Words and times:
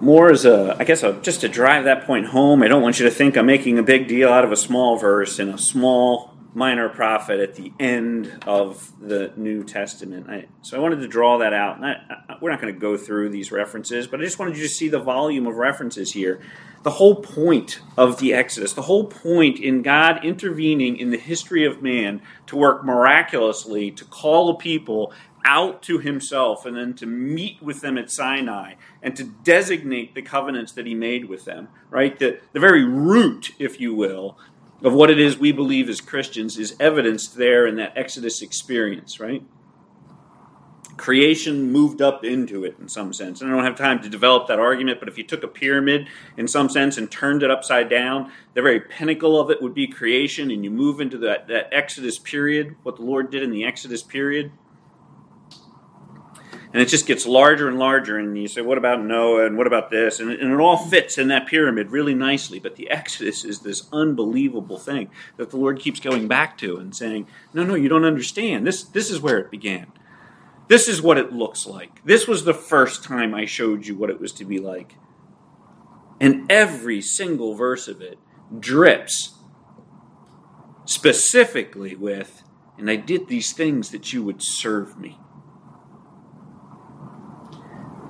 more 0.00 0.30
as 0.30 0.44
a, 0.44 0.76
I 0.78 0.84
guess, 0.84 1.02
a, 1.02 1.14
just 1.22 1.40
to 1.42 1.48
drive 1.48 1.84
that 1.84 2.04
point 2.04 2.26
home. 2.26 2.62
I 2.62 2.68
don't 2.68 2.82
want 2.82 2.98
you 2.98 3.04
to 3.04 3.10
think 3.10 3.36
I'm 3.36 3.46
making 3.46 3.78
a 3.78 3.82
big 3.82 4.08
deal 4.08 4.28
out 4.28 4.44
of 4.44 4.52
a 4.52 4.56
small 4.56 4.96
verse 4.96 5.38
and 5.38 5.54
a 5.54 5.58
small 5.58 6.34
minor 6.52 6.88
prophet 6.88 7.38
at 7.38 7.54
the 7.54 7.72
end 7.78 8.42
of 8.46 8.92
the 9.00 9.32
New 9.36 9.62
Testament. 9.62 10.28
I, 10.28 10.46
so 10.62 10.76
I 10.76 10.80
wanted 10.80 11.00
to 11.00 11.08
draw 11.08 11.38
that 11.38 11.52
out. 11.52 11.76
And 11.76 11.86
I, 11.86 11.92
I, 12.28 12.36
we're 12.40 12.50
not 12.50 12.60
going 12.60 12.74
to 12.74 12.80
go 12.80 12.96
through 12.96 13.28
these 13.28 13.52
references, 13.52 14.06
but 14.06 14.20
I 14.20 14.24
just 14.24 14.38
wanted 14.38 14.56
you 14.56 14.64
to 14.64 14.68
see 14.68 14.88
the 14.88 14.98
volume 14.98 15.46
of 15.46 15.56
references 15.56 16.12
here. 16.12 16.40
The 16.82 16.90
whole 16.90 17.16
point 17.16 17.80
of 17.96 18.18
the 18.18 18.32
Exodus, 18.32 18.72
the 18.72 18.82
whole 18.82 19.04
point 19.04 19.60
in 19.60 19.82
God 19.82 20.24
intervening 20.24 20.96
in 20.96 21.10
the 21.10 21.18
history 21.18 21.64
of 21.66 21.82
man 21.82 22.22
to 22.46 22.56
work 22.56 22.84
miraculously 22.84 23.90
to 23.92 24.04
call 24.06 24.48
a 24.48 24.56
people 24.56 25.12
out 25.44 25.82
to 25.82 25.98
himself 25.98 26.66
and 26.66 26.76
then 26.76 26.94
to 26.94 27.06
meet 27.06 27.62
with 27.62 27.80
them 27.80 27.98
at 27.98 28.10
Sinai 28.10 28.74
and 29.02 29.16
to 29.16 29.24
designate 29.24 30.14
the 30.14 30.22
covenants 30.22 30.72
that 30.72 30.86
he 30.86 30.94
made 30.94 31.26
with 31.26 31.44
them, 31.44 31.68
right? 31.90 32.18
The, 32.18 32.40
the 32.52 32.60
very 32.60 32.84
root, 32.84 33.52
if 33.58 33.80
you 33.80 33.94
will, 33.94 34.38
of 34.82 34.92
what 34.92 35.10
it 35.10 35.18
is 35.18 35.38
we 35.38 35.52
believe 35.52 35.88
as 35.88 36.00
Christians 36.00 36.58
is 36.58 36.76
evidenced 36.80 37.36
there 37.36 37.66
in 37.66 37.76
that 37.76 37.92
Exodus 37.96 38.42
experience, 38.42 39.20
right? 39.20 39.42
Creation 40.96 41.72
moved 41.72 42.02
up 42.02 42.24
into 42.24 42.64
it 42.64 42.76
in 42.78 42.88
some 42.88 43.12
sense. 43.12 43.40
And 43.40 43.50
I 43.50 43.54
don't 43.54 43.64
have 43.64 43.76
time 43.76 44.02
to 44.02 44.08
develop 44.10 44.48
that 44.48 44.58
argument, 44.58 45.00
but 45.00 45.08
if 45.08 45.16
you 45.16 45.24
took 45.24 45.42
a 45.42 45.48
pyramid 45.48 46.08
in 46.36 46.46
some 46.46 46.68
sense 46.68 46.98
and 46.98 47.10
turned 47.10 47.42
it 47.42 47.50
upside 47.50 47.88
down, 47.88 48.30
the 48.52 48.60
very 48.60 48.80
pinnacle 48.80 49.40
of 49.40 49.50
it 49.50 49.62
would 49.62 49.72
be 49.72 49.86
creation, 49.86 50.50
and 50.50 50.62
you 50.62 50.70
move 50.70 51.00
into 51.00 51.16
that, 51.18 51.48
that 51.48 51.72
Exodus 51.72 52.18
period, 52.18 52.76
what 52.82 52.96
the 52.96 53.02
Lord 53.02 53.30
did 53.30 53.42
in 53.42 53.50
the 53.50 53.64
Exodus 53.64 54.02
period 54.02 54.52
and 56.72 56.80
it 56.80 56.88
just 56.88 57.06
gets 57.06 57.26
larger 57.26 57.68
and 57.68 57.78
larger. 57.78 58.16
And 58.16 58.36
you 58.38 58.46
say, 58.46 58.62
what 58.62 58.78
about 58.78 59.02
Noah 59.02 59.46
and 59.46 59.58
what 59.58 59.66
about 59.66 59.90
this? 59.90 60.20
And, 60.20 60.30
and, 60.30 60.52
it 60.52 60.60
all 60.60 60.76
fits 60.76 61.18
in 61.18 61.28
that 61.28 61.46
pyramid 61.46 61.90
really 61.90 62.14
nicely. 62.14 62.60
But 62.60 62.76
the 62.76 62.90
Exodus 62.90 63.44
is 63.44 63.60
this 63.60 63.88
unbelievable 63.92 64.78
thing 64.78 65.10
that 65.36 65.50
the 65.50 65.56
Lord 65.56 65.80
keeps 65.80 65.98
going 65.98 66.28
back 66.28 66.56
to 66.58 66.76
and 66.76 66.94
saying, 66.94 67.26
no, 67.52 67.64
no, 67.64 67.74
you 67.74 67.88
don't 67.88 68.04
understand. 68.04 68.66
This, 68.66 68.84
this 68.84 69.10
is 69.10 69.20
where 69.20 69.38
it 69.38 69.50
began. 69.50 69.88
This 70.68 70.86
is 70.86 71.02
what 71.02 71.18
it 71.18 71.32
looks 71.32 71.66
like. 71.66 72.04
This 72.04 72.28
was 72.28 72.44
the 72.44 72.54
first 72.54 73.02
time 73.02 73.34
I 73.34 73.44
showed 73.44 73.86
you 73.86 73.96
what 73.96 74.10
it 74.10 74.20
was 74.20 74.30
to 74.34 74.44
be 74.44 74.58
like. 74.58 74.94
And 76.20 76.50
every 76.52 77.02
single 77.02 77.54
verse 77.54 77.88
of 77.88 78.00
it 78.00 78.18
drips 78.56 79.34
specifically 80.84 81.96
with, 81.96 82.44
and 82.78 82.88
I 82.88 82.94
did 82.96 83.26
these 83.26 83.52
things 83.52 83.90
that 83.90 84.12
you 84.12 84.22
would 84.22 84.42
serve 84.42 84.96
me. 84.96 85.18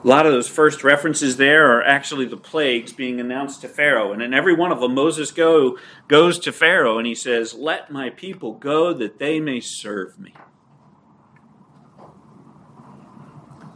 A 0.02 0.08
lot 0.08 0.24
of 0.24 0.32
those 0.32 0.48
first 0.48 0.82
references 0.82 1.36
there 1.36 1.76
are 1.76 1.84
actually 1.84 2.24
the 2.24 2.38
plagues 2.38 2.92
being 2.92 3.20
announced 3.20 3.60
to 3.60 3.68
Pharaoh. 3.68 4.12
And 4.12 4.22
in 4.22 4.32
every 4.32 4.54
one 4.54 4.72
of 4.72 4.80
them, 4.80 4.94
Moses 4.94 5.30
go, 5.30 5.78
goes 6.08 6.38
to 6.38 6.52
Pharaoh 6.52 6.96
and 6.96 7.06
he 7.06 7.14
says, 7.14 7.52
Let 7.52 7.90
my 7.90 8.08
people 8.08 8.54
go 8.54 8.94
that 8.94 9.18
they 9.18 9.40
may 9.40 9.60
serve 9.60 10.18
me. 10.18 10.34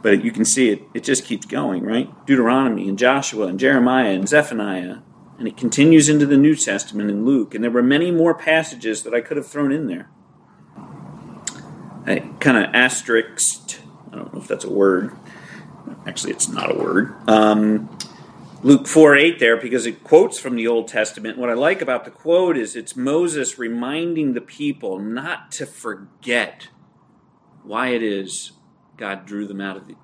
But 0.01 0.23
you 0.23 0.31
can 0.31 0.45
see 0.45 0.69
it, 0.69 0.83
it 0.95 1.03
just 1.03 1.25
keeps 1.25 1.45
going, 1.45 1.83
right? 1.83 2.09
Deuteronomy 2.25 2.89
and 2.89 2.97
Joshua 2.97 3.47
and 3.47 3.59
Jeremiah 3.59 4.11
and 4.11 4.27
Zephaniah. 4.27 4.97
And 5.37 5.47
it 5.47 5.57
continues 5.57 6.09
into 6.09 6.25
the 6.25 6.37
New 6.37 6.55
Testament 6.55 7.11
in 7.11 7.25
Luke. 7.25 7.53
And 7.53 7.63
there 7.63 7.71
were 7.71 7.83
many 7.83 8.09
more 8.09 8.33
passages 8.33 9.03
that 9.03 9.13
I 9.13 9.21
could 9.21 9.37
have 9.37 9.47
thrown 9.47 9.71
in 9.71 9.87
there. 9.87 10.09
I 12.07 12.31
kind 12.39 12.57
of 12.57 12.73
asterisked, 12.73 13.81
I 14.11 14.15
don't 14.15 14.33
know 14.33 14.39
if 14.39 14.47
that's 14.47 14.63
a 14.63 14.69
word, 14.71 15.15
Actually, 16.07 16.33
it's 16.33 16.47
not 16.47 16.73
a 16.73 16.77
word. 16.77 17.15
Um, 17.27 17.89
Luke 18.61 18.87
4 18.87 19.15
8 19.15 19.39
there 19.39 19.57
because 19.57 19.85
it 19.85 20.03
quotes 20.03 20.39
from 20.39 20.55
the 20.55 20.67
Old 20.67 20.87
Testament. 20.87 21.37
What 21.37 21.49
I 21.49 21.53
like 21.53 21.81
about 21.81 22.05
the 22.05 22.11
quote 22.11 22.57
is 22.57 22.75
it's 22.75 22.95
Moses 22.95 23.59
reminding 23.59 24.33
the 24.33 24.41
people 24.41 24.99
not 24.99 25.51
to 25.53 25.65
forget 25.65 26.69
why 27.63 27.89
it 27.89 28.03
is 28.03 28.53
God 28.97 29.25
drew 29.25 29.47
them 29.47 29.61
out 29.61 29.77
of 29.77 29.87
the 29.87 29.95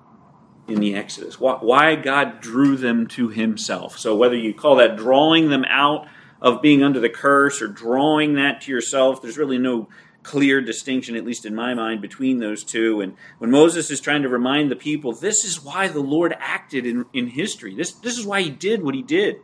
in 0.68 0.78
the 0.78 0.94
Exodus. 0.94 1.40
Why 1.40 1.96
God 1.96 2.40
drew 2.40 2.76
them 2.76 3.06
to 3.08 3.28
Himself. 3.28 3.98
So 3.98 4.14
whether 4.14 4.36
you 4.36 4.54
call 4.54 4.76
that 4.76 4.96
drawing 4.96 5.48
them 5.48 5.64
out 5.68 6.06
of 6.40 6.62
being 6.62 6.82
under 6.82 7.00
the 7.00 7.08
curse 7.08 7.60
or 7.60 7.68
drawing 7.68 8.34
that 8.34 8.60
to 8.62 8.70
yourself, 8.70 9.22
there's 9.22 9.38
really 9.38 9.58
no 9.58 9.88
clear 10.22 10.60
distinction, 10.60 11.16
at 11.16 11.24
least 11.24 11.44
in 11.44 11.54
my 11.54 11.74
mind, 11.74 12.00
between 12.00 12.38
those 12.38 12.64
two. 12.64 13.00
And 13.00 13.16
when 13.38 13.50
Moses 13.50 13.90
is 13.90 14.00
trying 14.00 14.22
to 14.22 14.28
remind 14.28 14.70
the 14.70 14.76
people, 14.76 15.12
this 15.12 15.44
is 15.44 15.62
why 15.62 15.88
the 15.88 16.00
Lord 16.00 16.34
acted 16.38 16.86
in, 16.86 17.06
in 17.12 17.28
history. 17.28 17.74
This, 17.74 17.92
this 17.92 18.18
is 18.18 18.26
why 18.26 18.42
he 18.42 18.50
did 18.50 18.82
what 18.82 18.94
he 18.94 19.02
did. 19.02 19.36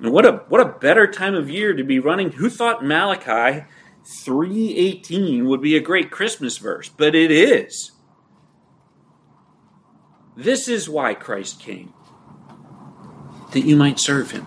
And 0.00 0.12
what 0.12 0.24
a 0.24 0.44
what 0.48 0.62
a 0.62 0.78
better 0.78 1.06
time 1.06 1.34
of 1.34 1.50
year 1.50 1.74
to 1.74 1.84
be 1.84 1.98
running. 1.98 2.32
Who 2.32 2.48
thought 2.48 2.82
Malachi 2.82 3.66
318 4.22 5.46
would 5.46 5.60
be 5.60 5.76
a 5.76 5.80
great 5.80 6.10
Christmas 6.10 6.56
verse? 6.56 6.88
But 6.88 7.14
it 7.14 7.30
is. 7.30 7.92
This 10.34 10.68
is 10.68 10.88
why 10.88 11.12
Christ 11.12 11.60
came. 11.60 11.92
That 13.52 13.60
you 13.60 13.76
might 13.76 13.98
serve 13.98 14.30
him. 14.30 14.46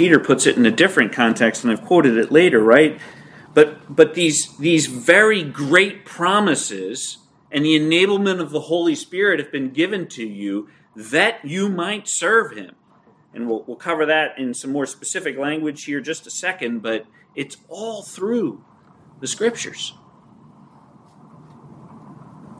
Peter 0.00 0.18
puts 0.18 0.46
it 0.46 0.56
in 0.56 0.64
a 0.64 0.70
different 0.70 1.12
context, 1.12 1.62
and 1.62 1.70
I've 1.70 1.84
quoted 1.84 2.16
it 2.16 2.32
later, 2.32 2.58
right? 2.58 2.98
But 3.52 3.94
but 3.94 4.14
these 4.14 4.56
these 4.56 4.86
very 4.86 5.42
great 5.42 6.06
promises 6.06 7.18
and 7.52 7.66
the 7.66 7.78
enablement 7.78 8.40
of 8.40 8.48
the 8.48 8.60
Holy 8.60 8.94
Spirit 8.94 9.38
have 9.40 9.52
been 9.52 9.68
given 9.68 10.08
to 10.08 10.26
you 10.26 10.70
that 10.96 11.44
you 11.44 11.68
might 11.68 12.08
serve 12.08 12.52
Him. 12.56 12.76
And 13.34 13.46
we'll, 13.46 13.62
we'll 13.64 13.76
cover 13.76 14.06
that 14.06 14.38
in 14.38 14.54
some 14.54 14.72
more 14.72 14.86
specific 14.86 15.36
language 15.36 15.84
here 15.84 16.00
just 16.00 16.26
a 16.26 16.30
second, 16.30 16.80
but 16.80 17.04
it's 17.34 17.58
all 17.68 18.02
through 18.02 18.64
the 19.20 19.26
scriptures. 19.26 19.92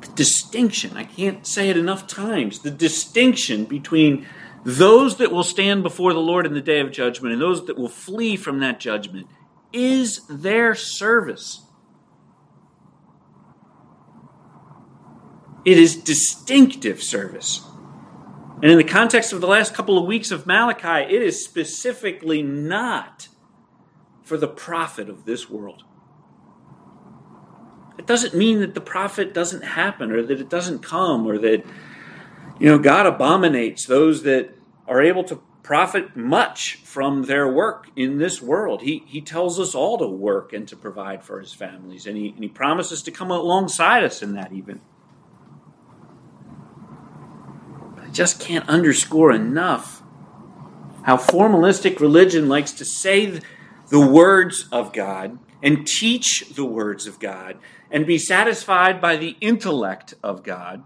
The 0.02 0.08
distinction, 0.08 0.94
I 0.94 1.04
can't 1.04 1.46
say 1.46 1.70
it 1.70 1.78
enough 1.78 2.06
times, 2.06 2.58
the 2.58 2.70
distinction 2.70 3.64
between 3.64 4.26
those 4.64 5.16
that 5.16 5.32
will 5.32 5.44
stand 5.44 5.82
before 5.82 6.12
the 6.12 6.20
Lord 6.20 6.46
in 6.46 6.54
the 6.54 6.60
day 6.60 6.80
of 6.80 6.92
judgment 6.92 7.32
and 7.32 7.40
those 7.40 7.66
that 7.66 7.78
will 7.78 7.88
flee 7.88 8.36
from 8.36 8.60
that 8.60 8.80
judgment 8.80 9.26
is 9.72 10.26
their 10.28 10.74
service. 10.74 11.62
It 15.64 15.78
is 15.78 15.96
distinctive 15.96 17.02
service. 17.02 17.62
And 18.62 18.70
in 18.70 18.76
the 18.76 18.84
context 18.84 19.32
of 19.32 19.40
the 19.40 19.46
last 19.46 19.74
couple 19.74 19.98
of 19.98 20.06
weeks 20.06 20.30
of 20.30 20.46
Malachi, 20.46 21.14
it 21.14 21.22
is 21.22 21.42
specifically 21.44 22.42
not 22.42 23.28
for 24.22 24.36
the 24.36 24.48
profit 24.48 25.08
of 25.08 25.24
this 25.24 25.48
world. 25.48 25.84
It 27.98 28.06
doesn't 28.06 28.34
mean 28.34 28.60
that 28.60 28.74
the 28.74 28.80
profit 28.80 29.34
doesn't 29.34 29.62
happen 29.62 30.10
or 30.10 30.22
that 30.22 30.40
it 30.40 30.48
doesn't 30.48 30.80
come 30.80 31.26
or 31.26 31.38
that 31.38 31.64
you 32.60 32.66
know, 32.66 32.78
God 32.78 33.06
abominates 33.06 33.86
those 33.86 34.22
that 34.24 34.54
are 34.86 35.00
able 35.00 35.24
to 35.24 35.40
profit 35.62 36.14
much 36.14 36.76
from 36.84 37.22
their 37.22 37.50
work 37.50 37.88
in 37.96 38.18
this 38.18 38.42
world. 38.42 38.82
He, 38.82 39.02
he 39.06 39.22
tells 39.22 39.58
us 39.58 39.74
all 39.74 39.96
to 39.98 40.06
work 40.06 40.52
and 40.52 40.68
to 40.68 40.76
provide 40.76 41.24
for 41.24 41.40
his 41.40 41.54
families, 41.54 42.06
and 42.06 42.16
he, 42.16 42.28
and 42.28 42.42
he 42.42 42.48
promises 42.48 43.02
to 43.02 43.10
come 43.10 43.30
alongside 43.30 44.04
us 44.04 44.22
in 44.22 44.34
that, 44.34 44.52
even. 44.52 44.80
I 47.98 48.08
just 48.08 48.40
can't 48.40 48.68
underscore 48.68 49.32
enough 49.32 50.02
how 51.04 51.16
formalistic 51.16 51.98
religion 51.98 52.48
likes 52.48 52.72
to 52.72 52.84
say 52.84 53.40
the 53.88 54.06
words 54.06 54.68
of 54.70 54.92
God 54.92 55.38
and 55.62 55.86
teach 55.86 56.50
the 56.54 56.64
words 56.66 57.06
of 57.06 57.18
God 57.18 57.58
and 57.90 58.06
be 58.06 58.18
satisfied 58.18 59.00
by 59.00 59.16
the 59.16 59.36
intellect 59.40 60.14
of 60.22 60.42
God 60.42 60.84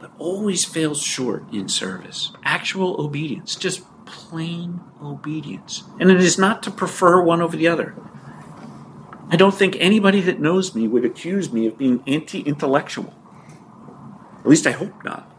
but 0.00 0.12
always 0.18 0.64
fails 0.64 1.02
short 1.02 1.44
in 1.52 1.68
service. 1.68 2.32
Actual 2.44 3.00
obedience, 3.00 3.56
just 3.56 3.82
plain 4.06 4.80
obedience. 5.02 5.84
And 5.98 6.10
it 6.10 6.20
is 6.20 6.38
not 6.38 6.62
to 6.64 6.70
prefer 6.70 7.22
one 7.22 7.42
over 7.42 7.56
the 7.56 7.68
other. 7.68 7.94
I 9.30 9.36
don't 9.36 9.54
think 9.54 9.76
anybody 9.78 10.20
that 10.22 10.40
knows 10.40 10.74
me 10.74 10.88
would 10.88 11.04
accuse 11.04 11.52
me 11.52 11.66
of 11.66 11.76
being 11.76 12.02
anti 12.06 12.40
intellectual. 12.40 13.14
At 14.40 14.46
least 14.46 14.66
I 14.66 14.70
hope 14.70 15.04
not. 15.04 15.30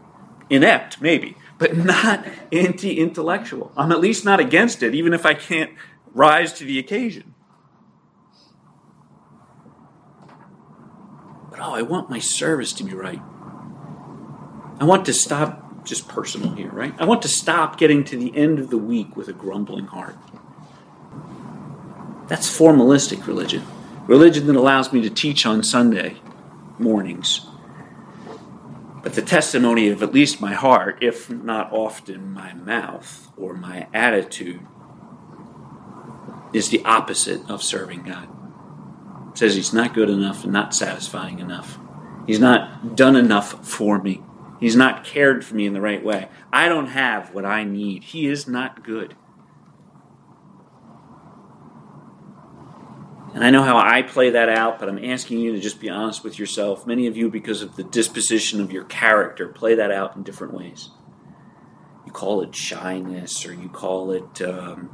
Inept, 0.48 1.00
maybe, 1.00 1.36
but 1.58 1.76
not 1.76 2.24
anti 2.52 2.98
intellectual. 2.98 3.72
I'm 3.76 3.90
at 3.92 4.00
least 4.00 4.24
not 4.24 4.38
against 4.38 4.82
it, 4.82 4.94
even 4.94 5.12
if 5.12 5.26
I 5.26 5.34
can't 5.34 5.70
rise 6.12 6.52
to 6.54 6.64
the 6.64 6.78
occasion. 6.78 7.34
But 11.50 11.60
oh, 11.60 11.74
I 11.74 11.82
want 11.82 12.10
my 12.10 12.20
service 12.20 12.72
to 12.74 12.84
be 12.84 12.94
right. 12.94 13.20
I 14.80 14.84
want 14.84 15.06
to 15.06 15.14
stop, 15.14 15.84
just 15.84 16.08
personal 16.08 16.52
here, 16.54 16.70
right? 16.70 16.94
I 16.98 17.04
want 17.06 17.22
to 17.22 17.28
stop 17.28 17.78
getting 17.78 18.04
to 18.04 18.16
the 18.16 18.36
end 18.36 18.58
of 18.58 18.70
the 18.70 18.78
week 18.78 19.16
with 19.16 19.28
a 19.28 19.34
grumbling 19.34 19.86
heart. 19.86 20.16
That's 22.28 22.48
formalistic 22.48 23.26
religion. 23.26 23.64
Religion 24.06 24.46
that 24.48 24.56
allows 24.56 24.92
me 24.92 25.02
to 25.02 25.10
teach 25.10 25.46
on 25.46 25.62
Sunday 25.62 26.16
mornings 26.78 27.46
But 29.02 29.14
the 29.14 29.22
testimony 29.22 29.88
of 29.88 30.02
at 30.02 30.12
least 30.12 30.40
my 30.40 30.54
heart, 30.54 31.02
if 31.02 31.30
not 31.30 31.72
often 31.72 32.32
my 32.32 32.52
mouth 32.54 33.30
or 33.36 33.54
my 33.54 33.88
attitude, 33.94 34.60
is 36.52 36.70
the 36.70 36.84
opposite 36.84 37.48
of 37.50 37.62
serving 37.62 38.04
God. 38.04 38.28
It 39.32 39.38
says 39.38 39.54
he's 39.54 39.72
not 39.72 39.94
good 39.94 40.10
enough 40.10 40.44
and 40.44 40.52
not 40.52 40.74
satisfying 40.74 41.38
enough. 41.38 41.78
He's 42.26 42.40
not 42.40 42.96
done 42.96 43.16
enough 43.16 43.66
for 43.66 44.00
me. 44.00 44.22
He's 44.60 44.76
not 44.76 45.04
cared 45.04 45.44
for 45.44 45.54
me 45.54 45.66
in 45.66 45.72
the 45.72 45.80
right 45.80 46.04
way. 46.04 46.28
I 46.52 46.68
don't 46.68 46.88
have 46.88 47.32
what 47.32 47.46
I 47.46 47.64
need. 47.64 48.04
He 48.04 48.26
is 48.26 48.46
not 48.46 48.84
good. 48.84 49.16
And 53.32 53.44
I 53.44 53.50
know 53.50 53.62
how 53.62 53.78
I 53.78 54.02
play 54.02 54.30
that 54.30 54.48
out, 54.48 54.78
but 54.78 54.88
I'm 54.88 55.02
asking 55.02 55.38
you 55.38 55.52
to 55.52 55.60
just 55.60 55.80
be 55.80 55.88
honest 55.88 56.22
with 56.24 56.38
yourself. 56.38 56.86
Many 56.86 57.06
of 57.06 57.16
you, 57.16 57.30
because 57.30 57.62
of 57.62 57.76
the 57.76 57.84
disposition 57.84 58.60
of 58.60 58.70
your 58.72 58.84
character, 58.84 59.48
play 59.48 59.74
that 59.76 59.90
out 59.90 60.16
in 60.16 60.24
different 60.24 60.52
ways. 60.52 60.90
You 62.04 62.12
call 62.12 62.42
it 62.42 62.54
shyness, 62.54 63.46
or 63.46 63.54
you 63.54 63.68
call 63.68 64.10
it, 64.10 64.42
um, 64.42 64.90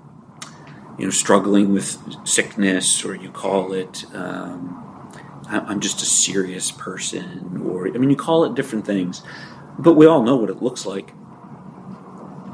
you 0.98 1.06
know, 1.06 1.10
struggling 1.10 1.72
with 1.72 1.98
sickness, 2.24 3.04
or 3.04 3.14
you 3.14 3.30
call 3.30 3.72
it, 3.72 4.04
um, 4.14 4.82
I'm 5.48 5.80
just 5.80 6.02
a 6.02 6.06
serious 6.06 6.70
person, 6.70 7.62
or, 7.64 7.88
I 7.88 7.92
mean, 7.92 8.10
you 8.10 8.16
call 8.16 8.44
it 8.44 8.54
different 8.54 8.84
things. 8.84 9.22
But 9.78 9.94
we 9.94 10.06
all 10.06 10.22
know 10.22 10.36
what 10.36 10.50
it 10.50 10.62
looks 10.62 10.86
like. 10.86 11.12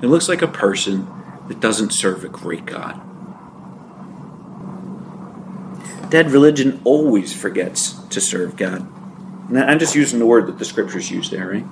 It 0.02 0.06
looks 0.06 0.28
like 0.28 0.42
a 0.42 0.48
person 0.48 1.08
that 1.48 1.60
doesn't 1.60 1.92
serve 1.92 2.24
a 2.24 2.28
great 2.28 2.66
God 2.66 3.00
Dead 6.12 6.30
religion 6.30 6.78
always 6.84 7.32
forgets 7.32 7.94
to 8.10 8.20
serve 8.20 8.54
God. 8.54 8.86
Now, 9.50 9.66
I'm 9.66 9.78
just 9.78 9.94
using 9.94 10.19
the 10.19 10.26
word 10.26 10.46
that 10.46 10.58
the 10.58 10.64
scriptures 10.66 11.10
use 11.10 11.30
there, 11.30 11.48
right? 11.48 11.64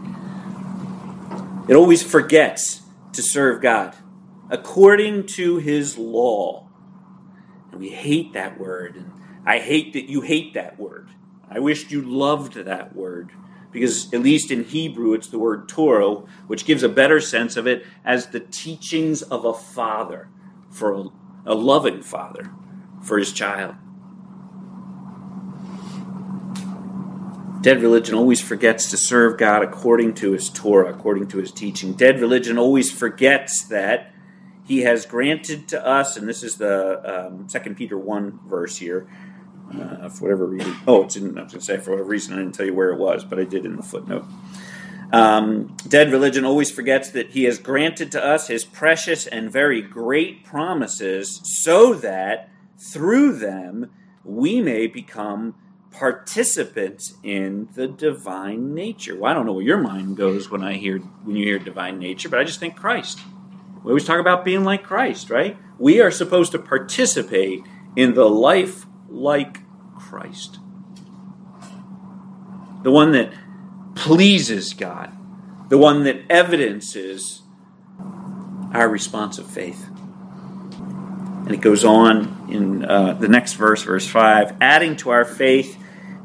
It 1.69 1.75
always 1.75 2.03
forgets 2.03 2.81
to 3.13 3.23
serve 3.23 3.61
God 3.61 3.95
according 4.49 5.27
to 5.35 5.59
his 5.59 5.99
law. 5.99 6.71
And 7.71 7.83
we 7.83 7.91
hate 7.91 8.33
that 8.33 8.59
word. 8.59 8.97
And 8.97 9.13
I 9.45 9.59
hate 9.59 9.93
that 9.93 10.09
you 10.09 10.23
hate 10.23 10.55
that 10.55 10.81
word. 10.81 11.11
I 11.51 11.59
wished 11.59 11.91
you 11.91 12.01
loved 12.01 12.55
that 12.55 12.97
word 12.97 13.33
because, 13.73 14.13
at 14.13 14.23
least 14.23 14.51
in 14.51 14.65
Hebrew, 14.65 15.13
it's 15.13 15.29
the 15.29 15.39
word 15.39 15.69
Torah, 15.69 16.15
which 16.47 16.65
gives 16.65 16.83
a 16.83 16.89
better 16.89 17.21
sense 17.21 17.57
of 17.57 17.67
it 17.67 17.87
as 18.05 18.29
the 18.29 18.41
teachings 18.41 19.23
of 19.23 19.45
a 19.45 19.55
father 19.55 20.29
for 20.71 20.93
a, 20.93 21.05
a 21.47 21.55
loving 21.55 22.03
father 22.03 22.51
for 23.03 23.19
his 23.19 23.33
child. 23.33 23.77
Dead 27.61 27.83
religion 27.83 28.15
always 28.15 28.41
forgets 28.41 28.91
to 28.91 28.97
serve 28.97 29.37
God 29.37 29.63
according 29.63 30.15
to 30.15 30.33
his 30.33 30.49
Torah, 30.49 30.91
according 30.91 31.29
to 31.29 31.39
his 31.39 31.53
teaching. 31.53 31.93
Dead 31.93 32.19
religion 32.19 32.57
always 32.57 32.91
forgets 32.91 33.65
that 33.65 34.15
he 34.65 34.81
has 34.81 35.05
granted 35.05 35.69
to 35.69 35.87
us, 35.87 36.17
and 36.17 36.27
this 36.27 36.43
is 36.43 36.57
the 36.57 37.27
um, 37.27 37.47
2 37.49 37.75
Peter 37.75 37.99
1 37.99 38.41
verse 38.47 38.79
here, 38.79 39.07
uh, 39.71 40.09
for 40.09 40.25
whatever 40.25 40.47
reason. 40.47 40.75
Oh, 40.87 41.05
it's 41.05 41.17
in, 41.17 41.39
I 41.39 41.43
was 41.45 41.53
going 41.53 41.61
to 41.61 41.65
say, 41.65 41.77
for 41.79 41.91
whatever 41.93 42.09
reason, 42.09 42.35
I 42.35 42.39
didn't 42.39 42.55
tell 42.55 42.67
you 42.67 42.75
where 42.75 42.91
it 42.91 42.99
was, 42.99 43.25
but 43.25 43.39
I 43.39 43.45
did 43.45 43.65
in 43.65 43.77
the 43.77 43.83
footnote. 43.83 44.25
Um, 45.13 45.77
dead 45.89 46.13
religion 46.13 46.45
always 46.45 46.71
forgets 46.71 47.11
that 47.11 47.31
he 47.31 47.45
has 47.45 47.59
granted 47.59 48.13
to 48.13 48.25
us 48.25 48.47
his 48.47 48.65
precious 48.65 49.27
and 49.27 49.51
very 49.51 49.83
great 49.83 50.45
promises 50.45 51.41
so 51.43 51.95
that 51.95 52.49
through 52.79 53.39
them 53.39 53.91
we 54.25 54.61
may 54.61 54.87
become 54.87 55.57
participants 55.91 57.15
in 57.25 57.69
the 57.75 57.89
divine 57.89 58.75
nature. 58.75 59.19
Well, 59.19 59.31
I 59.31 59.35
don't 59.35 59.47
know 59.47 59.53
where 59.53 59.65
your 59.65 59.79
mind 59.79 60.17
goes 60.17 60.51
when 60.51 60.63
I 60.63 60.75
hear 60.75 60.99
when 60.99 61.37
you 61.37 61.45
hear 61.45 61.59
divine 61.59 61.99
nature, 61.99 62.29
but 62.29 62.39
I 62.39 62.45
just 62.45 62.61
think 62.61 62.77
Christ. 62.77 63.19
We 63.83 63.91
always 63.91 64.05
talk 64.05 64.21
about 64.21 64.45
being 64.45 64.63
like 64.63 64.85
Christ, 64.85 65.31
right? 65.31 65.57
We 65.79 66.01
are 66.01 66.11
supposed 66.11 66.53
to 66.53 66.59
participate 66.59 67.63
in 67.97 68.15
the 68.15 68.29
life 68.29 68.87
like 69.11 69.61
Christ. 69.99 70.59
The 72.83 72.91
one 72.91 73.13
that 73.13 73.33
pleases 73.95 74.73
God, 74.73 75.13
the 75.69 75.79
one 75.79 76.05
that 76.05 76.23
evidences 76.31 77.43
our 78.73 78.89
response 78.89 79.39
of 79.39 79.47
faith. 79.47 79.89
And 80.79 81.51
it 81.51 81.61
goes 81.61 81.85
on 81.85 82.47
in 82.49 82.85
uh, 82.85 83.15
the 83.15 83.29
next 83.29 83.55
verse, 83.55 83.83
verse 83.83 84.07
5 84.07 84.57
adding 84.61 84.97
to 84.99 85.11
our 85.11 85.25
faith 85.25 85.77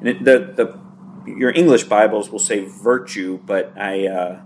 and 0.06 0.10
it, 0.10 0.24
the 0.24 0.54
the 0.56 1.32
your 1.32 1.52
English 1.52 1.86
Bibles 1.86 2.30
will 2.30 2.40
say 2.40 2.66
virtue, 2.66 3.40
but 3.44 3.74
I 3.76 4.08
uh, 4.08 4.42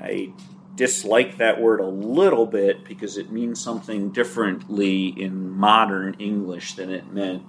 I 0.00 0.32
dislike 0.76 1.38
that 1.38 1.60
word 1.60 1.80
a 1.80 1.86
little 1.86 2.46
bit 2.46 2.84
because 2.84 3.18
it 3.18 3.32
means 3.32 3.60
something 3.60 4.10
differently 4.10 5.08
in 5.08 5.50
modern 5.50 6.14
English 6.18 6.74
than 6.74 6.90
it 6.90 7.12
meant 7.12 7.42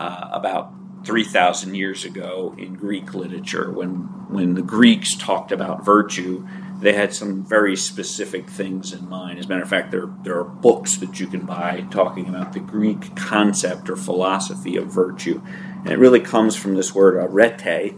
uh, 0.00 0.30
about 0.32 0.72
3,000 1.04 1.74
years 1.74 2.04
ago 2.04 2.54
in 2.58 2.74
Greek 2.74 3.14
literature. 3.14 3.70
When, 3.70 3.94
when 4.28 4.54
the 4.54 4.62
Greeks 4.62 5.16
talked 5.16 5.52
about 5.52 5.84
virtue, 5.84 6.46
they 6.80 6.94
had 6.94 7.14
some 7.14 7.44
very 7.44 7.76
specific 7.76 8.48
things 8.48 8.92
in 8.92 9.08
mind. 9.08 9.38
As 9.38 9.44
a 9.44 9.48
matter 9.48 9.62
of 9.62 9.68
fact, 9.68 9.90
there, 9.90 10.08
there 10.22 10.38
are 10.38 10.44
books 10.44 10.96
that 10.96 11.20
you 11.20 11.26
can 11.26 11.44
buy 11.44 11.86
talking 11.90 12.28
about 12.28 12.54
the 12.54 12.60
Greek 12.60 13.14
concept 13.16 13.90
or 13.90 13.96
philosophy 13.96 14.76
of 14.76 14.86
virtue. 14.86 15.42
And 15.84 15.88
it 15.88 15.98
really 15.98 16.20
comes 16.20 16.56
from 16.56 16.74
this 16.74 16.94
word 16.94 17.16
arete. 17.16 17.94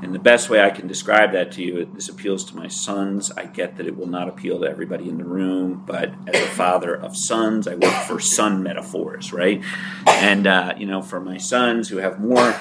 And 0.00 0.14
the 0.14 0.20
best 0.20 0.48
way 0.48 0.62
I 0.62 0.70
can 0.70 0.86
describe 0.86 1.32
that 1.32 1.50
to 1.52 1.62
you, 1.62 1.84
this 1.92 2.08
appeals 2.08 2.44
to 2.46 2.56
my 2.56 2.68
sons. 2.68 3.32
I 3.36 3.46
get 3.46 3.76
that 3.76 3.86
it 3.86 3.96
will 3.96 4.06
not 4.06 4.28
appeal 4.28 4.60
to 4.60 4.66
everybody 4.68 5.08
in 5.08 5.18
the 5.18 5.24
room, 5.24 5.82
but 5.86 6.14
as 6.26 6.40
a 6.40 6.46
father 6.46 6.94
of 6.94 7.16
sons, 7.16 7.66
I 7.66 7.74
work 7.74 7.94
for 8.06 8.20
son 8.20 8.62
metaphors, 8.62 9.32
right? 9.32 9.62
And, 10.06 10.46
uh, 10.46 10.74
you 10.78 10.86
know, 10.86 11.02
for 11.02 11.20
my 11.20 11.36
sons 11.36 11.88
who 11.88 11.96
have 11.96 12.20
more 12.20 12.54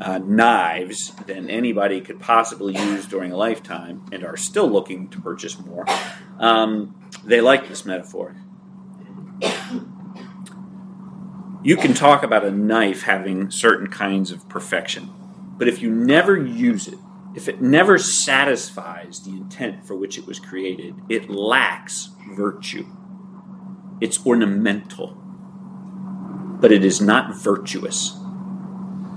uh, 0.00 0.18
knives 0.18 1.12
than 1.26 1.48
anybody 1.48 2.00
could 2.00 2.18
possibly 2.18 2.76
use 2.76 3.06
during 3.06 3.30
a 3.30 3.36
lifetime 3.36 4.04
and 4.10 4.24
are 4.24 4.36
still 4.36 4.68
looking 4.68 5.08
to 5.10 5.20
purchase 5.20 5.58
more, 5.60 5.84
um, 6.38 6.94
they 7.24 7.40
like 7.40 7.68
this 7.68 7.84
metaphor. 7.84 8.34
You 11.62 11.76
can 11.76 11.92
talk 11.92 12.22
about 12.22 12.44
a 12.44 12.50
knife 12.50 13.02
having 13.02 13.50
certain 13.50 13.88
kinds 13.88 14.30
of 14.30 14.48
perfection, 14.48 15.10
but 15.60 15.68
if 15.68 15.82
you 15.82 15.90
never 15.90 16.38
use 16.38 16.88
it, 16.88 16.98
if 17.36 17.46
it 17.46 17.60
never 17.60 17.98
satisfies 17.98 19.20
the 19.20 19.32
intent 19.32 19.86
for 19.86 19.94
which 19.94 20.16
it 20.16 20.26
was 20.26 20.40
created, 20.40 20.94
it 21.10 21.28
lacks 21.28 22.08
virtue. 22.34 22.86
It's 24.00 24.24
ornamental, 24.24 25.08
but 26.60 26.72
it 26.72 26.82
is 26.82 27.02
not 27.02 27.36
virtuous. 27.36 28.16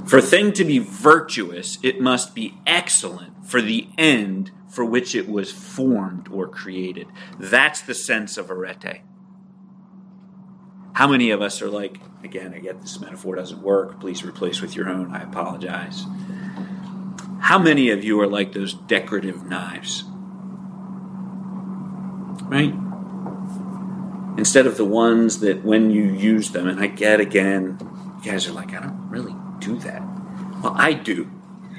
For 0.05 0.17
a 0.17 0.21
thing 0.21 0.51
to 0.51 0.65
be 0.65 0.79
virtuous, 0.79 1.77
it 1.81 2.01
must 2.01 2.35
be 2.35 2.57
excellent 2.67 3.47
for 3.47 3.61
the 3.61 3.87
end 3.97 4.51
for 4.69 4.83
which 4.83 5.15
it 5.15 5.29
was 5.29 5.49
formed 5.49 6.27
or 6.27 6.49
created. 6.49 7.07
That's 7.39 7.79
the 7.79 7.95
sense 7.95 8.37
of 8.37 8.51
arete. 8.51 9.01
How 10.93 11.07
many 11.07 11.31
of 11.31 11.41
us 11.41 11.61
are 11.61 11.69
like, 11.69 11.99
again, 12.23 12.53
I 12.53 12.59
get 12.59 12.81
this 12.81 12.99
metaphor 12.99 13.35
doesn't 13.35 13.61
work. 13.61 13.99
Please 13.99 14.23
replace 14.23 14.61
with 14.61 14.75
your 14.75 14.89
own. 14.89 15.11
I 15.11 15.23
apologize. 15.23 16.05
How 17.43 17.59
many 17.59 17.89
of 17.89 18.05
you 18.05 18.21
are 18.21 18.27
like 18.27 18.53
those 18.53 18.73
decorative 18.73 19.45
knives? 19.45 20.05
Right? 22.45 22.73
Instead 24.37 24.65
of 24.65 24.77
the 24.77 24.85
ones 24.85 25.41
that 25.41 25.61
when 25.65 25.91
you 25.91 26.03
use 26.03 26.51
them, 26.51 26.69
and 26.69 26.79
I 26.79 26.87
get 26.87 27.19
again, 27.19 27.77
you 28.23 28.31
guys 28.31 28.47
are 28.47 28.53
like, 28.53 28.73
I 28.73 28.79
don't 28.79 29.09
really 29.09 29.35
do 29.59 29.77
that. 29.79 30.01
Well, 30.63 30.73
I 30.77 30.93
do. 30.93 31.29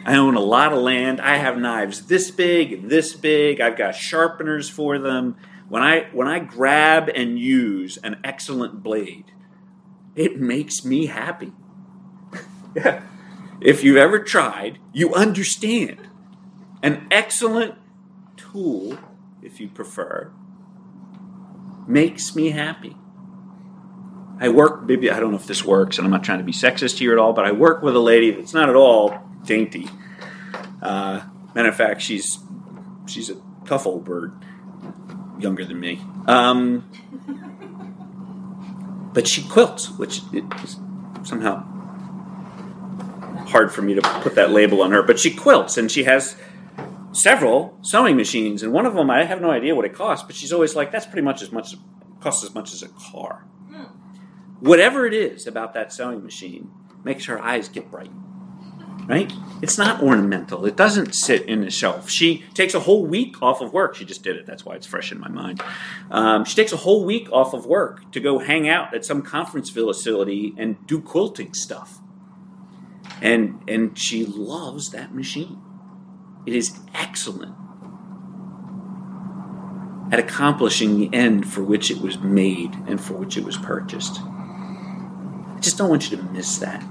I 0.04 0.16
own 0.16 0.34
a 0.34 0.40
lot 0.40 0.74
of 0.74 0.82
land. 0.82 1.18
I 1.22 1.38
have 1.38 1.56
knives 1.56 2.08
this 2.08 2.30
big 2.30 2.74
and 2.74 2.90
this 2.90 3.14
big. 3.14 3.62
I've 3.62 3.78
got 3.78 3.94
sharpeners 3.94 4.68
for 4.68 4.98
them. 4.98 5.34
When 5.70 5.82
I 5.82 6.08
when 6.12 6.28
I 6.28 6.40
grab 6.40 7.08
and 7.08 7.38
use 7.38 7.96
an 8.04 8.20
excellent 8.22 8.82
blade, 8.82 9.32
it 10.14 10.38
makes 10.38 10.84
me 10.84 11.06
happy. 11.06 11.52
yeah. 12.76 13.02
If 13.64 13.82
you've 13.82 13.96
ever 13.96 14.18
tried, 14.18 14.78
you 14.92 15.14
understand. 15.14 16.08
An 16.82 17.06
excellent 17.10 17.76
tool, 18.36 18.98
if 19.42 19.58
you 19.58 19.68
prefer, 19.68 20.30
makes 21.88 22.36
me 22.36 22.50
happy. 22.50 22.94
I 24.38 24.50
work, 24.50 24.82
maybe, 24.84 25.10
I 25.10 25.18
don't 25.18 25.30
know 25.30 25.38
if 25.38 25.46
this 25.46 25.64
works, 25.64 25.96
and 25.96 26.04
I'm 26.04 26.10
not 26.10 26.22
trying 26.22 26.38
to 26.38 26.44
be 26.44 26.52
sexist 26.52 26.98
here 26.98 27.12
at 27.12 27.18
all, 27.18 27.32
but 27.32 27.46
I 27.46 27.52
work 27.52 27.82
with 27.82 27.96
a 27.96 28.00
lady 28.00 28.30
that's 28.32 28.52
not 28.52 28.68
at 28.68 28.76
all 28.76 29.18
dainty. 29.46 29.88
Uh, 30.82 31.22
matter 31.54 31.70
of 31.70 31.76
fact, 31.76 32.02
she's 32.02 32.38
she's 33.06 33.30
a 33.30 33.36
tough 33.64 33.86
old 33.86 34.04
bird 34.04 34.34
younger 35.38 35.64
than 35.64 35.80
me. 35.80 36.02
Um, 36.26 36.90
but 39.14 39.26
she 39.26 39.42
quilts, 39.42 39.88
which 39.90 40.20
somehow 41.22 41.73
hard 43.46 43.72
for 43.72 43.82
me 43.82 43.94
to 43.94 44.02
put 44.20 44.34
that 44.34 44.50
label 44.50 44.82
on 44.82 44.92
her. 44.92 45.02
But 45.02 45.18
she 45.18 45.34
quilts, 45.34 45.76
and 45.76 45.90
she 45.90 46.04
has 46.04 46.36
several 47.12 47.78
sewing 47.82 48.16
machines, 48.16 48.62
and 48.62 48.72
one 48.72 48.86
of 48.86 48.94
them 48.94 49.10
I 49.10 49.24
have 49.24 49.40
no 49.40 49.50
idea 49.50 49.74
what 49.74 49.84
it 49.84 49.94
costs, 49.94 50.26
but 50.26 50.34
she's 50.34 50.52
always 50.52 50.74
like, 50.74 50.90
"That's 50.90 51.06
pretty 51.06 51.22
much 51.22 51.42
as 51.42 51.52
much 51.52 51.74
costs 52.20 52.44
as 52.44 52.54
much 52.54 52.72
as 52.72 52.82
a 52.82 52.88
car." 52.88 53.46
Mm. 53.70 53.90
Whatever 54.60 55.06
it 55.06 55.14
is 55.14 55.46
about 55.46 55.74
that 55.74 55.92
sewing 55.92 56.22
machine 56.22 56.70
makes 57.04 57.26
her 57.26 57.40
eyes 57.40 57.68
get 57.68 57.90
bright. 57.90 58.10
Right? 59.06 59.30
It's 59.60 59.76
not 59.76 60.02
ornamental. 60.02 60.64
It 60.64 60.76
doesn't 60.76 61.14
sit 61.14 61.42
in 61.42 61.60
the 61.60 61.68
shelf. 61.68 62.08
She 62.08 62.42
takes 62.54 62.72
a 62.72 62.80
whole 62.80 63.04
week 63.04 63.42
off 63.42 63.60
of 63.60 63.74
work. 63.74 63.96
She 63.96 64.06
just 64.06 64.22
did 64.22 64.36
it. 64.36 64.46
That's 64.46 64.64
why 64.64 64.76
it's 64.76 64.86
fresh 64.86 65.12
in 65.12 65.20
my 65.20 65.28
mind. 65.28 65.62
Um, 66.10 66.46
she 66.46 66.56
takes 66.56 66.72
a 66.72 66.78
whole 66.78 67.04
week 67.04 67.30
off 67.30 67.52
of 67.52 67.66
work 67.66 68.10
to 68.12 68.20
go 68.20 68.38
hang 68.38 68.66
out 68.66 68.94
at 68.94 69.04
some 69.04 69.20
conference 69.20 69.68
facility 69.68 70.54
and 70.56 70.86
do 70.86 71.02
quilting 71.02 71.52
stuff. 71.52 72.00
And 73.20 73.62
and 73.68 73.98
she 73.98 74.24
loves 74.26 74.90
that 74.90 75.14
machine. 75.14 75.60
It 76.46 76.54
is 76.54 76.78
excellent 76.94 77.54
at 80.12 80.18
accomplishing 80.18 80.98
the 80.98 81.14
end 81.16 81.50
for 81.50 81.62
which 81.62 81.90
it 81.90 82.00
was 82.00 82.18
made 82.18 82.74
and 82.86 83.00
for 83.00 83.14
which 83.14 83.36
it 83.36 83.44
was 83.44 83.56
purchased. 83.56 84.20
I 84.20 85.58
just 85.60 85.78
don't 85.78 85.88
want 85.88 86.10
you 86.10 86.16
to 86.16 86.22
miss 86.24 86.58
that. 86.58 86.84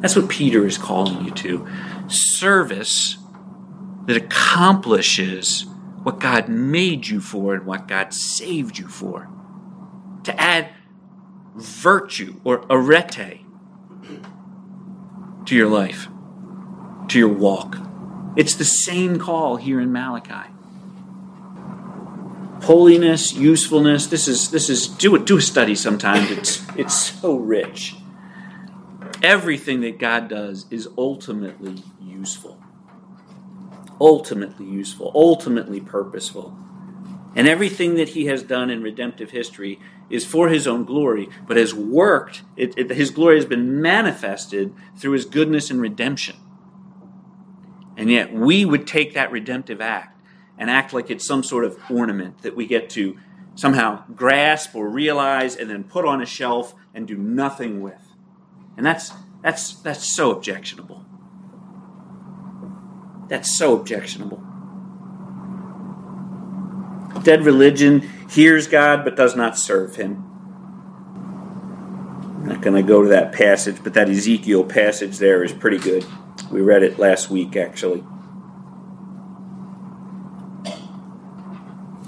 That's 0.00 0.16
what 0.16 0.28
Peter 0.28 0.66
is 0.66 0.78
calling 0.78 1.24
you 1.24 1.30
to. 1.32 1.66
Service 2.08 3.18
that 4.06 4.16
accomplishes 4.16 5.66
what 6.02 6.20
God 6.20 6.48
made 6.48 7.06
you 7.08 7.20
for 7.20 7.54
and 7.54 7.66
what 7.66 7.86
God 7.88 8.14
saved 8.14 8.78
you 8.78 8.88
for. 8.88 9.28
To 10.24 10.40
add 10.40 10.70
virtue 11.54 12.40
or 12.44 12.64
arete 12.70 13.40
to 15.48 15.56
your 15.56 15.68
life, 15.68 16.08
to 17.08 17.18
your 17.18 17.28
walk. 17.28 17.78
It's 18.36 18.54
the 18.54 18.66
same 18.66 19.18
call 19.18 19.56
here 19.56 19.80
in 19.80 19.90
Malachi. 19.90 20.50
Holiness, 22.64 23.32
usefulness. 23.32 24.08
This 24.08 24.28
is 24.28 24.50
this 24.50 24.68
is 24.68 24.86
do 24.86 25.14
it. 25.14 25.24
Do 25.24 25.38
a 25.38 25.40
study 25.40 25.74
sometimes. 25.74 26.30
It's 26.30 26.66
it's 26.76 26.94
so 26.94 27.36
rich. 27.36 27.96
Everything 29.22 29.80
that 29.80 29.98
God 29.98 30.28
does 30.28 30.66
is 30.70 30.86
ultimately 30.98 31.82
useful. 31.98 32.62
Ultimately 33.98 34.66
useful. 34.66 35.10
Ultimately 35.14 35.80
purposeful. 35.80 36.54
And 37.38 37.46
everything 37.46 37.94
that 37.94 38.08
He 38.10 38.26
has 38.26 38.42
done 38.42 38.68
in 38.68 38.82
redemptive 38.82 39.30
history 39.30 39.78
is 40.10 40.26
for 40.26 40.48
His 40.48 40.66
own 40.66 40.84
glory, 40.84 41.28
but 41.46 41.56
has 41.56 41.72
worked. 41.72 42.42
It, 42.56 42.76
it, 42.76 42.90
his 42.90 43.10
glory 43.10 43.36
has 43.36 43.46
been 43.46 43.80
manifested 43.80 44.74
through 44.96 45.12
His 45.12 45.24
goodness 45.24 45.70
and 45.70 45.80
redemption. 45.80 46.34
And 47.96 48.10
yet 48.10 48.32
we 48.32 48.64
would 48.64 48.88
take 48.88 49.14
that 49.14 49.30
redemptive 49.30 49.80
act 49.80 50.20
and 50.58 50.68
act 50.68 50.92
like 50.92 51.10
it's 51.10 51.24
some 51.24 51.44
sort 51.44 51.64
of 51.64 51.78
ornament 51.88 52.42
that 52.42 52.56
we 52.56 52.66
get 52.66 52.90
to 52.90 53.16
somehow 53.54 54.02
grasp 54.16 54.74
or 54.74 54.88
realize 54.88 55.54
and 55.54 55.70
then 55.70 55.84
put 55.84 56.04
on 56.04 56.20
a 56.20 56.26
shelf 56.26 56.74
and 56.92 57.06
do 57.06 57.16
nothing 57.16 57.80
with. 57.80 58.02
And 58.76 58.84
that's 58.84 59.12
that's 59.44 59.74
that's 59.74 60.12
so 60.16 60.32
objectionable. 60.32 61.04
That's 63.28 63.56
so 63.56 63.78
objectionable. 63.78 64.47
Dead 67.22 67.44
religion 67.44 68.00
hears 68.30 68.66
God 68.66 69.04
but 69.04 69.16
does 69.16 69.36
not 69.36 69.56
serve 69.58 69.96
him. 69.96 70.24
I'm 72.36 72.46
not 72.46 72.62
going 72.62 72.76
to 72.76 72.82
go 72.82 73.02
to 73.02 73.08
that 73.08 73.32
passage, 73.32 73.76
but 73.82 73.94
that 73.94 74.08
Ezekiel 74.08 74.64
passage 74.64 75.18
there 75.18 75.44
is 75.44 75.52
pretty 75.52 75.78
good. 75.78 76.06
We 76.50 76.60
read 76.60 76.82
it 76.82 76.98
last 76.98 77.28
week, 77.30 77.56
actually. 77.56 78.04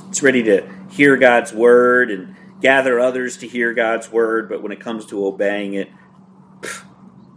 It's 0.09 0.23
ready 0.23 0.43
to 0.45 0.69
hear 0.90 1.17
God's 1.17 1.52
word 1.52 2.11
and 2.11 2.37
gather 2.61 3.00
others 3.00 3.37
to 3.38 3.49
hear 3.49 3.75
God's 3.75 4.11
word, 4.11 4.49
but 4.49 4.62
when 4.62 4.73
it 4.73 4.81
comes 4.81 5.07
to 5.07 5.26
obeying 5.26 5.75
it, 5.75 5.90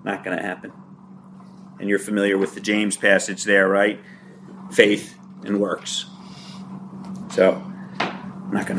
not 0.03 0.23
going 0.23 0.37
to 0.37 0.43
happen. 0.43 0.71
And 1.79 1.89
you're 1.89 1.99
familiar 1.99 2.37
with 2.37 2.55
the 2.55 2.61
James 2.61 2.97
passage 2.97 3.43
there, 3.43 3.67
right? 3.67 3.99
Faith 4.71 5.17
and 5.43 5.59
works. 5.59 6.05
So, 7.33 7.63
I'm 7.99 8.51
not 8.51 8.67
to, 8.67 8.75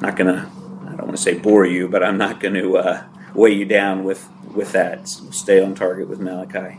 not 0.00 0.16
to, 0.16 0.48
I 0.84 0.90
don't 0.90 1.06
want 1.06 1.16
to 1.16 1.22
say 1.22 1.34
bore 1.34 1.66
you, 1.66 1.88
but 1.88 2.04
I'm 2.04 2.16
not 2.16 2.38
going 2.38 2.54
to 2.54 2.76
uh, 2.76 3.04
weigh 3.34 3.54
you 3.54 3.64
down 3.64 4.04
with, 4.04 4.28
with 4.54 4.70
that. 4.72 5.08
stay 5.08 5.60
on 5.60 5.74
target 5.74 6.08
with 6.08 6.20
Malachi. 6.20 6.78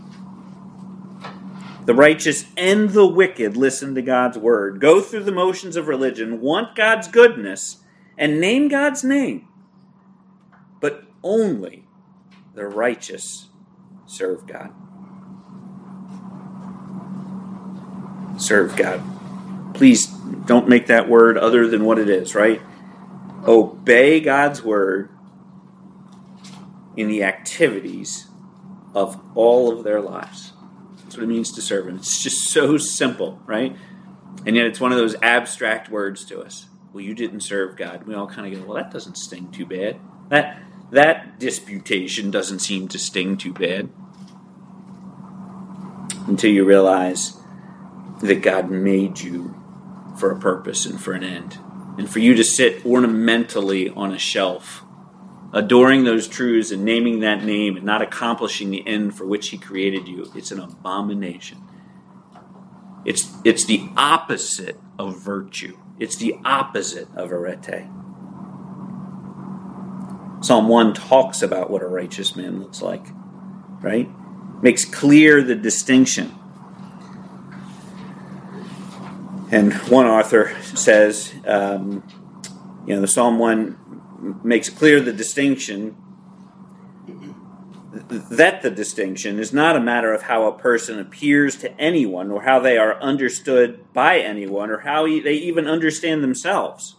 The 1.83 1.93
righteous 1.93 2.45
and 2.55 2.91
the 2.91 3.05
wicked 3.05 3.57
listen 3.57 3.93
to 3.95 4.01
God's 4.01 4.37
word, 4.37 4.79
go 4.79 5.01
through 5.01 5.25
the 5.25 5.33
motions 5.33 5.75
of 5.75 5.89
religion, 5.89 6.39
want 6.39 6.77
God's 6.77 7.09
goodness, 7.09 7.83
and 8.17 8.39
name 8.39 8.69
God's 8.69 9.03
name. 9.03 9.49
But 10.79 11.03
only 11.23 11.89
the 12.53 12.67
righteous 12.67 13.49
serve 14.05 14.47
God. 14.47 14.71
Serve 18.39 18.77
God. 18.77 19.16
Please 19.77 20.07
don't 20.07 20.67
make 20.67 20.87
that 20.87 21.07
word 21.07 21.37
other 21.37 21.67
than 21.67 21.85
what 21.85 21.99
it 21.99 22.09
is, 22.09 22.33
right? 22.33 22.61
Obey 23.45 24.19
God's 24.19 24.63
word 24.63 25.09
in 26.95 27.07
the 27.07 27.23
activities 27.23 28.27
of 28.95 29.21
all 29.35 29.71
of 29.71 29.83
their 29.83 30.01
lives 30.01 30.53
That's 31.03 31.15
what 31.15 31.23
it 31.23 31.27
means 31.27 31.51
to 31.53 31.61
serve 31.61 31.87
Him. 31.87 31.97
It's 31.97 32.23
just 32.23 32.45
so 32.45 32.77
simple, 32.77 33.39
right? 33.45 33.75
And 34.47 34.55
yet 34.55 34.65
it's 34.65 34.79
one 34.79 34.91
of 34.91 34.97
those 34.97 35.15
abstract 35.21 35.89
words 35.89 36.25
to 36.25 36.41
us. 36.41 36.65
Well, 36.91 37.03
you 37.03 37.13
didn't 37.13 37.41
serve 37.41 37.75
God. 37.75 38.07
We 38.07 38.15
all 38.15 38.27
kind 38.27 38.51
of 38.51 38.59
go, 38.59 38.65
well, 38.67 38.77
that 38.77 38.91
doesn't 38.91 39.15
sting 39.15 39.51
too 39.51 39.67
bad. 39.67 39.99
That 40.29 40.59
that 40.89 41.37
disputation 41.39 42.31
doesn't 42.31 42.59
seem 42.59 42.87
to 42.87 42.97
sting 42.97 43.37
too 43.37 43.53
bad. 43.53 43.89
Until 46.25 46.51
you 46.51 46.65
realize 46.65 47.37
that 48.21 48.41
God 48.41 48.71
made 48.71 49.19
you 49.19 49.56
for 50.17 50.31
a 50.31 50.39
purpose 50.39 50.85
and 50.85 51.01
for 51.01 51.13
an 51.13 51.23
end. 51.23 51.59
And 51.97 52.09
for 52.09 52.19
you 52.19 52.35
to 52.35 52.43
sit 52.43 52.85
ornamentally 52.85 53.89
on 53.89 54.11
a 54.11 54.19
shelf 54.19 54.83
adoring 55.53 56.03
those 56.03 56.27
truths 56.27 56.71
and 56.71 56.83
naming 56.83 57.21
that 57.21 57.43
name 57.43 57.77
and 57.77 57.85
not 57.85 58.01
accomplishing 58.01 58.69
the 58.69 58.85
end 58.87 59.15
for 59.15 59.25
which 59.25 59.49
he 59.49 59.57
created 59.57 60.07
you, 60.07 60.29
it's 60.35 60.51
an 60.51 60.59
abomination. 60.59 61.57
It's, 63.05 63.33
it's 63.43 63.65
the 63.65 63.89
opposite 63.95 64.77
of 64.99 65.17
virtue. 65.17 65.77
It's 65.99 66.17
the 66.17 66.35
opposite 66.43 67.07
of 67.15 67.31
arete. 67.31 67.87
Psalm 70.41 70.67
1 70.67 70.93
talks 70.93 71.41
about 71.41 71.69
what 71.69 71.81
a 71.81 71.87
righteous 71.87 72.35
man 72.35 72.59
looks 72.59 72.81
like, 72.81 73.05
right? 73.81 74.09
Makes 74.61 74.85
clear 74.85 75.41
the 75.41 75.55
distinction. 75.55 76.35
And 79.49 79.73
one 79.89 80.05
author 80.05 80.55
says, 80.61 81.33
um, 81.45 82.03
you 82.85 82.95
know, 82.95 83.01
the 83.01 83.07
Psalm 83.07 83.39
1 83.39 84.41
makes 84.43 84.69
clear 84.69 84.99
the 84.99 85.13
distinction 85.13 85.95
that 88.09 88.61
the 88.61 88.69
distinction 88.69 89.39
is 89.39 89.53
not 89.53 89.75
a 89.75 89.79
matter 89.79 90.13
of 90.13 90.23
how 90.23 90.47
a 90.47 90.57
person 90.57 90.99
appears 90.99 91.55
to 91.57 91.79
anyone 91.79 92.29
or 92.31 92.43
how 92.43 92.59
they 92.59 92.77
are 92.77 92.99
understood 93.01 93.91
by 93.93 94.19
anyone 94.19 94.69
or 94.69 94.79
how 94.79 95.05
they 95.05 95.33
even 95.33 95.67
understand 95.67 96.23
themselves, 96.23 96.95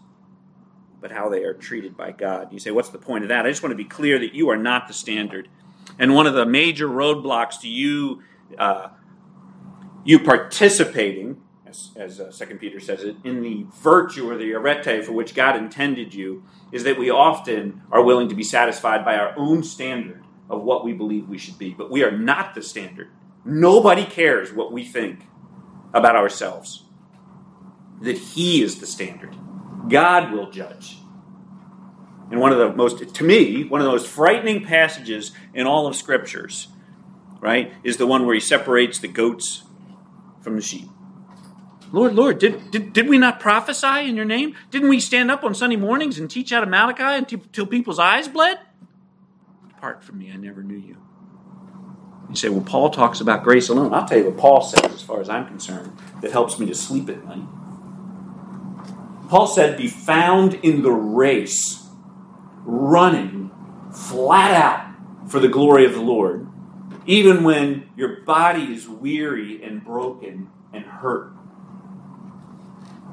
but 1.00 1.12
how 1.12 1.28
they 1.28 1.44
are 1.44 1.54
treated 1.54 1.96
by 1.96 2.12
God. 2.12 2.52
You 2.52 2.58
say, 2.58 2.70
What's 2.70 2.88
the 2.88 2.98
point 2.98 3.24
of 3.24 3.28
that? 3.28 3.46
I 3.46 3.50
just 3.50 3.62
want 3.62 3.72
to 3.72 3.76
be 3.76 3.84
clear 3.84 4.18
that 4.18 4.34
you 4.34 4.48
are 4.50 4.56
not 4.56 4.88
the 4.88 4.94
standard. 4.94 5.48
And 5.98 6.14
one 6.14 6.26
of 6.26 6.34
the 6.34 6.46
major 6.46 6.88
roadblocks 6.88 7.60
to 7.60 7.68
you, 7.68 8.22
uh, 8.58 8.88
you 10.04 10.18
participating 10.18 11.42
as, 11.68 11.90
as 11.96 12.20
uh, 12.20 12.30
Second 12.30 12.58
Peter 12.58 12.80
says 12.80 13.04
it, 13.04 13.16
in 13.24 13.42
the 13.42 13.66
virtue 13.82 14.28
or 14.30 14.36
the 14.36 14.52
arete 14.54 15.04
for 15.04 15.12
which 15.12 15.34
God 15.34 15.56
intended 15.56 16.14
you, 16.14 16.44
is 16.72 16.84
that 16.84 16.98
we 16.98 17.10
often 17.10 17.82
are 17.90 18.02
willing 18.02 18.28
to 18.28 18.34
be 18.34 18.42
satisfied 18.42 19.04
by 19.04 19.16
our 19.16 19.34
own 19.36 19.62
standard 19.62 20.24
of 20.48 20.62
what 20.62 20.84
we 20.84 20.92
believe 20.92 21.28
we 21.28 21.38
should 21.38 21.58
be. 21.58 21.74
But 21.74 21.90
we 21.90 22.02
are 22.02 22.10
not 22.10 22.54
the 22.54 22.62
standard. 22.62 23.10
Nobody 23.44 24.04
cares 24.04 24.52
what 24.52 24.72
we 24.72 24.84
think 24.84 25.20
about 25.92 26.16
ourselves. 26.16 26.84
That 28.00 28.18
He 28.18 28.62
is 28.62 28.80
the 28.80 28.86
standard. 28.86 29.36
God 29.88 30.32
will 30.32 30.50
judge. 30.50 30.98
And 32.30 32.40
one 32.40 32.52
of 32.52 32.58
the 32.58 32.74
most, 32.74 33.14
to 33.14 33.24
me, 33.24 33.64
one 33.64 33.80
of 33.80 33.86
the 33.86 33.90
most 33.90 34.06
frightening 34.06 34.64
passages 34.64 35.32
in 35.54 35.66
all 35.66 35.86
of 35.86 35.96
Scriptures, 35.96 36.68
right, 37.40 37.72
is 37.82 37.96
the 37.96 38.06
one 38.06 38.26
where 38.26 38.34
He 38.34 38.40
separates 38.40 38.98
the 38.98 39.08
goats 39.08 39.62
from 40.40 40.56
the 40.56 40.62
sheep. 40.62 40.88
Lord, 41.90 42.14
Lord, 42.14 42.38
did, 42.38 42.70
did, 42.70 42.92
did 42.92 43.08
we 43.08 43.18
not 43.18 43.40
prophesy 43.40 44.08
in 44.08 44.14
your 44.16 44.24
name? 44.24 44.54
Didn't 44.70 44.88
we 44.88 45.00
stand 45.00 45.30
up 45.30 45.42
on 45.42 45.54
Sunday 45.54 45.76
mornings 45.76 46.18
and 46.18 46.30
teach 46.30 46.52
out 46.52 46.62
of 46.62 46.68
Malachi 46.68 47.26
until 47.34 47.66
people's 47.66 47.98
eyes 47.98 48.28
bled? 48.28 48.58
Depart 49.68 50.02
from 50.02 50.18
me, 50.18 50.30
I 50.30 50.36
never 50.36 50.62
knew 50.62 50.76
you. 50.76 50.96
You 52.28 52.36
say, 52.36 52.50
well, 52.50 52.64
Paul 52.64 52.90
talks 52.90 53.20
about 53.20 53.42
grace 53.42 53.70
alone. 53.70 53.94
I'll 53.94 54.06
tell 54.06 54.18
you 54.18 54.26
what 54.26 54.36
Paul 54.36 54.62
says, 54.62 54.84
as 54.92 55.02
far 55.02 55.20
as 55.20 55.30
I'm 55.30 55.46
concerned, 55.46 55.96
that 56.20 56.30
helps 56.30 56.58
me 56.58 56.66
to 56.66 56.74
sleep 56.74 57.08
at 57.08 57.24
night. 57.24 57.46
Paul 59.30 59.46
said, 59.46 59.78
Be 59.78 59.88
found 59.88 60.54
in 60.54 60.82
the 60.82 60.92
race, 60.92 61.86
running 62.64 63.50
flat 63.92 64.50
out 64.50 65.30
for 65.30 65.40
the 65.40 65.48
glory 65.48 65.86
of 65.86 65.94
the 65.94 66.00
Lord, 66.00 66.48
even 67.06 67.44
when 67.44 67.88
your 67.96 68.20
body 68.22 68.74
is 68.74 68.88
weary 68.88 69.62
and 69.62 69.82
broken 69.84 70.50
and 70.72 70.84
hurt. 70.84 71.32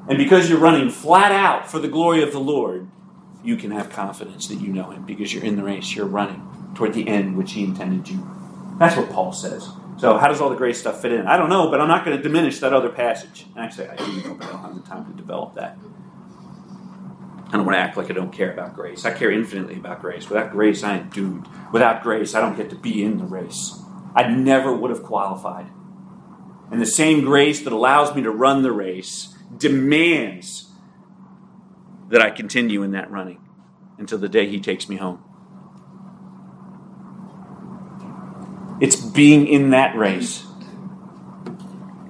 And 0.08 0.18
because 0.18 0.48
you're 0.48 0.58
running 0.58 0.90
flat 0.90 1.32
out 1.32 1.70
for 1.70 1.78
the 1.78 1.88
glory 1.88 2.22
of 2.22 2.32
the 2.32 2.38
Lord, 2.38 2.88
you 3.42 3.56
can 3.56 3.70
have 3.70 3.90
confidence 3.90 4.48
that 4.48 4.56
you 4.56 4.68
know 4.68 4.90
Him 4.90 5.04
because 5.04 5.32
you're 5.32 5.44
in 5.44 5.56
the 5.56 5.64
race, 5.64 5.94
you're 5.94 6.06
running 6.06 6.42
toward 6.74 6.94
the 6.94 7.08
end 7.08 7.36
which 7.36 7.52
He 7.52 7.64
intended 7.64 8.08
you. 8.08 8.28
That's 8.78 8.96
what 8.96 9.10
Paul 9.10 9.32
says. 9.32 9.68
So, 9.98 10.18
how 10.18 10.28
does 10.28 10.40
all 10.40 10.50
the 10.50 10.56
grace 10.56 10.78
stuff 10.78 11.00
fit 11.00 11.12
in? 11.12 11.26
I 11.26 11.36
don't 11.36 11.48
know, 11.48 11.70
but 11.70 11.80
I'm 11.80 11.88
not 11.88 12.04
going 12.04 12.16
to 12.16 12.22
diminish 12.22 12.58
that 12.60 12.72
other 12.72 12.90
passage. 12.90 13.46
Actually, 13.56 13.88
I 13.88 13.96
do 13.96 14.22
know, 14.22 14.34
but 14.34 14.48
I 14.48 14.50
don't 14.52 14.62
have 14.62 14.74
the 14.74 14.82
time 14.82 15.06
to 15.06 15.12
develop 15.16 15.54
that. 15.54 15.78
I 17.48 17.52
don't 17.52 17.64
want 17.64 17.76
to 17.76 17.80
act 17.80 17.96
like 17.96 18.10
I 18.10 18.12
don't 18.12 18.32
care 18.32 18.52
about 18.52 18.74
grace. 18.74 19.04
I 19.04 19.12
care 19.12 19.30
infinitely 19.30 19.76
about 19.76 20.00
grace. 20.00 20.28
Without 20.28 20.50
grace, 20.50 20.82
I 20.82 20.98
ain't 20.98 21.12
doomed. 21.12 21.48
Without 21.72 22.02
grace, 22.02 22.34
I 22.34 22.40
don't 22.40 22.56
get 22.56 22.70
to 22.70 22.76
be 22.76 23.02
in 23.02 23.18
the 23.18 23.24
race. 23.24 23.80
I 24.14 24.28
never 24.28 24.74
would 24.74 24.90
have 24.90 25.02
qualified. 25.02 25.68
And 26.70 26.80
the 26.80 26.86
same 26.86 27.24
grace 27.24 27.62
that 27.62 27.72
allows 27.72 28.14
me 28.14 28.22
to 28.22 28.30
run 28.30 28.62
the 28.62 28.72
race 28.72 29.35
demands 29.56 30.70
that 32.08 32.22
I 32.22 32.30
continue 32.30 32.82
in 32.82 32.92
that 32.92 33.10
running 33.10 33.40
until 33.98 34.18
the 34.18 34.28
day 34.28 34.48
He 34.48 34.60
takes 34.60 34.88
me 34.88 34.96
home. 34.96 35.22
It's 38.80 38.96
being 38.96 39.46
in 39.46 39.70
that 39.70 39.96
race. 39.96 40.44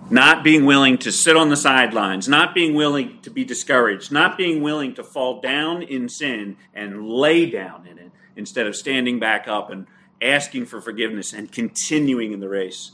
Not 0.09 0.45
being 0.45 0.65
willing 0.65 0.99
to 0.99 1.11
sit 1.11 1.37
on 1.37 1.49
the 1.49 1.57
sidelines, 1.57 2.29
not 2.29 2.55
being 2.55 2.75
willing 2.75 3.21
to 3.23 3.31
be 3.31 3.45
discouraged, 3.45 4.13
not 4.13 4.37
being 4.37 4.63
willing 4.63 4.95
to 4.95 5.05
fall 5.05 5.41
down 5.41 5.83
in 5.83 6.09
sin 6.09 6.57
and 6.75 7.09
lay 7.09 7.51
down 7.51 7.87
in 7.87 7.99
it 7.99 8.13
instead 8.37 8.67
of 8.67 8.77
standing 8.77 9.19
back 9.19 9.49
up 9.49 9.71
and 9.71 9.87
asking 10.23 10.67
for 10.67 10.81
forgiveness 10.81 11.33
and 11.33 11.51
continuing 11.51 12.33
in 12.33 12.41
the 12.41 12.49
race. 12.49 12.93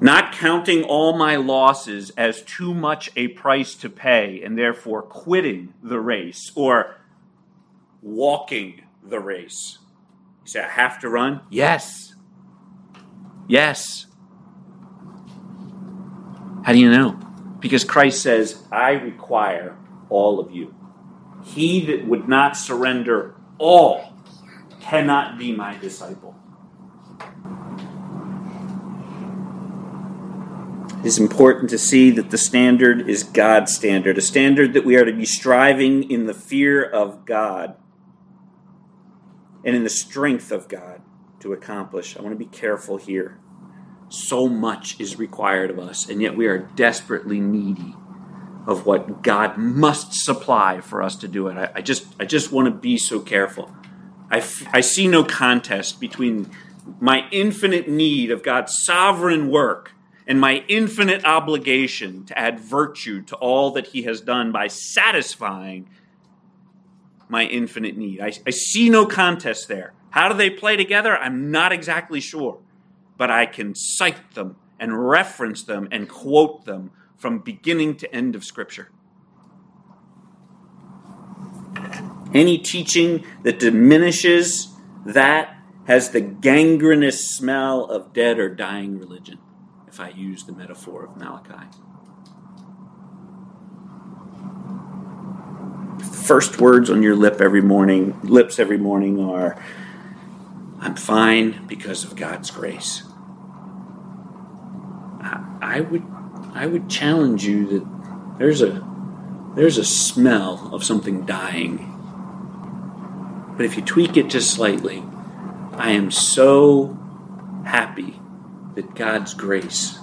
Not 0.00 0.32
counting 0.32 0.84
all 0.84 1.16
my 1.16 1.36
losses 1.36 2.10
as 2.16 2.42
too 2.42 2.72
much 2.72 3.10
a 3.16 3.28
price 3.28 3.74
to 3.76 3.90
pay 3.90 4.42
and 4.42 4.56
therefore 4.56 5.02
quitting 5.02 5.74
the 5.82 5.98
race 5.98 6.52
or 6.54 6.96
walking 8.00 8.82
the 9.02 9.18
race. 9.18 9.78
You 10.44 10.50
say, 10.50 10.60
I 10.60 10.68
have 10.68 11.00
to 11.00 11.08
run? 11.08 11.40
Yes. 11.50 12.14
Yes. 13.48 14.06
How 16.62 16.72
do 16.72 16.78
you 16.78 16.90
know? 16.90 17.18
Because 17.60 17.82
Christ 17.82 18.22
says, 18.22 18.62
I 18.70 18.92
require 18.92 19.76
all 20.10 20.38
of 20.38 20.52
you. 20.52 20.74
He 21.44 21.84
that 21.86 22.06
would 22.06 22.28
not 22.28 22.56
surrender 22.56 23.34
all 23.58 24.12
cannot 24.80 25.38
be 25.38 25.52
my 25.52 25.76
disciple. 25.78 26.36
It 31.00 31.06
is 31.06 31.18
important 31.18 31.70
to 31.70 31.78
see 31.78 32.10
that 32.10 32.30
the 32.30 32.38
standard 32.38 33.08
is 33.08 33.22
God's 33.22 33.72
standard, 33.72 34.18
a 34.18 34.20
standard 34.20 34.72
that 34.72 34.84
we 34.84 34.96
are 34.96 35.04
to 35.04 35.12
be 35.12 35.24
striving 35.24 36.10
in 36.10 36.26
the 36.26 36.34
fear 36.34 36.82
of 36.82 37.24
God 37.24 37.76
and 39.64 39.76
in 39.76 39.84
the 39.84 39.90
strength 39.90 40.50
of 40.50 40.66
God 40.66 41.02
to 41.38 41.52
accomplish. 41.52 42.16
I 42.16 42.22
want 42.22 42.34
to 42.34 42.38
be 42.38 42.46
careful 42.46 42.96
here. 42.96 43.38
So 44.08 44.48
much 44.48 44.98
is 44.98 45.20
required 45.20 45.70
of 45.70 45.78
us, 45.78 46.08
and 46.08 46.20
yet 46.20 46.36
we 46.36 46.46
are 46.46 46.58
desperately 46.58 47.38
needy 47.38 47.94
of 48.66 48.84
what 48.84 49.22
God 49.22 49.56
must 49.56 50.12
supply 50.12 50.80
for 50.80 51.00
us 51.00 51.14
to 51.16 51.28
do 51.28 51.46
it. 51.46 51.56
I, 51.56 51.70
I 51.76 51.80
just, 51.80 52.06
I 52.18 52.24
just 52.24 52.50
want 52.50 52.66
to 52.66 52.72
be 52.72 52.98
so 52.98 53.20
careful. 53.20 53.70
I, 54.30 54.38
f- 54.38 54.66
I 54.72 54.80
see 54.80 55.06
no 55.06 55.22
contest 55.22 56.00
between 56.00 56.50
my 56.98 57.28
infinite 57.30 57.88
need 57.88 58.32
of 58.32 58.42
God's 58.42 58.76
sovereign 58.84 59.48
work 59.48 59.92
and 60.28 60.38
my 60.38 60.62
infinite 60.68 61.24
obligation 61.24 62.26
to 62.26 62.38
add 62.38 62.60
virtue 62.60 63.22
to 63.22 63.36
all 63.36 63.70
that 63.72 63.88
He 63.88 64.02
has 64.02 64.20
done 64.20 64.52
by 64.52 64.68
satisfying 64.68 65.88
my 67.30 67.44
infinite 67.44 67.96
need. 67.96 68.20
I, 68.20 68.32
I 68.46 68.50
see 68.50 68.90
no 68.90 69.06
contest 69.06 69.68
there. 69.68 69.94
How 70.10 70.28
do 70.28 70.36
they 70.36 70.50
play 70.50 70.76
together? 70.76 71.16
I'm 71.16 71.50
not 71.50 71.72
exactly 71.72 72.20
sure. 72.20 72.58
But 73.16 73.30
I 73.30 73.46
can 73.46 73.74
cite 73.74 74.34
them 74.34 74.56
and 74.78 75.08
reference 75.08 75.64
them 75.64 75.88
and 75.90 76.08
quote 76.08 76.66
them 76.66 76.90
from 77.16 77.38
beginning 77.38 77.96
to 77.96 78.14
end 78.14 78.34
of 78.34 78.44
Scripture. 78.44 78.90
Any 82.34 82.58
teaching 82.58 83.24
that 83.42 83.58
diminishes 83.58 84.68
that 85.06 85.56
has 85.86 86.10
the 86.10 86.20
gangrenous 86.20 87.30
smell 87.30 87.86
of 87.86 88.12
dead 88.12 88.38
or 88.38 88.54
dying 88.54 88.98
religion, 88.98 89.38
I 90.00 90.10
use 90.10 90.44
the 90.44 90.52
metaphor 90.52 91.04
of 91.04 91.16
Malachi. 91.16 91.66
first 96.28 96.60
words 96.60 96.90
on 96.90 97.02
your 97.02 97.16
lip 97.16 97.40
every 97.40 97.62
morning, 97.62 98.14
lips 98.22 98.58
every 98.58 98.76
morning 98.76 99.18
are, 99.18 99.58
I'm 100.78 100.94
fine 100.94 101.66
because 101.66 102.04
of 102.04 102.16
God's 102.16 102.50
grace. 102.50 103.02
I, 105.20 105.42
I 105.62 105.80
would 105.80 106.04
I 106.52 106.66
would 106.66 106.90
challenge 106.90 107.46
you 107.46 107.66
that 107.68 108.38
there's 108.38 108.60
a 108.60 108.86
there's 109.56 109.78
a 109.78 109.84
smell 109.86 110.68
of 110.74 110.84
something 110.84 111.24
dying. 111.24 111.94
But 113.56 113.64
if 113.64 113.76
you 113.76 113.82
tweak 113.82 114.18
it 114.18 114.28
just 114.28 114.50
slightly, 114.50 115.02
I 115.72 115.92
am 115.92 116.10
so 116.10 116.98
happy 117.64 118.17
that 118.78 118.94
God's 118.94 119.34
grace 119.34 119.98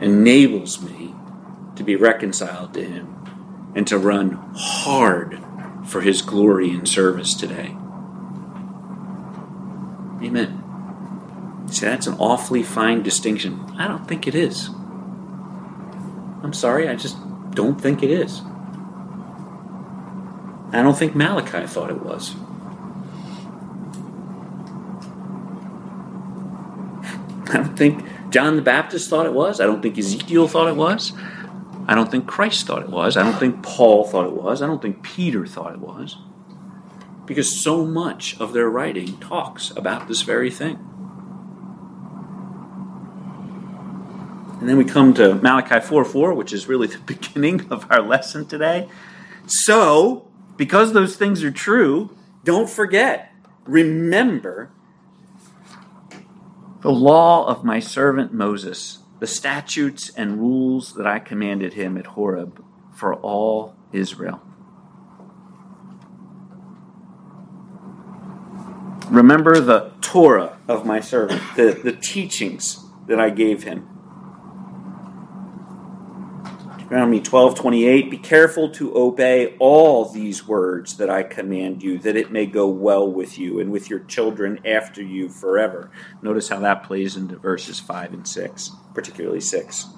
enables 0.00 0.82
me 0.82 1.14
to 1.76 1.84
be 1.84 1.94
reconciled 1.94 2.74
to 2.74 2.84
Him 2.84 3.14
and 3.76 3.86
to 3.86 3.96
run 3.96 4.32
hard 4.56 5.40
for 5.86 6.00
His 6.00 6.22
glory 6.22 6.70
and 6.70 6.88
service 6.88 7.32
today. 7.32 7.76
Amen. 10.20 11.68
See, 11.70 11.86
that's 11.86 12.08
an 12.08 12.14
awfully 12.14 12.64
fine 12.64 13.04
distinction. 13.04 13.60
I 13.78 13.86
don't 13.86 14.08
think 14.08 14.26
it 14.26 14.34
is. 14.34 14.66
I'm 16.42 16.52
sorry, 16.52 16.88
I 16.88 16.96
just 16.96 17.16
don't 17.52 17.80
think 17.80 18.02
it 18.02 18.10
is. 18.10 18.40
I 20.72 20.82
don't 20.82 20.98
think 20.98 21.14
Malachi 21.14 21.68
thought 21.68 21.90
it 21.90 22.02
was. 22.02 22.34
I 27.48 27.58
don't 27.58 27.76
think 27.76 28.04
John 28.30 28.56
the 28.56 28.62
Baptist 28.62 29.08
thought 29.08 29.26
it 29.26 29.32
was. 29.32 29.60
I 29.60 29.66
don't 29.66 29.80
think 29.80 29.96
Ezekiel 29.96 30.48
thought 30.48 30.68
it 30.68 30.76
was. 30.76 31.12
I 31.88 31.94
don't 31.94 32.10
think 32.10 32.26
Christ 32.26 32.66
thought 32.66 32.82
it 32.82 32.90
was. 32.90 33.16
I 33.16 33.22
don't 33.22 33.38
think 33.38 33.62
Paul 33.62 34.04
thought 34.04 34.26
it 34.26 34.32
was. 34.32 34.60
I 34.60 34.66
don't 34.66 34.82
think 34.82 35.02
Peter 35.02 35.46
thought 35.46 35.72
it 35.72 35.78
was. 35.78 36.16
Because 37.24 37.62
so 37.62 37.84
much 37.84 38.38
of 38.40 38.52
their 38.52 38.68
writing 38.68 39.18
talks 39.18 39.70
about 39.70 40.08
this 40.08 40.22
very 40.22 40.50
thing. 40.50 40.78
And 44.60 44.68
then 44.68 44.78
we 44.78 44.84
come 44.84 45.14
to 45.14 45.36
Malachi 45.36 45.80
4 45.80 46.04
4, 46.04 46.34
which 46.34 46.52
is 46.52 46.66
really 46.66 46.86
the 46.88 46.98
beginning 46.98 47.70
of 47.70 47.86
our 47.90 48.02
lesson 48.02 48.46
today. 48.46 48.88
So, 49.46 50.28
because 50.56 50.92
those 50.92 51.14
things 51.16 51.44
are 51.44 51.52
true, 51.52 52.10
don't 52.42 52.68
forget, 52.68 53.32
remember 53.64 54.70
the 56.86 56.92
law 56.92 57.44
of 57.48 57.64
my 57.64 57.80
servant 57.80 58.32
Moses 58.32 59.00
the 59.18 59.26
statutes 59.26 60.08
and 60.10 60.38
rules 60.38 60.92
that 60.92 61.04
I 61.04 61.18
commanded 61.18 61.72
him 61.72 61.98
at 61.98 62.06
Horeb 62.06 62.64
for 62.94 63.12
all 63.12 63.74
Israel. 63.92 64.40
Remember 69.08 69.58
the 69.58 69.90
Torah 70.00 70.58
of 70.68 70.86
my 70.86 71.00
servant, 71.00 71.42
the, 71.56 71.72
the 71.72 71.90
teachings 71.90 72.84
that 73.08 73.18
I 73.18 73.30
gave 73.30 73.64
him. 73.64 73.88
Deuteronomy 76.86 77.20
12 77.20 77.56
28, 77.56 78.10
be 78.12 78.16
careful 78.16 78.70
to 78.70 78.96
obey 78.96 79.56
all 79.58 80.04
these 80.04 80.46
words 80.46 80.96
that 80.98 81.10
I 81.10 81.24
command 81.24 81.82
you, 81.82 81.98
that 81.98 82.14
it 82.14 82.30
may 82.30 82.46
go 82.46 82.68
well 82.68 83.10
with 83.10 83.40
you 83.40 83.58
and 83.58 83.72
with 83.72 83.90
your 83.90 83.98
children 84.04 84.60
after 84.64 85.02
you 85.02 85.28
forever. 85.28 85.90
Notice 86.22 86.48
how 86.48 86.60
that 86.60 86.84
plays 86.84 87.16
into 87.16 87.38
verses 87.38 87.80
5 87.80 88.14
and 88.14 88.28
6, 88.28 88.70
particularly 88.94 89.40
6. 89.40 89.88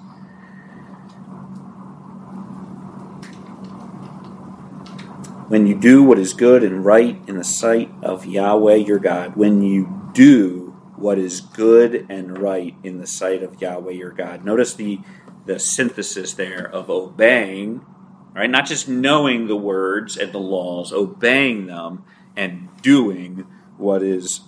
when 5.47 5.65
you 5.65 5.73
do 5.73 6.03
what 6.03 6.19
is 6.19 6.33
good 6.33 6.63
and 6.63 6.85
right 6.85 7.19
in 7.27 7.35
the 7.35 7.43
sight 7.43 7.91
of 8.03 8.23
Yahweh 8.23 8.75
your 8.75 8.99
God, 8.99 9.35
when 9.35 9.63
you 9.63 10.11
do 10.13 10.75
what 10.95 11.17
is 11.17 11.41
good 11.41 12.05
and 12.09 12.37
right 12.37 12.75
in 12.83 12.99
the 12.99 13.07
sight 13.07 13.41
of 13.41 13.59
Yahweh 13.59 13.93
your 13.93 14.11
God. 14.11 14.45
Notice 14.45 14.75
the 14.75 14.99
the 15.49 15.59
synthesis 15.59 16.35
there 16.35 16.69
of 16.69 16.91
obeying, 16.91 17.83
right? 18.35 18.49
Not 18.51 18.67
just 18.67 18.87
knowing 18.87 19.47
the 19.47 19.55
words 19.55 20.15
and 20.15 20.31
the 20.31 20.39
laws, 20.39 20.93
obeying 20.93 21.65
them 21.65 22.03
and 22.37 22.69
doing 22.83 23.47
what 23.75 24.03
is 24.03 24.41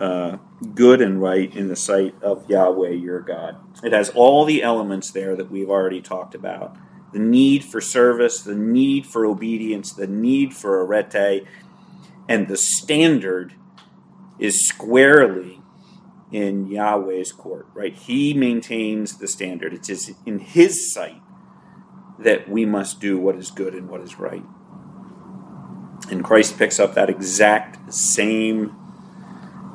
uh, 0.00 0.38
good 0.74 1.00
and 1.00 1.22
right 1.22 1.54
in 1.54 1.68
the 1.68 1.76
sight 1.76 2.20
of 2.22 2.50
Yahweh 2.50 2.90
your 2.90 3.20
God. 3.20 3.56
It 3.84 3.92
has 3.92 4.10
all 4.10 4.44
the 4.44 4.64
elements 4.64 5.12
there 5.12 5.36
that 5.36 5.48
we've 5.48 5.70
already 5.70 6.00
talked 6.00 6.34
about 6.34 6.76
the 7.12 7.20
need 7.20 7.64
for 7.64 7.80
service, 7.80 8.42
the 8.42 8.54
need 8.54 9.06
for 9.06 9.24
obedience, 9.24 9.92
the 9.92 10.08
need 10.08 10.52
for 10.52 10.84
arete, 10.84 11.46
and 12.28 12.48
the 12.48 12.56
standard 12.56 13.54
is 14.38 14.66
squarely 14.66 15.57
in 16.30 16.68
Yahweh's 16.68 17.32
court, 17.32 17.66
right? 17.74 17.94
He 17.94 18.34
maintains 18.34 19.18
the 19.18 19.28
standard. 19.28 19.72
It 19.72 19.88
is 19.88 20.14
in 20.26 20.38
His 20.38 20.92
sight 20.92 21.22
that 22.18 22.48
we 22.48 22.66
must 22.66 23.00
do 23.00 23.18
what 23.18 23.36
is 23.36 23.50
good 23.50 23.74
and 23.74 23.88
what 23.88 24.00
is 24.00 24.18
right. 24.18 24.44
And 26.10 26.24
Christ 26.24 26.58
picks 26.58 26.80
up 26.80 26.94
that 26.94 27.10
exact 27.10 27.92
same 27.92 28.74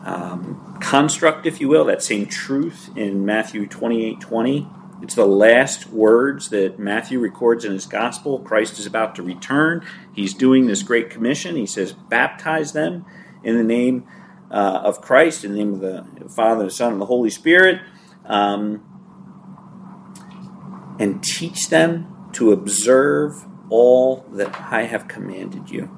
um, 0.03 0.77
construct, 0.81 1.45
if 1.45 1.61
you 1.61 1.69
will, 1.69 1.85
that 1.85 2.03
same 2.03 2.25
truth 2.25 2.89
in 2.95 3.25
Matthew 3.25 3.67
28 3.67 4.19
20. 4.19 4.67
It's 5.01 5.15
the 5.15 5.25
last 5.25 5.87
words 5.87 6.49
that 6.49 6.79
Matthew 6.79 7.19
records 7.19 7.65
in 7.65 7.73
his 7.73 7.85
gospel. 7.85 8.39
Christ 8.39 8.79
is 8.79 8.85
about 8.85 9.15
to 9.15 9.23
return. 9.23 9.85
He's 10.13 10.33
doing 10.33 10.67
this 10.67 10.81
great 10.81 11.09
commission. 11.09 11.57
He 11.57 11.65
says, 11.65 11.91
Baptize 11.91 12.71
them 12.71 13.05
in 13.43 13.57
the 13.57 13.63
name 13.63 14.07
uh, 14.53 14.81
of 14.83 15.01
Christ, 15.01 15.43
in 15.43 15.53
the 15.53 15.57
name 15.57 15.73
of 15.73 15.79
the 15.79 16.29
Father, 16.29 16.65
the 16.65 16.71
Son, 16.71 16.93
and 16.93 17.01
the 17.01 17.07
Holy 17.07 17.31
Spirit, 17.31 17.81
um, 18.25 18.85
and 20.99 21.23
teach 21.23 21.69
them 21.69 22.29
to 22.33 22.51
observe 22.51 23.45
all 23.69 24.25
that 24.31 24.55
I 24.71 24.83
have 24.83 25.07
commanded 25.07 25.71
you. 25.71 25.89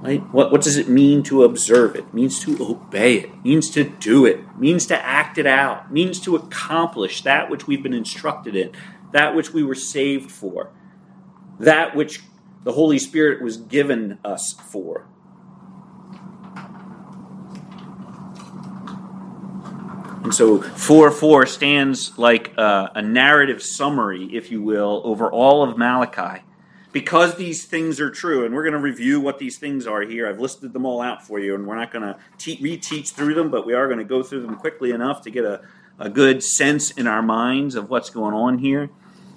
Right? 0.00 0.22
What, 0.32 0.52
what 0.52 0.62
does 0.62 0.76
it 0.76 0.88
mean 0.88 1.22
to 1.24 1.44
observe 1.44 1.96
it? 1.96 2.00
it? 2.00 2.14
means 2.14 2.38
to 2.44 2.62
obey 2.62 3.14
it, 3.14 3.44
means 3.44 3.70
to 3.70 3.84
do 3.84 4.24
it, 4.26 4.38
means 4.56 4.86
to 4.86 5.04
act 5.04 5.38
it 5.38 5.46
out, 5.46 5.90
means 5.90 6.20
to 6.20 6.36
accomplish 6.36 7.22
that 7.22 7.50
which 7.50 7.66
we've 7.66 7.82
been 7.82 7.94
instructed 7.94 8.54
in, 8.54 8.70
that 9.12 9.34
which 9.34 9.52
we 9.52 9.64
were 9.64 9.74
saved 9.74 10.30
for, 10.30 10.70
that 11.58 11.96
which 11.96 12.20
the 12.62 12.72
Holy 12.72 12.98
Spirit 12.98 13.42
was 13.42 13.56
given 13.56 14.18
us 14.24 14.52
for. 14.52 15.08
And 20.24 20.34
so 20.34 20.62
4 20.62 21.10
4 21.10 21.46
stands 21.46 22.18
like 22.18 22.56
a, 22.56 22.90
a 22.96 23.02
narrative 23.02 23.62
summary, 23.62 24.24
if 24.32 24.50
you 24.50 24.62
will, 24.62 25.02
over 25.04 25.30
all 25.30 25.62
of 25.62 25.78
Malachi 25.78 26.42
because 26.94 27.34
these 27.34 27.64
things 27.64 28.00
are 28.00 28.08
true, 28.08 28.46
and 28.46 28.54
we're 28.54 28.62
going 28.62 28.72
to 28.72 28.78
review 28.78 29.20
what 29.20 29.40
these 29.40 29.58
things 29.58 29.84
are 29.84 30.02
here. 30.02 30.28
I've 30.28 30.38
listed 30.38 30.72
them 30.72 30.86
all 30.86 31.02
out 31.02 31.26
for 31.26 31.40
you, 31.40 31.56
and 31.56 31.66
we're 31.66 31.76
not 31.76 31.90
going 31.90 32.04
to 32.04 32.16
te- 32.38 32.56
reteach 32.58 33.10
through 33.10 33.34
them, 33.34 33.50
but 33.50 33.66
we 33.66 33.74
are 33.74 33.86
going 33.86 33.98
to 33.98 34.04
go 34.04 34.22
through 34.22 34.42
them 34.42 34.54
quickly 34.54 34.92
enough 34.92 35.20
to 35.22 35.30
get 35.30 35.44
a, 35.44 35.60
a 35.98 36.08
good 36.08 36.42
sense 36.42 36.92
in 36.92 37.08
our 37.08 37.20
minds 37.20 37.74
of 37.74 37.90
what's 37.90 38.10
going 38.10 38.32
on 38.32 38.58
here. 38.58 38.90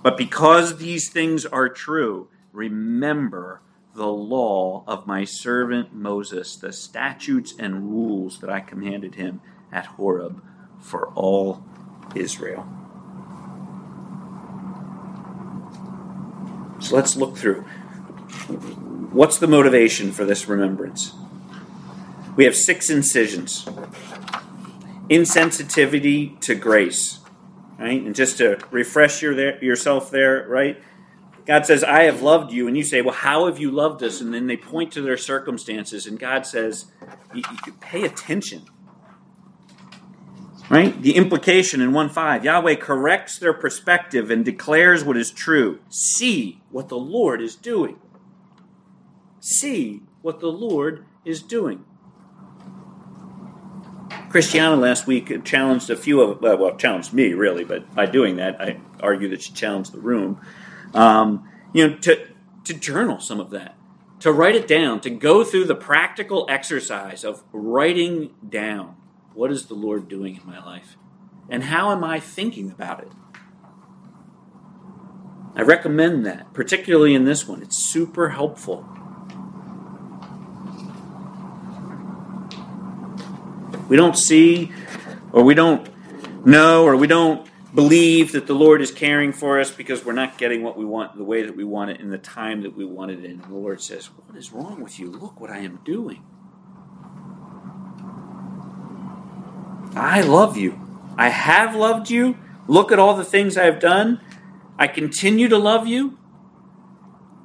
But 0.04 0.18
because 0.18 0.78
these 0.78 1.10
things 1.10 1.48
are 1.48 1.68
true, 1.68 2.30
remember 2.54 3.62
the 3.96 4.06
law 4.06 4.84
of 4.88 5.08
my 5.08 5.26
servant 5.26 5.96
Moses, 5.96 6.56
the 6.56 6.72
statutes 6.72 7.56
and 7.58 7.90
rules 7.90 8.40
that 8.40 8.52
I 8.52 8.60
commanded 8.60 9.16
him 9.16 9.42
at 9.72 9.88
Horeb 9.88 10.44
for 10.88 11.10
all 11.10 11.64
Israel. 12.16 12.66
So 16.80 16.96
let's 16.96 17.16
look 17.16 17.38
through. 17.38 17.62
What's 19.12 19.38
the 19.40 19.48
motivation 19.48 20.12
for 20.12 20.26
this 20.26 20.48
remembrance? 20.48 21.14
We 22.36 22.46
have 22.46 22.56
six 22.56 22.90
incisions 22.90 23.68
insensitivity 25.10 26.40
to 26.42 26.56
grace. 26.56 27.20
Right? 27.80 28.02
And 28.02 28.16
just 28.16 28.38
to 28.40 28.60
refresh 28.72 29.22
your 29.22 29.36
there, 29.36 29.64
yourself 29.64 30.10
there, 30.12 30.46
right? 30.48 30.82
God 31.46 31.66
says, 31.66 31.84
I 31.84 32.04
have 32.04 32.22
loved 32.22 32.52
you. 32.52 32.68
And 32.68 32.76
you 32.76 32.84
say, 32.84 33.02
Well, 33.02 33.14
how 33.14 33.46
have 33.46 33.60
you 33.60 33.72
loved 33.72 34.04
us? 34.04 34.20
And 34.20 34.34
then 34.34 34.48
they 34.48 34.58
point 34.58 34.92
to 34.94 35.02
their 35.02 35.18
circumstances. 35.18 36.06
And 36.08 36.20
God 36.20 36.46
says, 36.46 36.88
pay 37.80 38.04
attention. 38.04 38.66
Right? 40.70 41.02
The 41.02 41.16
implication 41.16 41.80
in 41.80 41.94
1 41.94 42.10
5 42.10 42.44
Yahweh 42.44 42.76
corrects 42.76 43.40
their 43.40 43.54
perspective 43.54 44.30
and 44.30 44.44
declares 44.44 45.04
what 45.04 45.16
is 45.16 45.32
true. 45.32 45.80
See 45.90 46.62
what 46.72 46.90
the 46.90 46.98
Lord 46.98 47.42
is 47.42 47.56
doing. 47.56 48.00
See 49.40 50.02
what 50.22 50.42
the 50.42 50.52
Lord 50.52 51.06
is 51.24 51.42
doing. 51.42 51.86
Christiana 54.30 54.76
last 54.76 55.08
week 55.08 55.46
challenged 55.46 55.90
a 55.90 55.96
few 55.96 56.20
of, 56.22 56.42
well, 56.42 56.76
challenged 56.76 57.14
me 57.14 57.34
really, 57.34 57.64
but 57.64 57.94
by 57.96 58.06
doing 58.06 58.36
that, 58.36 58.60
I 58.62 58.78
argue 59.00 59.30
that 59.30 59.42
she 59.42 59.54
challenged 59.54 59.94
the 59.94 60.00
room. 60.00 60.42
Um, 60.94 61.50
you 61.74 61.88
know, 61.88 61.96
to, 61.98 62.28
to 62.66 62.74
journal 62.74 63.22
some 63.22 63.40
of 63.40 63.52
that, 63.52 63.78
to 64.20 64.34
write 64.34 64.56
it 64.56 64.68
down, 64.68 65.00
to 65.02 65.10
go 65.10 65.46
through 65.46 65.66
the 65.66 65.76
practical 65.76 66.46
exercise 66.50 67.24
of 67.24 67.44
writing 67.54 68.32
down 68.48 68.98
what 69.38 69.52
is 69.52 69.68
the 69.68 69.76
Lord 69.76 70.10
doing 70.10 70.36
in 70.36 70.48
my 70.48 70.64
life? 70.66 70.98
And 71.48 71.66
how 71.66 71.92
am 71.92 72.04
I 72.04 72.20
thinking 72.20 72.72
about 72.72 73.02
it? 73.02 73.12
I 75.56 75.62
recommend 75.62 76.26
that, 76.26 76.54
particularly 76.54 77.14
in 77.14 77.26
this 77.26 77.48
one. 77.48 77.62
It's 77.62 77.78
super 77.78 78.30
helpful. 78.30 78.84
We 83.88 83.96
don't 83.96 84.18
see, 84.18 84.72
or 85.32 85.44
we 85.44 85.54
don't 85.54 85.88
know, 86.44 86.86
or 86.86 86.96
we 86.96 87.06
don't 87.06 87.48
believe 87.76 88.32
that 88.32 88.48
the 88.48 88.56
Lord 88.56 88.82
is 88.82 88.92
caring 88.92 89.34
for 89.34 89.60
us 89.60 89.70
because 89.70 90.04
we're 90.04 90.14
not 90.14 90.40
getting 90.40 90.64
what 90.64 90.78
we 90.78 90.84
want 90.84 91.16
the 91.16 91.24
way 91.24 91.44
that 91.44 91.56
we 91.56 91.64
want 91.64 91.92
it 91.92 92.00
in 92.02 92.10
the 92.10 92.18
time 92.18 92.64
that 92.64 92.76
we 92.76 92.86
want 92.86 93.12
it 93.12 93.24
in. 93.24 93.32
And 93.32 93.44
the 93.44 93.54
Lord 93.54 93.82
says, 93.82 94.08
What 94.08 94.36
is 94.36 94.52
wrong 94.52 94.82
with 94.82 95.00
you? 95.00 95.12
Look 95.12 95.40
what 95.40 95.52
I 95.52 95.60
am 95.60 95.80
doing. 95.86 96.24
I 99.98 100.22
love 100.22 100.58
you. 100.58 100.80
I 101.18 101.30
have 101.30 101.76
loved 101.76 102.10
you. 102.10 102.38
Look 102.68 102.92
at 102.92 103.00
all 103.00 103.16
the 103.16 103.26
things 103.26 103.58
I 103.58 103.66
have 103.66 103.80
done. 103.80 104.22
I 104.78 104.88
continue 104.88 105.48
to 105.48 105.58
love 105.58 105.88
you. 105.88 106.18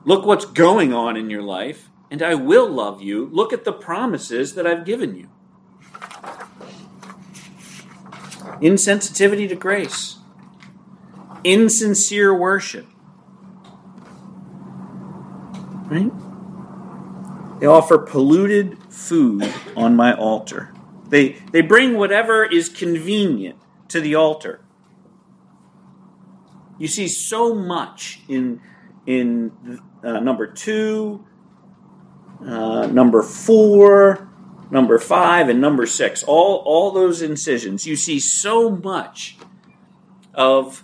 Look 0.05 0.27
what's 0.27 0.45
going 0.45 0.93
on 0.93 1.17
in 1.17 1.31
your 1.31 1.43
life, 1.43 1.89
and 2.11 2.23
I 2.23 2.35
will 2.35 2.69
love 2.69 3.01
you. 3.01 3.27
Look 3.33 3.53
at 3.53 3.65
the 3.65 3.73
promises 3.73 4.55
that 4.55 4.67
I've 4.67 4.85
given 4.85 5.15
you. 5.15 5.29
Insensitivity 8.61 9.49
to 9.49 9.55
grace, 9.55 10.19
insincere 11.45 12.35
worship. 12.35 12.87
Right? 15.87 16.13
They 17.61 17.67
offer 17.67 17.99
polluted 17.99 18.77
food 18.93 19.53
on 19.77 19.97
my 19.97 20.15
altar. 20.15 20.75
They, 21.13 21.33
they 21.53 21.61
bring 21.61 21.99
whatever 21.99 22.43
is 22.43 22.71
convenient 22.71 23.59
to 23.89 24.01
the 24.01 24.15
altar. 24.15 24.65
You 26.79 26.89
see 26.89 27.07
so 27.07 27.55
much 27.55 28.21
in, 28.29 28.63
in 29.05 29.83
uh, 30.03 30.21
number 30.21 30.47
two, 30.47 31.23
uh, 32.41 32.87
number 32.87 33.23
four, 33.23 34.27
number 34.71 34.99
five, 34.99 35.51
and 35.51 35.61
number 35.61 35.85
six. 35.85 36.23
All, 36.23 36.63
all 36.65 36.91
those 36.93 37.21
incisions. 37.21 37.87
You 37.87 37.97
see 37.97 38.19
so 38.19 38.71
much 38.71 39.37
of 40.33 40.83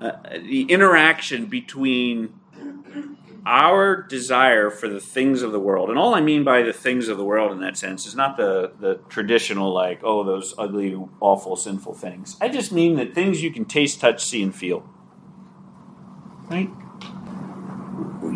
uh, 0.00 0.10
the 0.32 0.62
interaction 0.62 1.46
between 1.46 2.34
our 3.46 4.02
desire 4.02 4.70
for 4.70 4.88
the 4.88 5.00
things 5.00 5.42
of 5.42 5.52
the 5.52 5.60
world, 5.60 5.90
and 5.90 5.98
all 5.98 6.14
I 6.14 6.20
mean 6.20 6.44
by 6.44 6.62
the 6.62 6.72
things 6.72 7.08
of 7.08 7.18
the 7.18 7.24
world 7.24 7.52
in 7.52 7.60
that 7.60 7.76
sense 7.76 8.06
is 8.06 8.14
not 8.14 8.36
the, 8.36 8.72
the 8.80 9.00
traditional, 9.08 9.72
like, 9.72 10.00
oh, 10.02 10.24
those 10.24 10.54
ugly, 10.56 10.98
awful, 11.20 11.56
sinful 11.56 11.94
things. 11.94 12.36
I 12.40 12.48
just 12.48 12.72
mean 12.72 12.96
that 12.96 13.14
things 13.14 13.42
you 13.42 13.52
can 13.52 13.66
taste, 13.66 14.00
touch, 14.00 14.24
see, 14.24 14.42
and 14.42 14.54
feel. 14.54 14.88
Right? 16.48 16.70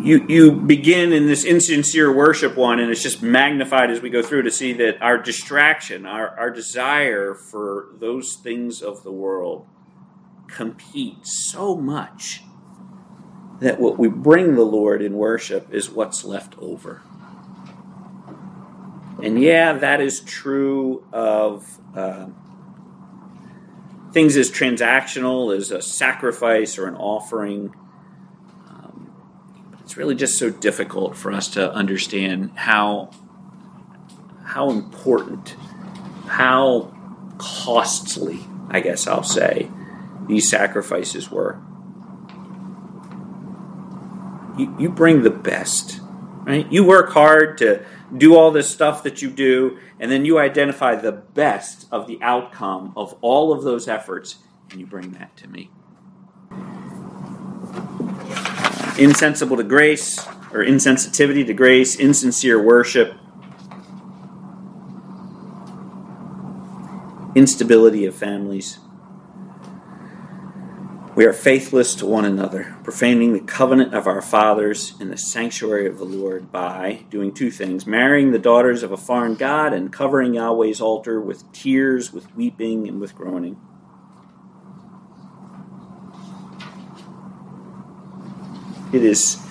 You, 0.03 0.25
you 0.29 0.51
begin 0.51 1.11
in 1.11 1.25
this 1.25 1.43
insincere 1.43 2.13
worship 2.15 2.55
one, 2.55 2.79
and 2.79 2.91
it's 2.91 3.01
just 3.01 3.23
magnified 3.23 3.89
as 3.89 4.01
we 4.01 4.09
go 4.11 4.21
through 4.21 4.43
to 4.43 4.51
see 4.51 4.73
that 4.73 5.01
our 5.01 5.17
distraction, 5.17 6.05
our, 6.05 6.37
our 6.37 6.51
desire 6.51 7.33
for 7.33 7.89
those 7.99 8.35
things 8.35 8.81
of 8.81 9.03
the 9.03 9.11
world 9.11 9.65
compete 10.47 11.25
so 11.25 11.75
much 11.75 12.43
that 13.59 13.79
what 13.79 13.97
we 13.99 14.07
bring 14.07 14.55
the 14.55 14.63
Lord 14.63 15.01
in 15.01 15.13
worship 15.13 15.73
is 15.73 15.89
what's 15.89 16.23
left 16.23 16.57
over. 16.59 17.01
And 19.21 19.41
yeah, 19.41 19.73
that 19.73 19.99
is 19.99 20.21
true 20.21 21.03
of 21.11 21.77
uh, 21.93 22.27
things 24.13 24.37
as 24.37 24.49
transactional 24.49 25.55
as 25.55 25.71
a 25.71 25.81
sacrifice 25.81 26.77
or 26.77 26.87
an 26.87 26.95
offering. 26.95 27.75
Um, 28.69 29.11
it's 29.81 29.97
really 29.97 30.15
just 30.15 30.37
so 30.37 30.49
difficult 30.49 31.17
for 31.17 31.33
us 31.33 31.49
to 31.49 31.71
understand 31.73 32.51
how 32.55 33.11
how 34.45 34.71
important, 34.71 35.55
how 36.25 36.91
costly, 37.37 38.39
I 38.69 38.79
guess 38.79 39.05
I'll 39.05 39.21
say, 39.21 39.69
these 40.27 40.49
sacrifices 40.49 41.29
were. 41.29 41.61
You, 44.59 44.75
you 44.77 44.89
bring 44.89 45.23
the 45.23 45.29
best, 45.29 46.01
right? 46.43 46.69
You 46.69 46.83
work 46.83 47.11
hard 47.11 47.57
to 47.59 47.85
do 48.17 48.35
all 48.35 48.51
this 48.51 48.69
stuff 48.69 49.03
that 49.03 49.21
you 49.21 49.29
do, 49.29 49.77
and 50.01 50.11
then 50.11 50.25
you 50.25 50.37
identify 50.37 50.95
the 50.95 51.13
best 51.13 51.87
of 51.93 52.07
the 52.07 52.19
outcome 52.21 52.91
of 52.97 53.15
all 53.21 53.53
of 53.53 53.63
those 53.63 53.87
efforts, 53.87 54.39
and 54.69 54.81
you 54.81 54.85
bring 54.85 55.11
that 55.11 55.37
to 55.37 55.47
me. 55.47 55.71
Insensible 58.97 59.55
to 59.55 59.63
grace, 59.63 60.19
or 60.51 60.59
insensitivity 60.65 61.45
to 61.45 61.53
grace, 61.53 61.95
insincere 61.97 62.61
worship, 62.61 63.13
instability 67.33 68.05
of 68.05 68.13
families. 68.13 68.79
We 71.19 71.25
are 71.25 71.33
faithless 71.33 71.95
to 71.95 72.05
one 72.05 72.23
another, 72.23 72.77
profaning 72.81 73.33
the 73.33 73.41
covenant 73.41 73.93
of 73.93 74.07
our 74.07 74.21
fathers 74.21 74.93
in 75.01 75.09
the 75.09 75.17
sanctuary 75.17 75.85
of 75.85 75.97
the 75.97 76.05
Lord 76.05 76.49
by 76.49 77.03
doing 77.09 77.33
two 77.33 77.51
things 77.51 77.85
marrying 77.85 78.31
the 78.31 78.39
daughters 78.39 78.83
of 78.83 78.93
a 78.93 78.97
foreign 78.97 79.35
God 79.35 79.73
and 79.73 79.91
covering 79.91 80.35
Yahweh's 80.35 80.79
altar 80.79 81.19
with 81.19 81.51
tears, 81.51 82.13
with 82.13 82.33
weeping, 82.37 82.87
and 82.87 83.01
with 83.01 83.15
groaning. 83.15 83.59
It 88.93 89.03
is, 89.03 89.45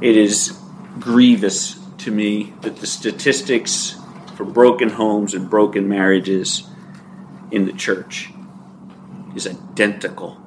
it 0.00 0.16
is 0.16 0.58
grievous 0.98 1.78
to 1.98 2.10
me 2.10 2.54
that 2.62 2.78
the 2.78 2.88
statistics 2.88 3.94
for 4.34 4.44
broken 4.44 4.88
homes 4.88 5.32
and 5.32 5.48
broken 5.48 5.88
marriages 5.88 6.66
in 7.52 7.66
the 7.66 7.72
church 7.72 8.32
is 9.36 9.46
identical 9.46 10.42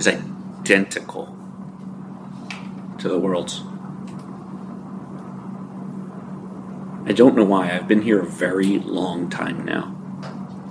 is 0.00 0.08
identical 0.08 1.36
to 2.98 3.08
the 3.08 3.18
world's. 3.18 3.62
I 7.04 7.12
don't 7.12 7.36
know 7.36 7.44
why. 7.44 7.72
I've 7.72 7.86
been 7.86 8.02
here 8.02 8.20
a 8.20 8.26
very 8.26 8.78
long 8.78 9.28
time 9.28 9.64
now. 9.64 9.96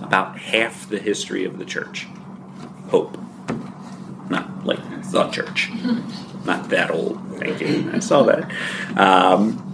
About 0.02 0.40
half 0.40 0.90
the 0.90 1.00
history 1.00 1.46
of 1.46 1.60
the 1.60 1.66
church. 1.66 2.08
Hope. 2.90 3.18
Not 4.30 4.66
like 4.66 4.80
the 5.12 5.30
church. 5.30 5.70
Not 6.46 6.70
that 6.70 6.90
old. 6.90 7.20
Thank 7.38 7.62
you. 7.62 7.92
I 7.94 8.00
saw 8.00 8.24
that. 8.24 8.52
Um, 8.98 9.66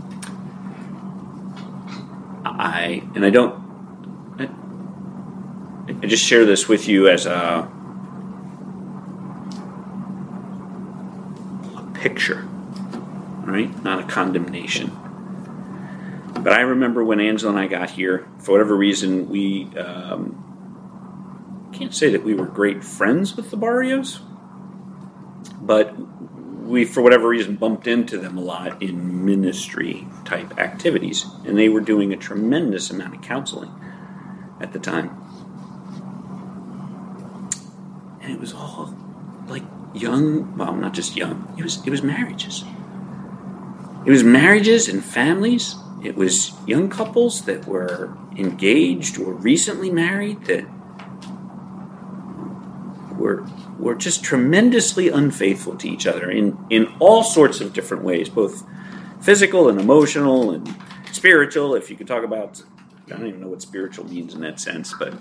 I 2.44 3.04
and 3.16 3.26
I 3.26 3.30
don't. 3.30 3.54
I, 4.38 4.50
I 6.04 6.08
just 6.08 6.26
share 6.26 6.46
this 6.46 6.68
with 6.68 6.88
you 6.88 7.08
as 7.08 7.26
a 7.26 7.72
picture, 12.06 12.48
right? 13.48 13.84
Not 13.84 14.00
a 14.00 14.04
condemnation. 14.04 14.92
But 16.38 16.54
I 16.54 16.60
remember 16.60 17.04
when 17.04 17.20
Angela 17.20 17.54
and 17.54 17.60
I 17.60 17.66
got 17.66 17.90
here, 17.90 18.28
for 18.38 18.52
whatever 18.52 18.76
reason, 18.78 19.28
we 19.28 19.76
um, 19.76 21.72
can't 21.74 21.96
say 21.96 22.12
that 22.12 22.24
we 22.24 22.36
were 22.36 22.46
great 22.46 22.84
friends 22.84 23.36
with 23.36 23.50
the 23.50 23.58
Barrios, 23.58 24.20
but 25.60 25.98
we, 25.98 26.86
for 26.86 27.02
whatever 27.02 27.28
reason, 27.28 27.56
bumped 27.56 27.88
into 27.88 28.20
them 28.20 28.38
a 28.38 28.42
lot 28.42 28.84
in 28.84 29.26
ministry 29.26 30.08
type 30.26 30.60
activities, 30.60 31.26
and 31.44 31.58
they 31.58 31.70
were 31.70 31.82
doing 31.82 32.14
a 32.14 32.18
tremendous 32.18 32.92
amount 32.92 33.16
of 33.16 33.22
counseling 33.24 33.72
at 34.62 34.74
the 34.74 34.80
time. 34.80 35.10
And 38.22 38.32
it 38.32 38.40
was 38.40 38.54
all 38.54 38.94
like 39.48 39.64
young, 39.96 40.58
well, 40.58 40.76
not 40.76 40.94
just 40.94 41.16
young. 41.16 41.54
It 41.58 41.64
was 41.64 41.86
it 41.86 41.90
was 41.90 42.04
marriages. 42.04 42.64
It 44.06 44.12
was 44.12 44.24
marriages 44.24 44.88
and 44.88 45.04
families. 45.04 45.76
It 46.04 46.16
was 46.16 46.54
young 46.68 46.90
couples 46.90 47.46
that 47.46 47.66
were 47.66 48.16
engaged 48.38 49.20
or 49.20 49.34
recently 49.34 49.90
married 49.90 50.46
that 50.46 50.66
were 53.18 53.48
were 53.80 53.96
just 53.96 54.24
tremendously 54.24 55.10
unfaithful 55.10 55.76
to 55.78 55.90
each 55.90 56.06
other 56.06 56.30
in 56.30 56.58
in 56.70 56.88
all 57.00 57.24
sorts 57.24 57.62
of 57.62 57.74
different 57.74 58.04
ways, 58.04 58.30
both 58.30 58.64
physical 59.22 59.70
and 59.70 59.80
emotional 59.80 60.52
and 60.52 60.76
spiritual. 61.12 61.74
If 61.76 61.90
you 61.90 61.96
could 61.96 62.08
talk 62.08 62.24
about, 62.24 62.64
I 63.08 63.18
don't 63.18 63.28
even 63.28 63.42
know 63.42 63.48
what 63.48 63.62
spiritual 63.62 64.06
means 64.06 64.36
in 64.36 64.42
that 64.42 64.60
sense, 64.60 64.94
but 64.98 65.14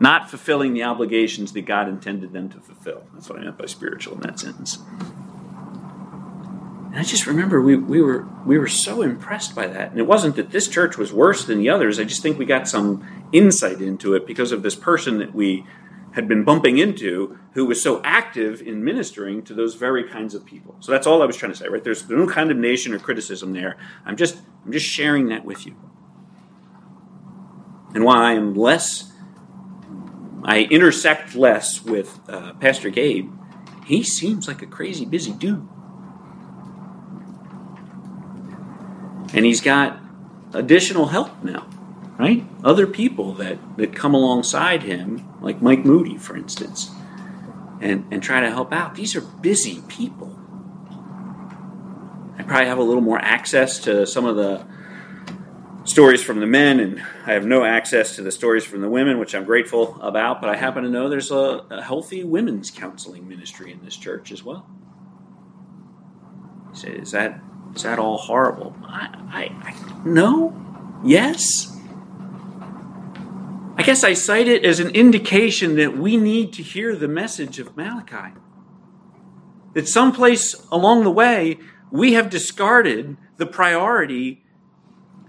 not 0.00 0.30
fulfilling 0.30 0.72
the 0.72 0.82
obligations 0.82 1.52
that 1.52 1.66
God 1.66 1.86
intended 1.86 2.32
them 2.32 2.48
to 2.48 2.60
fulfill. 2.60 3.04
That's 3.12 3.28
what 3.28 3.38
I 3.38 3.44
meant 3.44 3.58
by 3.58 3.66
spiritual 3.66 4.14
in 4.14 4.22
that 4.22 4.40
sentence. 4.40 4.78
And 6.90 6.98
I 6.98 7.02
just 7.04 7.26
remember 7.26 7.60
we, 7.60 7.76
we 7.76 8.02
were 8.02 8.26
we 8.44 8.58
were 8.58 8.66
so 8.66 9.02
impressed 9.02 9.54
by 9.54 9.68
that. 9.68 9.90
And 9.92 10.00
it 10.00 10.06
wasn't 10.06 10.34
that 10.36 10.50
this 10.50 10.66
church 10.66 10.96
was 10.96 11.12
worse 11.12 11.44
than 11.44 11.58
the 11.58 11.68
others. 11.68 12.00
I 12.00 12.04
just 12.04 12.22
think 12.22 12.38
we 12.38 12.46
got 12.46 12.66
some 12.66 13.06
insight 13.30 13.80
into 13.80 14.14
it 14.14 14.26
because 14.26 14.50
of 14.50 14.62
this 14.62 14.74
person 14.74 15.18
that 15.18 15.34
we 15.34 15.64
had 16.12 16.26
been 16.26 16.42
bumping 16.42 16.78
into 16.78 17.38
who 17.52 17.66
was 17.66 17.80
so 17.80 18.00
active 18.02 18.60
in 18.60 18.82
ministering 18.82 19.42
to 19.42 19.54
those 19.54 19.76
very 19.76 20.08
kinds 20.08 20.34
of 20.34 20.44
people. 20.44 20.74
So 20.80 20.90
that's 20.90 21.06
all 21.06 21.22
I 21.22 21.26
was 21.26 21.36
trying 21.36 21.52
to 21.52 21.58
say, 21.58 21.68
right? 21.68 21.84
There's 21.84 22.08
no 22.08 22.26
condemnation 22.26 22.92
or 22.92 22.98
criticism 22.98 23.52
there. 23.52 23.76
I'm 24.04 24.16
just 24.16 24.38
I'm 24.64 24.72
just 24.72 24.86
sharing 24.86 25.28
that 25.28 25.44
with 25.44 25.66
you. 25.66 25.76
And 27.94 28.02
why 28.02 28.30
I 28.30 28.32
am 28.32 28.54
less 28.54 29.12
I 30.44 30.62
intersect 30.64 31.34
less 31.34 31.82
with 31.82 32.18
uh, 32.28 32.54
Pastor 32.54 32.90
Gabe. 32.90 33.32
He 33.84 34.02
seems 34.02 34.48
like 34.48 34.62
a 34.62 34.66
crazy 34.66 35.04
busy 35.04 35.32
dude. 35.32 35.68
And 39.32 39.44
he's 39.44 39.60
got 39.60 39.98
additional 40.52 41.06
help 41.06 41.42
now, 41.42 41.66
right? 42.18 42.44
Other 42.64 42.86
people 42.86 43.34
that, 43.34 43.58
that 43.76 43.94
come 43.94 44.14
alongside 44.14 44.82
him, 44.82 45.28
like 45.40 45.62
Mike 45.62 45.84
Moody, 45.84 46.16
for 46.18 46.36
instance, 46.36 46.90
and, 47.80 48.06
and 48.10 48.22
try 48.22 48.40
to 48.40 48.50
help 48.50 48.72
out. 48.72 48.94
These 48.94 49.14
are 49.14 49.20
busy 49.20 49.82
people. 49.88 50.36
I 52.38 52.42
probably 52.42 52.66
have 52.66 52.78
a 52.78 52.82
little 52.82 53.02
more 53.02 53.18
access 53.18 53.78
to 53.80 54.06
some 54.06 54.24
of 54.24 54.36
the 54.36 54.66
stories 55.84 56.22
from 56.22 56.40
the 56.40 56.46
men, 56.46 56.80
and 56.80 57.00
I 57.26 57.32
have 57.32 57.46
no 57.46 57.64
access 57.64 58.16
to 58.16 58.22
the 58.22 58.32
stories 58.32 58.64
from 58.64 58.80
the 58.80 58.88
women, 58.88 59.18
which 59.18 59.34
I'm 59.34 59.44
grateful 59.44 60.00
about. 60.00 60.40
But 60.40 60.50
I 60.50 60.56
happen 60.56 60.84
to 60.84 60.90
know 60.90 61.08
there's 61.08 61.30
a, 61.30 61.64
a 61.70 61.82
healthy 61.82 62.24
women's 62.24 62.70
counseling 62.70 63.28
ministry 63.28 63.72
in 63.72 63.84
this 63.84 63.96
church 63.96 64.32
as 64.32 64.42
well. 64.42 64.66
You 66.70 66.76
say, 66.76 66.90
is 66.90 67.10
that 67.12 67.40
is 67.74 67.82
that 67.82 67.98
all 67.98 68.18
horrible? 68.18 68.76
I, 68.84 69.08
I, 69.30 69.70
I 69.70 70.02
no, 70.04 70.54
yes. 71.04 71.76
I 73.76 73.82
guess 73.82 74.04
I 74.04 74.12
cite 74.12 74.48
it 74.48 74.64
as 74.64 74.78
an 74.78 74.90
indication 74.90 75.76
that 75.76 75.96
we 75.96 76.16
need 76.18 76.52
to 76.54 76.62
hear 76.62 76.94
the 76.94 77.08
message 77.08 77.58
of 77.58 77.76
Malachi. 77.76 78.34
That 79.72 79.88
someplace 79.88 80.54
along 80.70 81.04
the 81.04 81.10
way 81.10 81.58
we 81.90 82.12
have 82.12 82.28
discarded 82.28 83.16
the 83.38 83.46
priority 83.46 84.44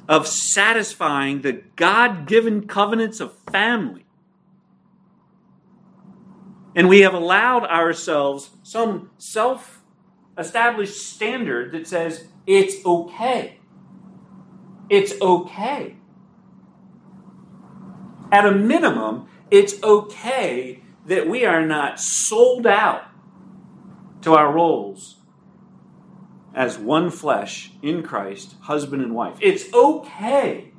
of 0.07 0.27
satisfying 0.27 1.41
the 1.41 1.63
God 1.75 2.27
given 2.27 2.67
covenants 2.67 3.19
of 3.19 3.37
family. 3.51 4.05
And 6.75 6.87
we 6.87 7.01
have 7.01 7.13
allowed 7.13 7.65
ourselves 7.65 8.51
some 8.63 9.11
self 9.17 9.81
established 10.37 10.95
standard 10.95 11.71
that 11.73 11.87
says 11.87 12.27
it's 12.47 12.85
okay. 12.85 13.59
It's 14.89 15.19
okay. 15.21 15.97
At 18.31 18.45
a 18.45 18.51
minimum, 18.51 19.27
it's 19.49 19.81
okay 19.83 20.81
that 21.05 21.27
we 21.27 21.45
are 21.45 21.65
not 21.65 21.99
sold 21.99 22.65
out 22.65 23.03
to 24.21 24.33
our 24.33 24.51
roles 24.51 25.20
as 26.53 26.77
one 26.77 27.09
flesh 27.09 27.71
in 27.81 28.03
Christ, 28.03 28.55
husband 28.61 29.01
and 29.01 29.15
wife. 29.15 29.37
It's 29.39 29.71
okay. 29.73 30.71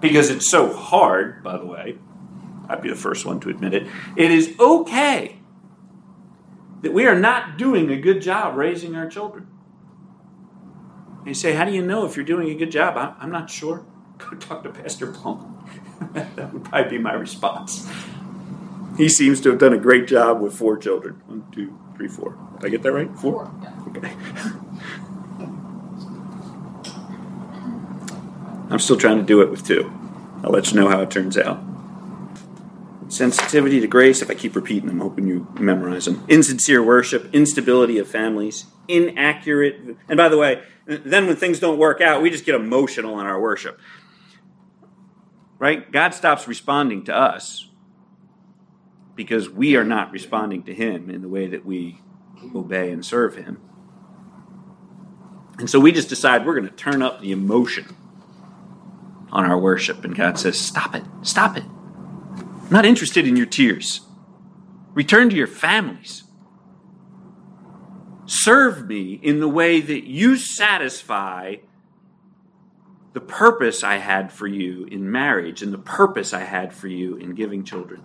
Because 0.00 0.30
it's 0.30 0.50
so 0.50 0.72
hard, 0.72 1.42
by 1.42 1.58
the 1.58 1.66
way. 1.66 1.98
I'd 2.68 2.82
be 2.82 2.88
the 2.88 2.96
first 2.96 3.24
one 3.24 3.40
to 3.40 3.50
admit 3.50 3.74
it. 3.74 3.86
It 4.16 4.30
is 4.30 4.54
okay 4.58 5.38
that 6.82 6.92
we 6.92 7.06
are 7.06 7.18
not 7.18 7.58
doing 7.58 7.90
a 7.90 7.96
good 7.96 8.20
job 8.20 8.56
raising 8.56 8.94
our 8.96 9.08
children. 9.08 9.48
You 11.24 11.34
say, 11.34 11.54
How 11.54 11.64
do 11.64 11.72
you 11.72 11.82
know 11.82 12.06
if 12.06 12.16
you're 12.16 12.24
doing 12.24 12.50
a 12.50 12.54
good 12.54 12.70
job? 12.70 12.96
I'm, 12.96 13.14
I'm 13.18 13.30
not 13.30 13.50
sure. 13.50 13.84
Go 14.18 14.30
talk 14.36 14.62
to 14.64 14.70
Pastor 14.70 15.08
Plum. 15.08 15.52
that 16.12 16.52
would 16.52 16.64
probably 16.64 16.90
be 16.90 16.98
my 16.98 17.12
response. 17.12 17.88
He 18.96 19.08
seems 19.08 19.40
to 19.42 19.50
have 19.50 19.58
done 19.58 19.72
a 19.72 19.78
great 19.78 20.06
job 20.06 20.40
with 20.40 20.54
four 20.54 20.78
children. 20.78 21.20
One, 21.26 21.44
two, 21.52 21.78
three, 21.96 22.08
four. 22.08 22.36
Did 22.60 22.66
I 22.66 22.68
get 22.68 22.82
that 22.82 22.92
right? 22.92 23.10
Four? 23.18 23.46
Four, 23.46 23.52
yeah. 23.62 23.72
Okay. 23.88 24.12
I'm 28.70 28.78
still 28.78 28.96
trying 28.96 29.18
to 29.18 29.24
do 29.24 29.40
it 29.40 29.50
with 29.50 29.66
two. 29.66 29.92
I'll 30.42 30.50
let 30.50 30.70
you 30.70 30.78
know 30.78 30.88
how 30.88 31.00
it 31.00 31.10
turns 31.10 31.38
out. 31.38 31.62
Sensitivity 33.08 33.80
to 33.80 33.86
grace, 33.86 34.20
if 34.20 34.30
I 34.30 34.34
keep 34.34 34.56
repeating, 34.56 34.90
I'm 34.90 35.00
hoping 35.00 35.26
you 35.26 35.46
memorize 35.58 36.06
them. 36.06 36.24
Insincere 36.28 36.82
worship, 36.82 37.32
instability 37.32 37.98
of 37.98 38.08
families, 38.08 38.66
inaccurate. 38.88 39.96
And 40.08 40.16
by 40.16 40.28
the 40.28 40.36
way, 40.36 40.62
then 40.86 41.26
when 41.26 41.36
things 41.36 41.60
don't 41.60 41.78
work 41.78 42.00
out, 42.00 42.20
we 42.20 42.30
just 42.30 42.44
get 42.44 42.54
emotional 42.56 43.18
in 43.20 43.26
our 43.26 43.40
worship. 43.40 43.80
Right? 45.58 45.90
God 45.90 46.12
stops 46.12 46.46
responding 46.46 47.04
to 47.04 47.16
us 47.16 47.65
because 49.16 49.50
we 49.50 49.74
are 49.74 49.84
not 49.84 50.12
responding 50.12 50.62
to 50.64 50.74
Him 50.74 51.10
in 51.10 51.22
the 51.22 51.28
way 51.28 51.48
that 51.48 51.64
we 51.64 52.00
obey 52.54 52.92
and 52.92 53.04
serve 53.04 53.34
Him. 53.34 53.60
And 55.58 55.68
so 55.68 55.80
we 55.80 55.90
just 55.90 56.08
decide 56.08 56.46
we're 56.46 56.54
going 56.54 56.68
to 56.68 56.74
turn 56.74 57.02
up 57.02 57.20
the 57.20 57.32
emotion 57.32 57.96
on 59.32 59.44
our 59.44 59.58
worship. 59.58 60.04
And 60.04 60.14
God 60.14 60.38
says, 60.38 60.60
Stop 60.60 60.94
it, 60.94 61.02
stop 61.22 61.56
it. 61.56 61.64
I'm 61.64 62.70
not 62.70 62.84
interested 62.84 63.26
in 63.26 63.36
your 63.36 63.46
tears. 63.46 64.02
Return 64.92 65.30
to 65.30 65.36
your 65.36 65.46
families. 65.46 66.24
Serve 68.26 68.86
me 68.86 69.20
in 69.22 69.40
the 69.40 69.48
way 69.48 69.80
that 69.80 70.06
you 70.06 70.36
satisfy 70.36 71.56
the 73.12 73.20
purpose 73.20 73.82
I 73.84 73.96
had 73.96 74.32
for 74.32 74.46
you 74.46 74.84
in 74.84 75.10
marriage 75.10 75.62
and 75.62 75.72
the 75.72 75.78
purpose 75.78 76.34
I 76.34 76.40
had 76.40 76.74
for 76.74 76.88
you 76.88 77.16
in 77.16 77.34
giving 77.34 77.64
children. 77.64 78.02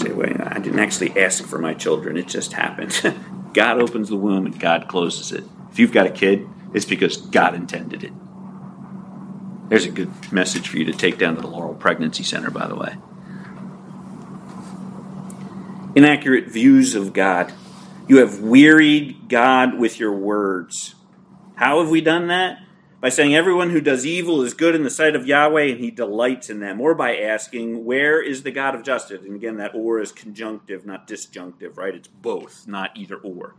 Say, 0.00 0.10
I 0.10 0.58
didn't 0.58 0.78
actually 0.78 1.18
ask 1.20 1.44
for 1.44 1.58
my 1.58 1.74
children, 1.74 2.16
it 2.16 2.28
just 2.28 2.52
happened. 2.52 2.92
God 3.52 3.80
opens 3.80 4.08
the 4.08 4.16
womb 4.16 4.46
and 4.46 4.58
God 4.58 4.88
closes 4.88 5.32
it. 5.32 5.44
If 5.70 5.78
you've 5.78 5.92
got 5.92 6.06
a 6.06 6.10
kid, 6.10 6.48
it's 6.72 6.84
because 6.84 7.16
God 7.16 7.54
intended 7.54 8.04
it. 8.04 8.12
There's 9.68 9.86
a 9.86 9.90
good 9.90 10.10
message 10.32 10.68
for 10.68 10.78
you 10.78 10.84
to 10.86 10.92
take 10.92 11.18
down 11.18 11.36
to 11.36 11.40
the 11.40 11.46
Laurel 11.46 11.74
Pregnancy 11.74 12.24
Center, 12.24 12.50
by 12.50 12.66
the 12.66 12.74
way. 12.74 12.96
Inaccurate 15.94 16.48
views 16.48 16.94
of 16.94 17.12
God. 17.12 17.52
You 18.08 18.18
have 18.18 18.40
wearied 18.40 19.28
God 19.28 19.78
with 19.78 20.00
your 20.00 20.12
words. 20.12 20.96
How 21.54 21.80
have 21.80 21.90
we 21.90 22.00
done 22.00 22.28
that? 22.28 22.58
By 23.00 23.08
saying 23.08 23.34
everyone 23.34 23.70
who 23.70 23.80
does 23.80 24.04
evil 24.04 24.42
is 24.42 24.52
good 24.52 24.74
in 24.74 24.82
the 24.82 24.90
sight 24.90 25.16
of 25.16 25.26
Yahweh 25.26 25.68
and 25.68 25.80
he 25.80 25.90
delights 25.90 26.50
in 26.50 26.60
them, 26.60 26.80
or 26.82 26.94
by 26.94 27.16
asking, 27.16 27.84
Where 27.86 28.20
is 28.20 28.42
the 28.42 28.50
God 28.50 28.74
of 28.74 28.82
justice? 28.82 29.22
And 29.24 29.34
again, 29.34 29.56
that 29.56 29.74
or 29.74 30.00
is 30.00 30.12
conjunctive, 30.12 30.84
not 30.84 31.06
disjunctive, 31.06 31.78
right? 31.78 31.94
It's 31.94 32.08
both, 32.08 32.68
not 32.68 32.90
either 32.94 33.16
or. 33.16 33.54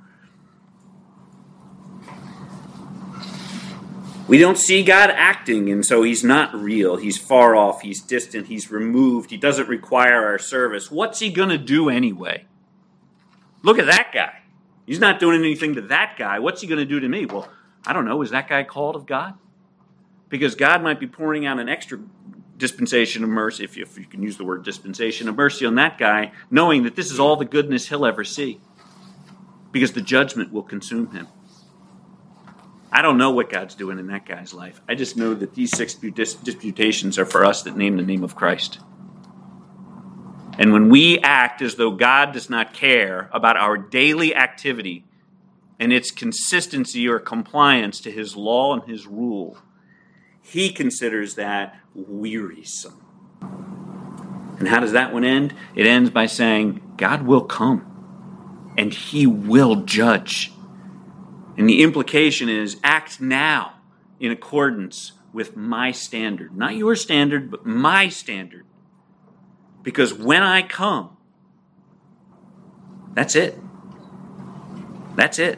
We 4.27 4.37
don't 4.37 4.59
see 4.59 4.83
God 4.83 5.09
acting, 5.09 5.71
and 5.71 5.83
so 5.83 6.03
He's 6.03 6.23
not 6.23 6.53
real. 6.53 6.97
He's 6.97 7.17
far 7.17 7.55
off. 7.55 7.81
He's 7.81 7.99
distant. 7.99 8.47
He's 8.47 8.69
removed. 8.69 9.31
He 9.31 9.37
doesn't 9.37 9.67
require 9.67 10.23
our 10.23 10.37
service. 10.37 10.91
What's 10.91 11.19
He 11.19 11.31
going 11.31 11.49
to 11.49 11.57
do 11.57 11.89
anyway? 11.89 12.45
Look 13.63 13.79
at 13.79 13.87
that 13.87 14.11
guy. 14.13 14.43
He's 14.85 14.99
not 14.99 15.19
doing 15.19 15.39
anything 15.39 15.75
to 15.75 15.81
that 15.81 16.15
guy. 16.17 16.37
What's 16.37 16.61
He 16.61 16.67
going 16.67 16.79
to 16.79 16.85
do 16.85 16.99
to 16.99 17.09
me? 17.09 17.25
Well, 17.25 17.49
I 17.85 17.93
don't 17.93 18.05
know. 18.05 18.21
Is 18.21 18.31
that 18.31 18.47
guy 18.47 18.63
called 18.63 18.95
of 18.95 19.05
God? 19.05 19.35
Because 20.29 20.55
God 20.55 20.81
might 20.81 20.99
be 20.99 21.07
pouring 21.07 21.45
out 21.45 21.59
an 21.59 21.67
extra 21.67 21.99
dispensation 22.57 23.23
of 23.23 23.29
mercy, 23.29 23.63
if 23.63 23.75
you, 23.75 23.83
if 23.83 23.97
you 23.97 24.05
can 24.05 24.21
use 24.21 24.37
the 24.37 24.45
word 24.45 24.63
dispensation 24.63 25.27
of 25.27 25.35
mercy 25.35 25.65
on 25.65 25.75
that 25.75 25.97
guy, 25.97 26.31
knowing 26.49 26.83
that 26.83 26.95
this 26.95 27.11
is 27.11 27.19
all 27.19 27.35
the 27.35 27.45
goodness 27.45 27.89
he'll 27.89 28.05
ever 28.05 28.23
see. 28.23 28.59
Because 29.71 29.93
the 29.93 30.01
judgment 30.01 30.53
will 30.53 30.63
consume 30.63 31.11
him. 31.11 31.27
I 32.91 33.01
don't 33.01 33.17
know 33.17 33.31
what 33.31 33.49
God's 33.49 33.73
doing 33.73 33.99
in 33.99 34.07
that 34.07 34.25
guy's 34.25 34.53
life. 34.53 34.81
I 34.87 34.95
just 34.95 35.15
know 35.15 35.33
that 35.33 35.55
these 35.55 35.75
six 35.75 35.95
disputations 35.95 37.17
are 37.17 37.25
for 37.25 37.45
us 37.45 37.63
that 37.63 37.77
name 37.77 37.95
the 37.95 38.03
name 38.03 38.23
of 38.23 38.35
Christ. 38.35 38.79
And 40.59 40.73
when 40.73 40.89
we 40.89 41.17
act 41.19 41.61
as 41.61 41.75
though 41.75 41.91
God 41.91 42.33
does 42.33 42.49
not 42.49 42.73
care 42.73 43.29
about 43.31 43.55
our 43.55 43.77
daily 43.77 44.35
activity 44.35 45.05
and 45.81 45.91
its 45.91 46.11
consistency 46.11 47.07
or 47.07 47.19
compliance 47.19 47.99
to 48.01 48.11
his 48.11 48.35
law 48.35 48.71
and 48.75 48.87
his 48.87 49.07
rule, 49.07 49.57
he 50.39 50.69
considers 50.69 51.33
that 51.33 51.75
wearisome. 51.95 53.03
And 54.59 54.67
how 54.67 54.79
does 54.79 54.91
that 54.91 55.11
one 55.11 55.23
end? 55.23 55.55
It 55.73 55.87
ends 55.87 56.11
by 56.11 56.27
saying, 56.27 56.93
God 56.97 57.23
will 57.23 57.41
come 57.41 58.73
and 58.77 58.93
he 58.93 59.25
will 59.25 59.77
judge. 59.77 60.53
And 61.57 61.67
the 61.67 61.81
implication 61.81 62.47
is 62.47 62.79
act 62.83 63.19
now 63.19 63.73
in 64.19 64.31
accordance 64.31 65.13
with 65.33 65.57
my 65.57 65.91
standard. 65.91 66.55
Not 66.55 66.75
your 66.75 66.95
standard, 66.95 67.49
but 67.49 67.65
my 67.65 68.07
standard. 68.07 68.67
Because 69.81 70.13
when 70.13 70.43
I 70.43 70.61
come, 70.61 71.17
that's 73.15 73.35
it. 73.35 73.57
That's 75.15 75.39
it. 75.39 75.57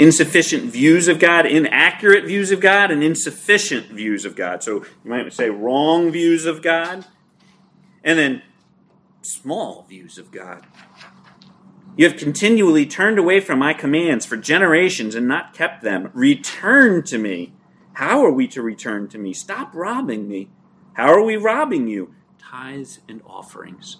Insufficient 0.00 0.72
views 0.72 1.08
of 1.08 1.18
God, 1.18 1.44
inaccurate 1.44 2.24
views 2.24 2.50
of 2.50 2.58
God, 2.58 2.90
and 2.90 3.04
insufficient 3.04 3.88
views 3.88 4.24
of 4.24 4.34
God. 4.34 4.62
So 4.62 4.76
you 5.04 5.10
might 5.10 5.30
say 5.34 5.50
wrong 5.50 6.10
views 6.10 6.46
of 6.46 6.62
God, 6.62 7.04
and 8.02 8.18
then 8.18 8.40
small 9.20 9.84
views 9.86 10.16
of 10.16 10.30
God. 10.30 10.66
You 11.98 12.08
have 12.08 12.18
continually 12.18 12.86
turned 12.86 13.18
away 13.18 13.40
from 13.40 13.58
my 13.58 13.74
commands 13.74 14.24
for 14.24 14.38
generations 14.38 15.14
and 15.14 15.28
not 15.28 15.52
kept 15.52 15.82
them. 15.82 16.10
Return 16.14 17.02
to 17.02 17.18
me. 17.18 17.52
How 17.92 18.24
are 18.24 18.32
we 18.32 18.48
to 18.48 18.62
return 18.62 19.06
to 19.08 19.18
me? 19.18 19.34
Stop 19.34 19.74
robbing 19.74 20.26
me. 20.26 20.48
How 20.94 21.12
are 21.12 21.22
we 21.22 21.36
robbing 21.36 21.88
you? 21.88 22.14
Tithes 22.38 23.00
and 23.06 23.20
offerings. 23.26 23.98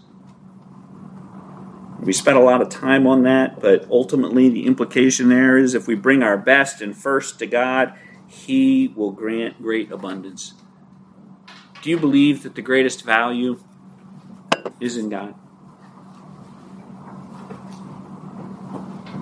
We 2.01 2.15
spent 2.15 2.39
a 2.39 2.41
lot 2.41 2.63
of 2.63 2.71
time 2.71 3.07
on 3.07 3.25
that, 3.25 3.61
but 3.61 3.87
ultimately 3.91 4.49
the 4.49 4.67
implication 4.67 5.29
there 5.29 5.59
is 5.59 5.75
if 5.75 5.87
we 5.87 5.95
bring 5.95 6.23
our 6.23 6.39
best 6.39 6.81
and 6.81 6.97
first 6.97 7.39
to 7.41 7.47
God, 7.47 7.93
He 8.27 8.89
will 8.89 9.13
grant 9.13 9.61
great 9.61 9.93
abundance. 9.93 10.55
Do 11.83 11.91
you 11.91 11.99
believe 11.99 12.43
that 12.43 12.55
the 12.55 12.63
greatest 12.63 13.05
value 13.05 13.63
is 14.81 14.97
in 14.97 15.11
God? 15.11 15.35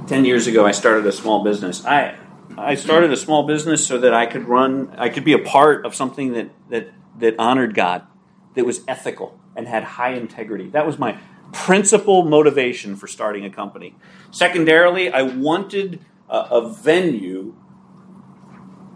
10 0.07 0.25
years 0.25 0.47
ago, 0.47 0.65
I 0.65 0.71
started 0.71 1.05
a 1.07 1.13
small 1.13 1.43
business. 1.43 1.85
I, 1.85 2.17
I 2.57 2.77
started 2.77 3.13
a 3.13 3.17
small 3.17 3.47
business 3.47 3.87
so 3.87 3.99
that 3.99 4.15
I 4.15 4.27
could 4.27 4.49
run, 4.49 4.95
I 4.97 5.09
could 5.09 5.25
be 5.25 5.33
a 5.33 5.39
part 5.39 5.85
of 5.85 5.95
something 5.95 6.33
that, 6.33 6.51
that, 6.71 6.93
that 7.19 7.39
honored 7.39 7.75
God, 7.75 8.07
that 8.55 8.65
was 8.65 8.83
ethical 8.87 9.39
and 9.55 9.67
had 9.67 9.83
high 9.83 10.15
integrity. 10.15 10.69
That 10.71 10.87
was 10.87 10.99
my 10.99 11.19
principal 11.53 12.25
motivation 12.25 12.97
for 12.97 13.07
starting 13.07 13.45
a 13.45 13.51
company. 13.51 13.95
Secondarily, 14.31 15.11
I 15.11 15.23
wanted 15.23 16.01
a, 16.29 16.37
a 16.37 16.73
venue 16.73 17.55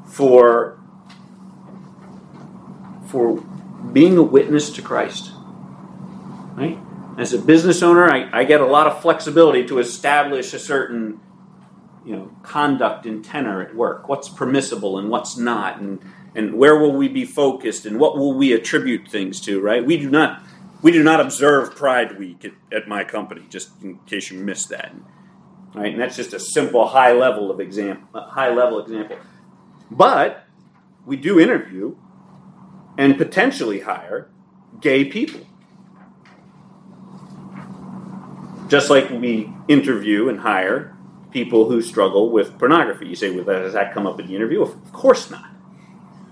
for, 0.07 0.79
for 3.07 3.41
being 3.93 4.19
a 4.19 4.23
witness 4.23 4.71
to 4.71 4.83
Christ. 4.83 5.33
Right? 6.55 6.79
As 7.19 7.33
a 7.33 7.38
business 7.38 7.83
owner, 7.83 8.11
I, 8.11 8.29
I 8.33 8.45
get 8.45 8.61
a 8.61 8.67
lot 8.67 8.87
of 8.87 9.01
flexibility 9.01 9.65
to 9.67 9.79
establish 9.79 10.55
a 10.55 10.59
certain 10.59 11.21
you 12.05 12.17
know, 12.17 12.31
conduct 12.43 13.07
and 13.07 13.24
tenor 13.24 13.62
at 13.62 13.74
work. 13.74 14.09
What's 14.09 14.29
permissible 14.29 14.99
and 14.99 15.09
what's 15.09 15.37
not, 15.37 15.81
and, 15.81 16.01
and 16.35 16.55
where 16.55 16.76
will 16.79 16.93
we 16.93 17.09
be 17.09 17.24
focused, 17.24 17.87
and 17.87 17.99
what 17.99 18.18
will 18.18 18.35
we 18.35 18.53
attribute 18.53 19.09
things 19.09 19.41
to, 19.43 19.61
right? 19.61 19.85
We 19.85 19.97
do 19.99 20.11
not, 20.11 20.43
we 20.83 20.91
do 20.91 21.03
not 21.03 21.20
observe 21.20 21.74
Pride 21.74 22.18
Week 22.18 22.45
at, 22.45 22.53
at 22.72 22.89
my 22.89 23.05
company, 23.05 23.47
just 23.49 23.83
in 23.83 23.99
case 24.01 24.30
you 24.30 24.39
missed 24.39 24.68
that. 24.70 24.93
Right? 25.74 25.93
And 25.93 26.01
that's 26.01 26.16
just 26.16 26.35
a 26.35 26.41
simple 26.41 26.89
high 26.89 27.12
level 27.12 27.51
of 27.51 27.61
example, 27.61 28.09
uh, 28.14 28.28
high 28.28 28.53
level 28.53 28.80
example. 28.80 29.16
But 29.91 30.45
we 31.07 31.16
do 31.16 31.41
interview 31.41 31.97
and 32.99 33.16
potentially 33.16 33.80
hire 33.80 34.28
gay 34.80 35.05
people. 35.05 35.41
Just 38.68 38.91
like 38.91 39.11
we 39.11 39.53
interview 39.68 40.28
and 40.28 40.41
hire 40.41 40.97
people 41.30 41.68
who 41.68 41.80
struggle 41.80 42.30
with 42.30 42.59
pornography. 42.59 43.07
You 43.07 43.16
say, 43.16 43.30
well, 43.30 43.45
does 43.45 43.72
that 43.72 43.95
come 43.95 44.07
up 44.07 44.20
in 44.20 44.26
the 44.26 44.37
interview? 44.37 44.62
Of 44.62 44.93
course 44.93 45.30
not, 45.30 45.51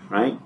right? 0.09 0.39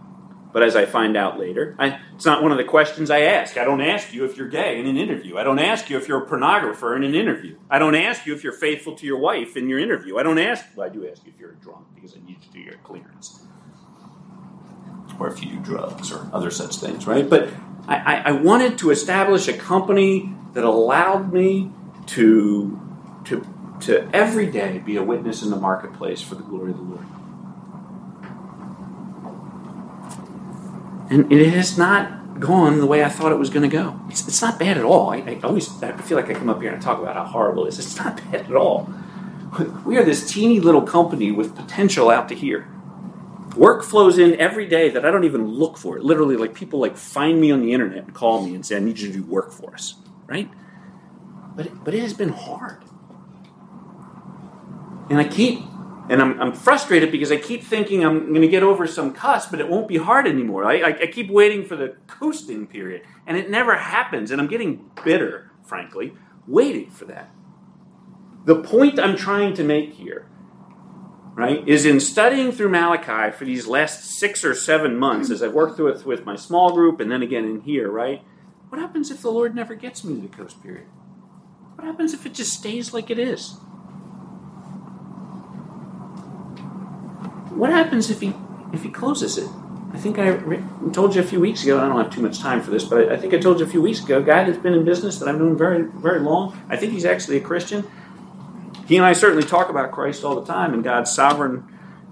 But 0.52 0.62
as 0.62 0.76
I 0.76 0.86
find 0.86 1.16
out 1.16 1.38
later, 1.38 1.74
I, 1.78 2.00
It's 2.14 2.24
not 2.24 2.42
one 2.42 2.52
of 2.52 2.58
the 2.58 2.64
questions 2.64 3.10
I 3.10 3.22
ask. 3.22 3.56
I 3.56 3.64
don't 3.64 3.80
ask 3.80 4.12
you 4.12 4.24
if 4.24 4.36
you're 4.36 4.48
gay 4.48 4.78
in 4.78 4.86
an 4.86 4.96
interview. 4.96 5.36
I 5.36 5.42
don't 5.42 5.58
ask 5.58 5.90
you 5.90 5.96
if 5.96 6.06
you're 6.06 6.24
a 6.24 6.26
pornographer 6.26 6.96
in 6.96 7.02
an 7.02 7.14
interview. 7.14 7.56
I 7.68 7.80
don't 7.80 7.96
ask 7.96 8.24
you 8.24 8.34
if 8.34 8.44
you're 8.44 8.52
faithful 8.52 8.94
to 8.96 9.06
your 9.06 9.18
wife 9.18 9.56
in 9.56 9.68
your 9.68 9.80
interview. 9.80 10.16
I 10.16 10.22
don't 10.22 10.38
ask, 10.38 10.64
well, 10.76 10.86
I 10.86 10.90
do 10.90 11.08
ask 11.08 11.24
you 11.24 11.32
if 11.34 11.40
you're 11.40 11.52
a 11.52 11.56
drunk 11.56 11.86
because 11.94 12.16
I 12.16 12.24
need 12.24 12.40
to 12.42 12.48
do 12.50 12.60
your 12.60 12.76
clearance. 12.78 13.40
Or 15.18 15.28
if 15.28 15.42
you 15.42 15.50
do 15.50 15.58
drugs 15.60 16.12
or 16.12 16.28
other 16.32 16.50
such 16.50 16.76
things, 16.76 17.06
right? 17.06 17.28
But 17.28 17.48
I, 17.88 17.96
I, 17.96 18.22
I 18.26 18.32
wanted 18.32 18.78
to 18.78 18.90
establish 18.90 19.48
a 19.48 19.52
company 19.52 20.32
that 20.52 20.64
allowed 20.64 21.32
me 21.32 21.72
to, 22.06 22.80
to, 23.24 23.46
to 23.80 24.08
every 24.12 24.46
day 24.46 24.78
be 24.78 24.96
a 24.96 25.02
witness 25.02 25.42
in 25.42 25.50
the 25.50 25.56
marketplace 25.56 26.20
for 26.20 26.36
the 26.36 26.42
glory 26.42 26.70
of 26.70 26.76
the 26.76 26.82
Lord. 26.84 27.06
And 31.10 31.30
it 31.32 31.52
has 31.52 31.76
not 31.76 32.40
gone 32.40 32.78
the 32.78 32.86
way 32.86 33.04
I 33.04 33.08
thought 33.08 33.32
it 33.32 33.38
was 33.38 33.50
going 33.50 33.68
to 33.68 33.74
go. 33.74 34.00
It's, 34.08 34.26
it's 34.26 34.42
not 34.42 34.58
bad 34.58 34.78
at 34.78 34.84
all. 34.84 35.10
I, 35.10 35.18
I, 35.18 35.40
always 35.42 35.82
I 35.82 35.92
feel 35.98 36.16
like 36.16 36.28
I 36.28 36.34
come 36.34 36.48
up 36.48 36.60
here 36.60 36.72
and 36.72 36.82
talk 36.82 37.00
about 37.00 37.14
how 37.16 37.24
horrible 37.24 37.66
it 37.66 37.68
is. 37.68 37.78
It's 37.78 37.96
not 37.96 38.16
bad 38.30 38.46
at 38.46 38.56
all. 38.56 38.92
We 39.84 39.98
are 39.98 40.04
this 40.04 40.30
teeny 40.30 40.58
little 40.60 40.82
company 40.82 41.30
with 41.30 41.54
potential 41.54 42.10
out 42.10 42.28
to 42.30 42.34
here. 42.34 42.68
Work 43.56 43.84
flows 43.84 44.18
in 44.18 44.34
every 44.40 44.66
day 44.66 44.88
that 44.90 45.04
I 45.04 45.12
don't 45.12 45.24
even 45.24 45.46
look 45.46 45.78
for. 45.78 46.00
Literally, 46.00 46.36
like 46.36 46.54
people 46.54 46.80
like 46.80 46.96
find 46.96 47.40
me 47.40 47.52
on 47.52 47.60
the 47.60 47.72
internet 47.72 48.04
and 48.04 48.14
call 48.14 48.44
me 48.44 48.52
and 48.54 48.66
say, 48.66 48.76
"I 48.76 48.80
need 48.80 48.98
you 48.98 49.12
to 49.12 49.18
do 49.18 49.22
work 49.22 49.52
for 49.52 49.72
us." 49.72 49.94
Right? 50.26 50.50
But 51.54 51.84
but 51.84 51.94
it 51.94 52.00
has 52.00 52.14
been 52.14 52.30
hard, 52.30 52.82
and 55.08 55.20
I 55.20 55.24
keep 55.24 55.60
and 56.08 56.20
I'm, 56.20 56.40
I'm 56.40 56.52
frustrated 56.52 57.10
because 57.10 57.32
I 57.32 57.36
keep 57.36 57.62
thinking 57.62 58.04
I'm 58.04 58.28
going 58.28 58.42
to 58.42 58.48
get 58.48 58.62
over 58.62 58.86
some 58.86 59.14
cuss, 59.14 59.46
but 59.46 59.60
it 59.60 59.68
won't 59.68 59.88
be 59.88 59.96
hard 59.96 60.26
anymore. 60.26 60.64
I, 60.64 60.80
I, 60.80 60.88
I 60.88 61.06
keep 61.06 61.30
waiting 61.30 61.64
for 61.64 61.76
the 61.76 61.96
coasting 62.06 62.66
period, 62.66 63.02
and 63.26 63.36
it 63.36 63.48
never 63.48 63.76
happens. 63.76 64.30
And 64.30 64.40
I'm 64.40 64.46
getting 64.46 64.90
bitter, 65.04 65.50
frankly, 65.64 66.12
waiting 66.46 66.90
for 66.90 67.06
that. 67.06 67.30
The 68.44 68.56
point 68.56 68.98
I'm 68.98 69.16
trying 69.16 69.54
to 69.54 69.64
make 69.64 69.94
here, 69.94 70.26
right, 71.34 71.66
is 71.66 71.86
in 71.86 72.00
studying 72.00 72.52
through 72.52 72.68
Malachi 72.68 73.34
for 73.34 73.46
these 73.46 73.66
last 73.66 74.04
six 74.18 74.44
or 74.44 74.54
seven 74.54 74.98
months, 74.98 75.30
as 75.30 75.42
I've 75.42 75.54
worked 75.54 75.76
through 75.76 75.88
it 75.88 76.04
with 76.04 76.26
my 76.26 76.36
small 76.36 76.72
group 76.72 77.00
and 77.00 77.10
then 77.10 77.22
again 77.22 77.46
in 77.46 77.62
here, 77.62 77.90
right? 77.90 78.22
What 78.68 78.78
happens 78.78 79.10
if 79.10 79.22
the 79.22 79.30
Lord 79.30 79.54
never 79.54 79.74
gets 79.74 80.04
me 80.04 80.16
to 80.16 80.20
the 80.20 80.36
coast 80.36 80.62
period? 80.62 80.86
What 81.76 81.86
happens 81.86 82.12
if 82.12 82.26
it 82.26 82.34
just 82.34 82.52
stays 82.52 82.92
like 82.92 83.08
it 83.08 83.18
is? 83.18 83.56
What 87.64 87.72
happens 87.72 88.10
if 88.10 88.20
he 88.20 88.34
if 88.74 88.82
he 88.82 88.90
closes 88.90 89.38
it? 89.38 89.48
I 89.94 89.96
think 89.96 90.18
I 90.18 90.28
re- 90.28 90.62
told 90.92 91.14
you 91.14 91.22
a 91.22 91.24
few 91.24 91.40
weeks 91.40 91.62
ago. 91.62 91.80
I 91.80 91.88
don't 91.88 91.96
have 91.96 92.12
too 92.12 92.20
much 92.20 92.38
time 92.38 92.60
for 92.60 92.70
this, 92.70 92.84
but 92.84 93.10
I 93.10 93.16
think 93.16 93.32
I 93.32 93.38
told 93.38 93.58
you 93.58 93.64
a 93.64 93.68
few 93.68 93.80
weeks 93.80 94.04
ago. 94.04 94.18
A 94.18 94.22
guy 94.22 94.44
that's 94.44 94.58
been 94.58 94.74
in 94.74 94.84
business 94.84 95.18
that 95.18 95.30
I've 95.30 95.38
known 95.38 95.56
very 95.56 95.80
very 95.80 96.20
long. 96.20 96.60
I 96.68 96.76
think 96.76 96.92
he's 96.92 97.06
actually 97.06 97.38
a 97.38 97.40
Christian. 97.40 97.90
He 98.86 98.98
and 98.98 99.06
I 99.06 99.14
certainly 99.14 99.44
talk 99.46 99.70
about 99.70 99.92
Christ 99.92 100.24
all 100.24 100.38
the 100.38 100.44
time 100.44 100.74
and 100.74 100.84
God's 100.84 101.10
sovereign 101.10 101.64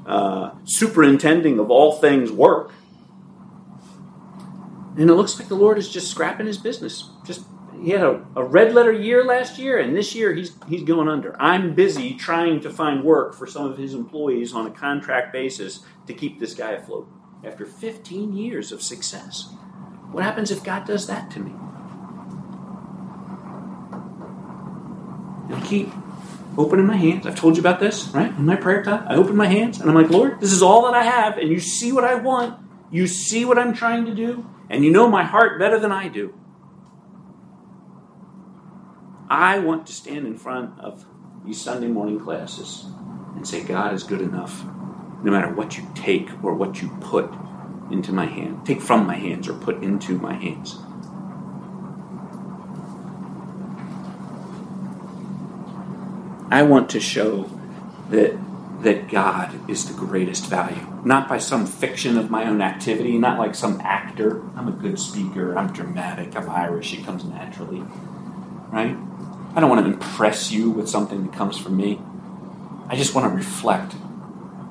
uh, 0.07 0.53
superintending 0.65 1.59
of 1.59 1.71
all 1.71 1.99
things 1.99 2.33
work. 2.33 2.73
And 4.97 5.11
it 5.11 5.15
looks 5.15 5.39
like 5.39 5.49
the 5.49 5.55
Lord 5.55 5.77
is 5.77 5.91
just 5.91 6.11
scrapping 6.11 6.47
his 6.47 6.57
business, 6.57 7.11
just 7.27 7.43
he 7.83 7.91
had 7.91 8.03
a, 8.03 8.25
a 8.37 8.45
red 8.45 8.75
letter 8.75 8.93
year 8.93 9.25
last 9.25 9.59
year, 9.59 9.79
and 9.79 9.97
this 9.97 10.15
year 10.15 10.33
he's 10.33 10.55
he's 10.69 10.85
going 10.85 11.09
under. 11.09 11.41
I'm 11.41 11.75
busy 11.75 12.15
trying 12.15 12.61
to 12.61 12.71
find 12.71 13.03
work 13.03 13.35
for 13.35 13.47
some 13.47 13.67
of 13.67 13.77
his 13.77 13.95
employees 13.95 14.55
on 14.55 14.67
a 14.67 14.71
contract 14.71 15.33
basis 15.33 15.81
to 16.07 16.15
keep 16.15 16.39
this 16.39 16.55
guy 16.55 16.73
afloat. 16.73 17.09
After 17.45 17.67
15 17.67 18.35
years 18.35 18.71
of 18.71 18.83
success, 18.83 19.53
what 20.13 20.23
happens 20.23 20.53
if 20.53 20.63
God 20.63 20.87
does 20.87 21.09
that 21.09 21.31
to 21.33 21.41
me? 21.41 21.53
I 25.53 25.61
keep 25.67 25.91
opening 26.57 26.87
my 26.87 26.97
hands. 26.97 27.27
I've 27.27 27.35
told 27.35 27.57
you 27.57 27.63
about 27.63 27.81
this, 27.81 28.09
right? 28.09 28.31
In 28.31 28.47
my 28.47 28.57
prayer 28.57 28.85
time, 28.85 29.05
I 29.09 29.17
open 29.17 29.35
my 29.35 29.47
hands 29.47 29.81
and 29.81 29.91
I'm 29.91 29.97
like, 29.97 30.11
Lord, 30.11 30.41
this 30.41 30.53
is 30.53 30.63
all 30.63 30.85
that 30.85 30.95
I 30.95 31.03
have, 31.03 31.37
and 31.37 31.49
you 31.49 31.59
see 31.59 31.91
what 31.91 32.05
I 32.05 32.15
want. 32.15 32.61
You 32.93 33.09
see 33.09 33.45
what 33.45 33.59
I'm 33.59 33.73
trying 33.75 34.05
to 34.05 34.15
do, 34.15 34.47
and 34.71 34.85
you 34.85 34.93
know 34.93 35.09
my 35.09 35.25
heart 35.25 35.59
better 35.59 35.81
than 35.81 35.91
I 35.91 36.07
do. 36.09 36.33
I 39.33 39.61
want 39.61 39.87
to 39.87 39.95
stand 39.95 40.27
in 40.27 40.37
front 40.37 40.79
of 40.79 41.07
these 41.43 41.59
Sunday 41.59 41.89
morning 41.89 42.21
classes 42.21 42.85
and 43.35 43.49
say, 43.49 43.65
God 43.65 43.95
is 43.95 44.03
good 44.03 44.21
enough, 44.21 44.63
no 45.25 45.33
matter 45.33 45.51
what 45.51 45.79
you 45.79 45.89
take 45.95 46.29
or 46.45 46.55
what 46.55 46.83
you 46.83 46.91
put 47.01 47.33
into 47.91 48.13
my 48.13 48.27
hand, 48.27 48.67
take 48.67 48.83
from 48.83 49.07
my 49.07 49.15
hands 49.15 49.49
or 49.49 49.55
put 49.55 49.83
into 49.83 50.19
my 50.19 50.35
hands. 50.35 50.77
I 56.51 56.63
want 56.65 56.91
to 56.91 57.01
show 57.01 57.49
that 58.11 58.39
that 58.83 59.09
God 59.09 59.71
is 59.71 59.87
the 59.87 59.95
greatest 59.95 60.45
value. 60.47 60.87
Not 61.07 61.27
by 61.27 61.39
some 61.39 61.65
fiction 61.65 62.19
of 62.19 62.31
my 62.31 62.45
own 62.45 62.61
activity, 62.61 63.17
not 63.17 63.39
like 63.39 63.55
some 63.55 63.81
actor. 63.81 64.43
I'm 64.57 64.69
a 64.69 64.73
good 64.73 64.99
speaker, 64.99 65.57
I'm 65.57 65.73
dramatic, 65.73 66.37
I'm 66.37 66.51
Irish, 66.51 66.93
it 66.93 67.07
comes 67.07 67.25
naturally. 67.25 67.83
Right? 68.71 68.99
I 69.55 69.61
don't 69.61 69.69
want 69.69 69.85
to 69.85 69.93
impress 69.93 70.51
you 70.51 70.71
with 70.71 70.89
something 70.89 71.27
that 71.27 71.33
comes 71.35 71.59
from 71.59 71.77
me. 71.77 72.01
I 72.89 72.97
just 72.97 73.15
want 73.15 73.31
to 73.31 73.37
reflect 73.37 73.95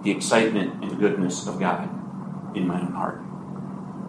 the 0.04 0.12
excitement 0.12 0.84
and 0.84 1.00
goodness 1.00 1.48
of 1.48 1.60
God 1.60 1.88
in 2.56 2.68
my 2.68 2.80
own 2.80 2.94
heart. 2.94 3.22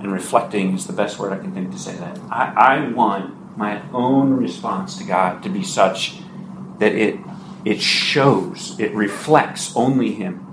And 0.00 0.12
reflecting 0.12 0.74
is 0.74 0.86
the 0.86 0.92
best 0.92 1.18
word 1.18 1.32
I 1.32 1.38
can 1.38 1.52
think 1.52 1.70
to 1.72 1.78
say 1.78 1.94
that. 1.96 2.18
I, 2.30 2.54
I 2.56 2.88
want 2.88 3.56
my 3.56 3.82
own 3.92 4.32
response 4.34 4.98
to 4.98 5.04
God 5.04 5.42
to 5.42 5.48
be 5.48 5.62
such 5.62 6.18
that 6.78 6.92
it 6.94 7.18
it 7.64 7.80
shows, 7.80 8.78
it 8.80 8.92
reflects 8.92 9.76
only 9.76 10.12
Him. 10.12 10.46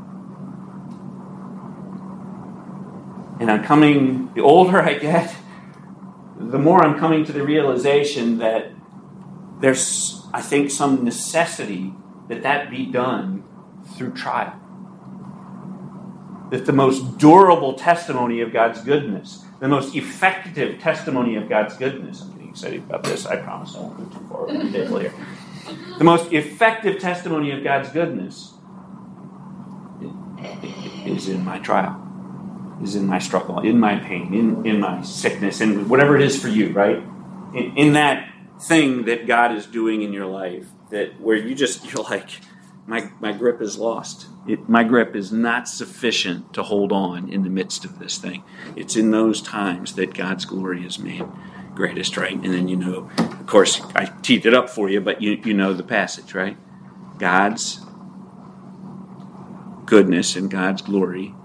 And 3.39 3.49
I'm 3.49 3.63
coming, 3.63 4.31
the 4.35 4.41
older 4.41 4.79
I 4.79 4.95
get, 4.95 5.35
the 6.37 6.59
more 6.59 6.83
I'm 6.83 6.99
coming 6.99 7.25
to 7.25 7.31
the 7.31 7.43
realization 7.43 8.37
that 8.39 8.71
there's, 9.59 10.25
I 10.33 10.41
think, 10.41 10.71
some 10.71 11.03
necessity 11.03 11.93
that 12.27 12.43
that 12.43 12.69
be 12.69 12.85
done 12.85 13.43
through 13.95 14.13
trial. 14.13 14.59
That 16.51 16.65
the 16.65 16.73
most 16.73 17.17
durable 17.17 17.73
testimony 17.73 18.41
of 18.41 18.53
God's 18.53 18.81
goodness, 18.81 19.43
the 19.59 19.67
most 19.67 19.95
effective 19.95 20.79
testimony 20.79 21.35
of 21.35 21.49
God's 21.49 21.75
goodness, 21.75 22.21
I'm 22.21 22.31
getting 22.33 22.49
excited 22.49 22.79
about 22.79 23.03
this, 23.03 23.25
I 23.25 23.35
promise 23.35 23.75
I 23.75 23.79
won't 23.79 23.97
go 23.97 24.19
too 24.19 24.25
far 24.27 24.49
over 24.49 24.63
the 24.63 24.89
later. 24.89 25.13
The 25.97 26.03
most 26.03 26.31
effective 26.31 26.99
testimony 26.99 27.51
of 27.51 27.63
God's 27.63 27.89
goodness 27.89 28.53
is 31.05 31.27
in 31.27 31.43
my 31.43 31.59
trial, 31.59 32.01
is 32.81 32.95
in 32.95 33.05
my 33.05 33.19
struggle, 33.19 33.59
in 33.59 33.79
my 33.79 33.97
pain, 33.97 34.33
in, 34.33 34.65
in 34.65 34.79
my 34.79 35.01
sickness, 35.01 35.61
in 35.61 35.89
whatever 35.89 36.15
it 36.15 36.21
is 36.21 36.41
for 36.41 36.47
you, 36.47 36.71
right? 36.71 37.03
In, 37.53 37.77
in 37.77 37.93
that 37.93 38.29
thing 38.61 39.05
that 39.05 39.25
God 39.25 39.55
is 39.55 39.65
doing 39.65 40.01
in 40.01 40.13
your 40.13 40.25
life 40.25 40.67
that 40.89 41.19
where 41.19 41.37
you 41.37 41.55
just 41.55 41.85
you're 41.93 42.03
like 42.03 42.29
my 42.85 43.11
my 43.19 43.31
grip 43.31 43.61
is 43.61 43.77
lost. 43.77 44.27
It, 44.47 44.67
my 44.67 44.83
grip 44.83 45.15
is 45.15 45.31
not 45.31 45.67
sufficient 45.67 46.53
to 46.53 46.63
hold 46.63 46.91
on 46.91 47.29
in 47.31 47.43
the 47.43 47.49
midst 47.49 47.85
of 47.85 47.99
this 47.99 48.17
thing. 48.17 48.43
It's 48.75 48.95
in 48.95 49.11
those 49.11 49.41
times 49.41 49.93
that 49.93 50.15
God's 50.15 50.45
glory 50.45 50.83
is 50.83 50.97
made 50.97 51.25
greatest, 51.75 52.17
right? 52.17 52.33
And 52.33 52.53
then 52.53 52.67
you 52.67 52.75
know, 52.75 53.09
of 53.17 53.45
course, 53.45 53.81
I 53.95 54.05
teed 54.23 54.45
it 54.45 54.53
up 54.53 54.69
for 54.69 54.89
you, 54.89 55.01
but 55.01 55.21
you 55.21 55.39
you 55.43 55.53
know 55.53 55.73
the 55.73 55.83
passage, 55.83 56.33
right? 56.33 56.57
God's 57.19 57.81
goodness 59.85 60.35
and 60.35 60.49
God's 60.49 60.81
glory 60.81 61.35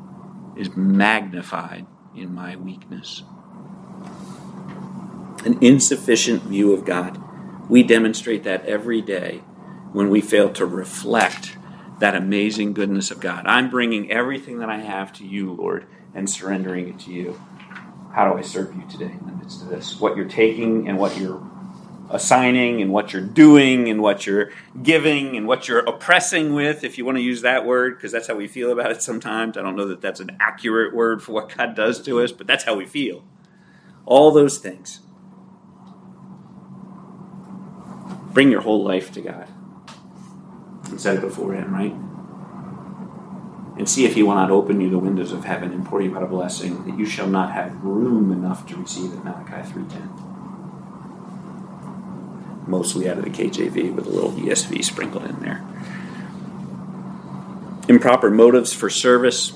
is 0.57 0.77
magnified 0.77 1.87
in 2.15 2.35
my 2.35 2.57
weakness 2.57 3.23
an 5.45 5.59
insufficient 5.61 6.43
view 6.43 6.73
of 6.73 6.85
God. 6.85 7.21
We 7.69 7.83
demonstrate 7.83 8.45
that 8.45 8.65
every 8.67 9.01
day 9.01 9.43
when 9.93 10.11
we 10.11 10.21
fail 10.21 10.51
to 10.55 10.67
reflect 10.67 11.57
that 12.01 12.15
amazing 12.15 12.73
goodness 12.75 13.11
of 13.11 13.21
God. 13.21 13.47
I'm 13.47 13.71
bringing 13.71 14.11
everything 14.11 14.59
that 14.59 14.69
I 14.69 14.79
have 14.79 15.13
to 15.15 15.27
you, 15.27 15.53
Lord, 15.53 15.87
and 16.15 16.29
surrendering 16.29 16.89
it 16.89 16.99
to 17.01 17.13
you. 17.13 17.41
How 18.13 18.31
do 18.31 18.39
I 18.39 18.43
serve 18.43 18.75
you 18.75 18.83
today 18.91 19.13
in 19.13 19.27
the 19.27 19.33
midst 19.33 19.63
of 19.63 19.69
this? 19.69 20.01
What 20.01 20.17
you're 20.17 20.29
taking 20.29 20.89
and 20.89 20.99
what 20.99 21.17
you're 21.19 21.43
assigning 22.11 22.83
and 22.83 22.93
what 22.93 23.13
you're 23.13 23.23
doing 23.23 23.89
and 23.89 24.01
what 24.01 24.27
you're 24.27 24.51
giving 24.83 25.37
and 25.37 25.47
what 25.47 25.69
you're 25.69 25.81
oppressing 25.81 26.55
with, 26.55 26.85
if 26.85 26.99
you 26.99 27.05
want 27.05 27.17
to 27.17 27.23
use 27.23 27.43
that 27.43 27.65
word, 27.65 27.97
because 27.97 28.13
that's 28.13 28.29
how 28.29 28.35
we 28.35 28.47
feel 28.47 28.71
about 28.71 28.91
it 28.91 29.03
sometimes. 29.03 29.57
I 29.57 29.63
don't 29.63 29.77
know 29.77 29.89
that 29.89 30.01
that's 30.01 30.21
an 30.21 30.37
accurate 30.41 30.95
word 30.95 31.23
for 31.23 31.33
what 31.33 31.57
God 31.57 31.75
does 31.75 32.03
to 32.03 32.21
us, 32.21 32.31
but 32.31 32.47
that's 32.47 32.65
how 32.65 32.75
we 32.75 32.87
feel. 32.87 33.25
All 34.07 34.31
those 34.31 34.59
things. 34.59 35.01
Bring 38.35 38.51
your 38.51 38.61
whole 38.61 38.85
life 38.85 39.11
to 39.13 39.23
God 39.23 39.49
and 40.91 41.01
set 41.01 41.17
it 41.17 41.23
before 41.23 41.55
Him, 41.55 41.73
right? 41.73 41.95
And 43.79 43.89
see 43.89 44.05
if 44.05 44.15
he 44.15 44.23
will 44.23 44.35
not 44.35 44.51
open 44.53 44.81
you 44.81 44.89
the 44.91 44.99
windows 44.99 45.33
of 45.33 45.45
heaven 45.45 45.73
and 45.73 45.85
pour 45.85 46.01
you 46.01 46.17
out 46.17 46.23
a 46.23 46.27
blessing 46.27 46.85
that 46.85 46.97
you 46.97 47.07
shall 47.07 47.27
not 47.27 47.53
have 47.53 47.83
room 47.83 48.31
enough 48.31 48.67
to 48.69 48.77
receive 48.77 49.13
it. 49.13 49.25
Malachi 49.25 49.69
3.10 49.69 50.35
mostly 52.67 53.09
out 53.09 53.19
of 53.19 53.25
the 53.25 53.31
KJV 53.31 53.95
with 53.95 54.07
a 54.07 54.11
little 54.11 54.33
ESV 54.33 54.85
sprinkled 54.85 55.25
in 55.25 55.41
there. 55.41 55.65
Improper 57.89 58.31
motives 58.31 58.73
for 58.73 58.89
service. 58.89 59.53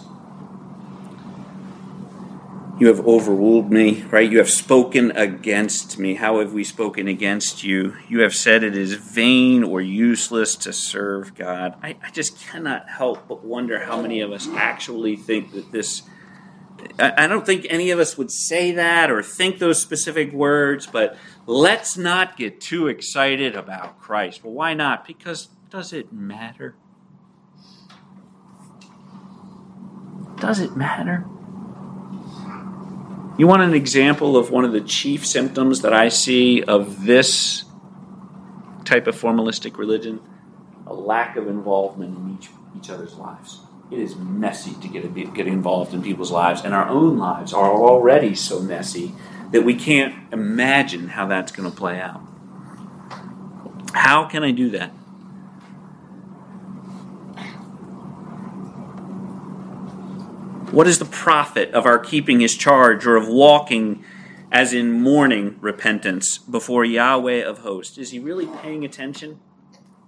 You 2.78 2.86
have 2.86 3.04
overruled 3.08 3.72
me, 3.72 4.04
right? 4.04 4.30
You 4.30 4.38
have 4.38 4.50
spoken 4.50 5.10
against 5.16 5.98
me. 5.98 6.14
How 6.14 6.38
have 6.38 6.52
we 6.52 6.62
spoken 6.62 7.08
against 7.08 7.64
you? 7.64 7.96
You 8.08 8.20
have 8.20 8.36
said 8.36 8.62
it 8.62 8.76
is 8.76 8.94
vain 8.94 9.64
or 9.64 9.80
useless 9.80 10.54
to 10.56 10.72
serve 10.72 11.34
God. 11.34 11.74
I, 11.82 11.96
I 12.00 12.10
just 12.10 12.38
cannot 12.38 12.88
help 12.88 13.26
but 13.26 13.44
wonder 13.44 13.80
how 13.80 14.00
many 14.00 14.20
of 14.20 14.30
us 14.30 14.46
actually 14.48 15.16
think 15.16 15.52
that 15.54 15.72
this. 15.72 16.02
I, 17.00 17.24
I 17.24 17.26
don't 17.26 17.44
think 17.44 17.66
any 17.68 17.90
of 17.90 17.98
us 17.98 18.16
would 18.16 18.30
say 18.30 18.70
that 18.70 19.10
or 19.10 19.24
think 19.24 19.58
those 19.58 19.82
specific 19.82 20.32
words, 20.32 20.86
but 20.86 21.16
let's 21.46 21.96
not 21.96 22.36
get 22.36 22.60
too 22.60 22.86
excited 22.86 23.56
about 23.56 23.98
Christ. 23.98 24.44
Well, 24.44 24.52
why 24.52 24.74
not? 24.74 25.04
Because 25.04 25.48
does 25.68 25.92
it 25.92 26.12
matter? 26.12 26.76
Does 30.36 30.60
it 30.60 30.76
matter? 30.76 31.26
You 33.38 33.46
want 33.46 33.62
an 33.62 33.72
example 33.72 34.36
of 34.36 34.50
one 34.50 34.64
of 34.64 34.72
the 34.72 34.80
chief 34.80 35.24
symptoms 35.24 35.82
that 35.82 35.92
I 35.92 36.08
see 36.08 36.60
of 36.64 37.04
this 37.04 37.64
type 38.84 39.06
of 39.06 39.14
formalistic 39.14 39.78
religion? 39.78 40.20
A 40.88 40.92
lack 40.92 41.36
of 41.36 41.46
involvement 41.46 42.18
in 42.18 42.36
each, 42.36 42.50
each 42.76 42.90
other's 42.90 43.14
lives. 43.14 43.60
It 43.92 44.00
is 44.00 44.16
messy 44.16 44.74
to 44.82 44.88
get, 44.88 45.34
get 45.34 45.46
involved 45.46 45.94
in 45.94 46.02
people's 46.02 46.32
lives, 46.32 46.62
and 46.64 46.74
our 46.74 46.88
own 46.88 47.16
lives 47.16 47.52
are 47.54 47.70
already 47.70 48.34
so 48.34 48.58
messy 48.58 49.14
that 49.52 49.62
we 49.62 49.76
can't 49.76 50.16
imagine 50.32 51.06
how 51.06 51.26
that's 51.28 51.52
going 51.52 51.70
to 51.70 51.76
play 51.76 52.00
out. 52.00 52.20
How 53.94 54.24
can 54.24 54.42
I 54.42 54.50
do 54.50 54.70
that? 54.70 54.92
What 60.70 60.86
is 60.86 60.98
the 60.98 61.06
profit 61.06 61.72
of 61.72 61.86
our 61.86 61.98
keeping 61.98 62.40
his 62.40 62.54
charge 62.54 63.06
or 63.06 63.16
of 63.16 63.26
walking 63.26 64.04
as 64.52 64.74
in 64.74 65.00
mourning 65.00 65.56
repentance 65.60 66.36
before 66.36 66.84
Yahweh 66.84 67.42
of 67.42 67.60
hosts? 67.60 67.96
Is 67.96 68.10
he 68.10 68.18
really 68.18 68.46
paying 68.46 68.84
attention? 68.84 69.40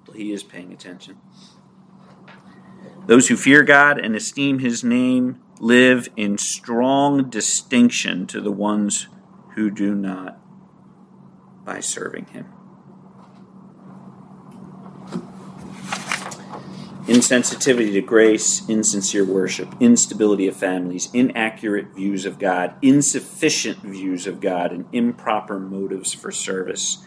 Well, 0.07 0.17
he 0.17 0.33
is 0.33 0.43
paying 0.43 0.71
attention. 0.71 1.17
Those 3.07 3.29
who 3.29 3.37
fear 3.37 3.63
God 3.63 3.99
and 3.99 4.15
esteem 4.15 4.59
his 4.59 4.85
name 4.85 5.41
live 5.61 6.11
in 6.15 6.37
strong 6.37 7.31
distinction 7.31 8.27
to 8.27 8.41
the 8.41 8.53
ones 8.53 9.09
who 9.55 9.71
do 9.71 9.95
not 9.95 10.39
by 11.65 11.81
serving 11.81 12.27
him. 12.27 12.47
Insensitivity 17.11 17.93
to 17.93 18.01
grace, 18.01 18.69
insincere 18.69 19.25
worship, 19.25 19.75
instability 19.81 20.47
of 20.47 20.55
families, 20.55 21.11
inaccurate 21.13 21.89
views 21.93 22.25
of 22.25 22.39
God, 22.39 22.77
insufficient 22.83 23.79
views 23.79 24.29
of 24.29 24.41
God, 24.41 24.71
and 24.71 24.87
improper 24.93 25.59
motives 25.59 26.15
for 26.15 26.31
service. 26.31 27.05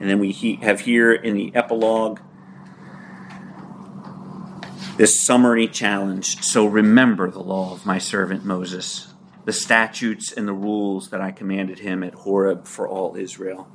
And 0.00 0.08
then 0.08 0.18
we 0.18 0.32
have 0.62 0.80
here 0.80 1.12
in 1.12 1.34
the 1.34 1.54
epilogue 1.54 2.20
this 4.96 5.20
summary 5.20 5.68
challenge. 5.68 6.42
So 6.42 6.64
remember 6.64 7.30
the 7.30 7.42
law 7.42 7.74
of 7.74 7.84
my 7.84 7.98
servant 7.98 8.46
Moses, 8.46 9.12
the 9.44 9.52
statutes 9.52 10.32
and 10.32 10.48
the 10.48 10.54
rules 10.54 11.10
that 11.10 11.20
I 11.20 11.30
commanded 11.30 11.80
him 11.80 12.02
at 12.02 12.14
Horeb 12.14 12.66
for 12.66 12.88
all 12.88 13.16
Israel. 13.16 13.68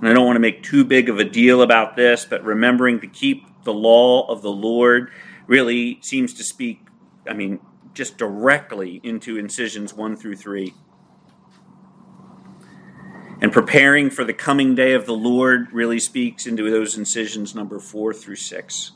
And 0.00 0.08
I 0.08 0.14
don't 0.14 0.24
want 0.24 0.36
to 0.36 0.40
make 0.40 0.62
too 0.62 0.86
big 0.86 1.10
of 1.10 1.18
a 1.18 1.24
deal 1.24 1.60
about 1.60 1.96
this, 1.96 2.24
but 2.24 2.42
remembering 2.42 3.00
to 3.00 3.06
keep 3.06 3.46
the 3.64 3.72
law 3.72 4.26
of 4.28 4.42
the 4.42 4.52
Lord 4.52 5.10
really 5.46 5.98
seems 6.02 6.34
to 6.34 6.44
speak, 6.44 6.80
I 7.28 7.34
mean, 7.34 7.60
just 7.92 8.18
directly 8.18 9.00
into 9.02 9.36
incisions 9.38 9.94
1 9.94 10.16
through 10.16 10.36
3. 10.36 10.74
And 13.40 13.52
preparing 13.52 14.10
for 14.10 14.24
the 14.24 14.32
coming 14.32 14.74
day 14.74 14.94
of 14.94 15.06
the 15.06 15.14
Lord 15.14 15.72
really 15.72 15.98
speaks 15.98 16.46
into 16.46 16.70
those 16.70 16.96
incisions 16.96 17.54
number 17.54 17.78
4 17.78 18.14
through 18.14 18.36
6. 18.36 18.92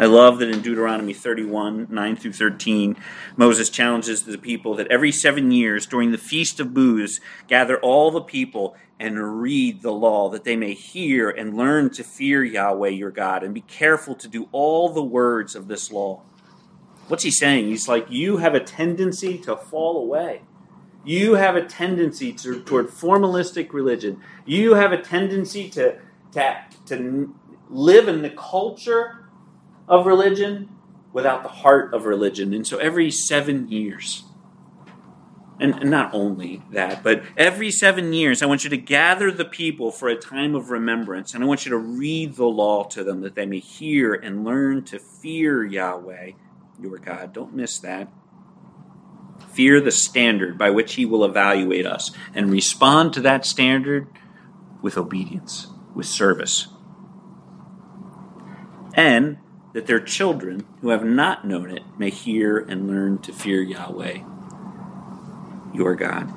I 0.00 0.06
love 0.06 0.38
that 0.38 0.48
in 0.48 0.62
Deuteronomy 0.62 1.12
31, 1.12 1.88
9 1.90 2.16
through 2.16 2.32
13, 2.32 2.96
Moses 3.36 3.68
challenges 3.68 4.22
the 4.22 4.38
people 4.38 4.74
that 4.76 4.86
every 4.86 5.12
seven 5.12 5.50
years 5.50 5.84
during 5.84 6.10
the 6.10 6.16
Feast 6.16 6.58
of 6.58 6.72
Booths, 6.72 7.20
gather 7.48 7.78
all 7.78 8.10
the 8.10 8.22
people 8.22 8.74
and 9.00 9.40
read 9.40 9.80
the 9.80 9.90
law, 9.90 10.28
that 10.28 10.44
they 10.44 10.56
may 10.56 10.74
hear 10.74 11.30
and 11.30 11.56
learn 11.56 11.88
to 11.88 12.04
fear 12.04 12.44
Yahweh 12.44 12.90
your 12.90 13.10
God, 13.10 13.42
and 13.42 13.54
be 13.54 13.62
careful 13.62 14.14
to 14.14 14.28
do 14.28 14.46
all 14.52 14.90
the 14.90 15.02
words 15.02 15.56
of 15.56 15.68
this 15.68 15.90
law. 15.90 16.20
What's 17.08 17.24
he 17.24 17.30
saying? 17.30 17.68
He's 17.68 17.88
like, 17.88 18.06
You 18.10 18.36
have 18.36 18.54
a 18.54 18.60
tendency 18.60 19.38
to 19.38 19.56
fall 19.56 19.96
away. 20.02 20.42
You 21.02 21.34
have 21.34 21.56
a 21.56 21.64
tendency 21.64 22.30
to, 22.34 22.60
toward 22.60 22.88
formalistic 22.88 23.72
religion. 23.72 24.20
You 24.44 24.74
have 24.74 24.92
a 24.92 25.00
tendency 25.00 25.70
to, 25.70 25.98
to, 26.32 26.64
to 26.86 27.34
live 27.70 28.06
in 28.06 28.20
the 28.20 28.30
culture 28.30 29.30
of 29.88 30.04
religion 30.04 30.68
without 31.14 31.42
the 31.42 31.48
heart 31.48 31.94
of 31.94 32.04
religion. 32.04 32.52
And 32.52 32.66
so 32.66 32.76
every 32.76 33.10
seven 33.10 33.66
years, 33.70 34.24
and, 35.60 35.90
not 35.90 36.14
only 36.14 36.62
that, 36.72 37.02
but 37.02 37.22
every 37.36 37.70
seven 37.70 38.12
years, 38.12 38.42
I 38.42 38.46
want 38.46 38.64
you 38.64 38.70
to 38.70 38.76
gather 38.76 39.30
the 39.30 39.44
people 39.44 39.92
for 39.92 40.08
a 40.08 40.16
time 40.16 40.54
of 40.54 40.70
remembrance, 40.70 41.34
and 41.34 41.44
I 41.44 41.46
want 41.46 41.66
you 41.66 41.70
to 41.70 41.78
read 41.78 42.36
the 42.36 42.46
law 42.46 42.84
to 42.84 43.04
them 43.04 43.20
that 43.20 43.34
they 43.34 43.46
may 43.46 43.58
hear 43.58 44.14
and 44.14 44.44
learn 44.44 44.84
to 44.84 44.98
fear 44.98 45.64
Yahweh, 45.64 46.32
your 46.80 46.98
God. 46.98 47.32
Don't 47.32 47.54
miss 47.54 47.78
that. 47.80 48.08
Fear 49.52 49.80
the 49.80 49.90
standard 49.90 50.56
by 50.56 50.70
which 50.70 50.94
He 50.94 51.04
will 51.04 51.24
evaluate 51.24 51.86
us, 51.86 52.10
and 52.34 52.50
respond 52.50 53.12
to 53.12 53.20
that 53.20 53.44
standard 53.44 54.06
with 54.80 54.96
obedience, 54.96 55.66
with 55.94 56.06
service. 56.06 56.68
And 58.94 59.38
that 59.72 59.86
their 59.86 60.00
children 60.00 60.66
who 60.80 60.88
have 60.88 61.04
not 61.04 61.46
known 61.46 61.70
it 61.70 61.82
may 61.98 62.10
hear 62.10 62.58
and 62.58 62.88
learn 62.88 63.18
to 63.18 63.32
fear 63.32 63.62
Yahweh, 63.62 64.18
your 65.72 65.94
God. 65.94 66.32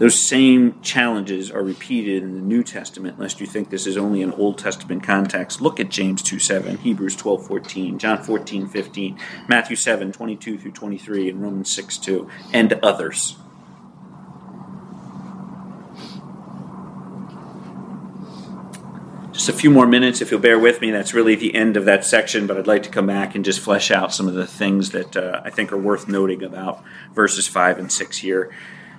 Those 0.00 0.18
same 0.18 0.80
challenges 0.80 1.50
are 1.50 1.62
repeated 1.62 2.22
in 2.22 2.34
the 2.34 2.40
New 2.40 2.64
Testament, 2.64 3.18
lest 3.18 3.38
you 3.38 3.46
think 3.46 3.68
this 3.68 3.86
is 3.86 3.98
only 3.98 4.22
an 4.22 4.32
Old 4.32 4.56
Testament 4.56 5.02
context. 5.02 5.60
Look 5.60 5.78
at 5.78 5.90
James 5.90 6.22
2 6.22 6.38
7, 6.38 6.78
Hebrews 6.78 7.16
12 7.16 7.46
14, 7.46 7.98
John 7.98 8.22
14 8.22 8.66
15, 8.66 9.18
Matthew 9.46 9.76
7 9.76 10.10
22 10.10 10.58
through 10.58 10.70
23, 10.70 11.28
and 11.28 11.42
Romans 11.42 11.70
6 11.74 11.98
2, 11.98 12.30
and 12.50 12.72
others. 12.82 13.36
Just 19.40 19.48
a 19.48 19.54
few 19.54 19.70
more 19.70 19.86
minutes, 19.86 20.20
if 20.20 20.30
you'll 20.30 20.38
bear 20.38 20.58
with 20.58 20.82
me. 20.82 20.90
That's 20.90 21.14
really 21.14 21.34
the 21.34 21.54
end 21.54 21.78
of 21.78 21.86
that 21.86 22.04
section, 22.04 22.46
but 22.46 22.58
I'd 22.58 22.66
like 22.66 22.82
to 22.82 22.90
come 22.90 23.06
back 23.06 23.34
and 23.34 23.42
just 23.42 23.60
flesh 23.60 23.90
out 23.90 24.12
some 24.12 24.28
of 24.28 24.34
the 24.34 24.46
things 24.46 24.90
that 24.90 25.16
uh, 25.16 25.40
I 25.42 25.48
think 25.48 25.72
are 25.72 25.78
worth 25.78 26.08
noting 26.08 26.42
about 26.42 26.84
verses 27.14 27.46
5 27.46 27.78
and 27.78 27.90
6 27.90 28.18
here. 28.18 28.54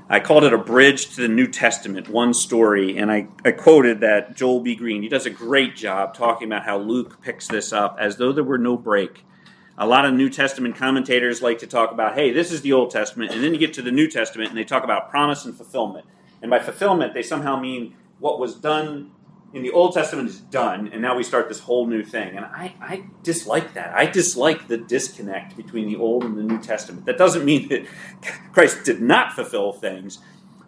I 0.10 0.20
called 0.20 0.44
it 0.44 0.52
a 0.52 0.58
bridge 0.58 1.14
to 1.14 1.22
the 1.22 1.28
New 1.28 1.46
Testament, 1.46 2.10
one 2.10 2.34
story, 2.34 2.98
and 2.98 3.12
I, 3.12 3.28
I 3.46 3.52
quoted 3.52 4.00
that 4.00 4.36
Joel 4.36 4.62
B. 4.62 4.74
Green. 4.74 5.04
He 5.04 5.10
does 5.10 5.28
a 5.28 5.30
great 5.30 5.76
job 5.76 6.16
talking 6.16 6.48
about 6.48 6.64
how 6.66 6.80
Luke 6.80 7.22
picks 7.22 7.48
this 7.48 7.72
up 7.72 7.98
as 8.00 8.18
though 8.18 8.32
there 8.32 8.44
were 8.44 8.58
no 8.58 8.76
break. 8.76 9.24
A 9.78 9.86
lot 9.86 10.06
of 10.06 10.16
New 10.16 10.32
Testament 10.32 10.76
commentators 10.76 11.44
like 11.44 11.60
to 11.60 11.68
talk 11.68 11.92
about, 11.92 12.16
hey, 12.16 12.32
this 12.32 12.52
is 12.52 12.64
the 12.64 12.74
Old 12.74 12.90
Testament, 12.90 13.32
and 13.32 13.44
then 13.44 13.54
you 13.54 13.60
get 13.60 13.76
to 13.76 13.84
the 13.84 13.92
New 13.92 14.08
Testament 14.08 14.50
and 14.50 14.58
they 14.58 14.64
talk 14.64 14.84
about 14.84 15.12
promise 15.12 15.46
and 15.46 15.56
fulfillment. 15.56 16.08
And 16.42 16.50
by 16.50 16.58
fulfillment, 16.58 17.14
they 17.14 17.22
somehow 17.22 17.60
mean 17.60 17.94
what 18.18 18.40
was 18.40 18.56
done 18.56 19.12
in 19.54 19.64
the 19.64 19.72
Old 19.72 19.94
Testament 19.94 20.30
is 20.30 20.40
done, 20.40 20.90
and 20.94 21.02
now 21.02 21.18
we 21.18 21.24
start 21.24 21.50
this 21.50 21.60
whole 21.60 21.86
new 21.86 22.04
thing. 22.04 22.38
And 22.38 22.46
I, 22.46 22.74
I 22.80 23.04
dislike 23.22 23.74
that. 23.74 23.94
I 23.94 24.06
dislike 24.06 24.68
the 24.68 24.78
disconnect 24.78 25.58
between 25.58 25.88
the 25.88 25.98
Old 25.98 26.24
and 26.24 26.38
the 26.38 26.44
New 26.44 26.62
Testament. 26.62 27.06
That 27.06 27.18
doesn't 27.18 27.44
mean 27.44 27.68
that 27.70 27.86
Christ 28.54 28.86
did 28.86 29.02
not 29.02 29.34
fulfill 29.34 29.74
things, 29.74 30.20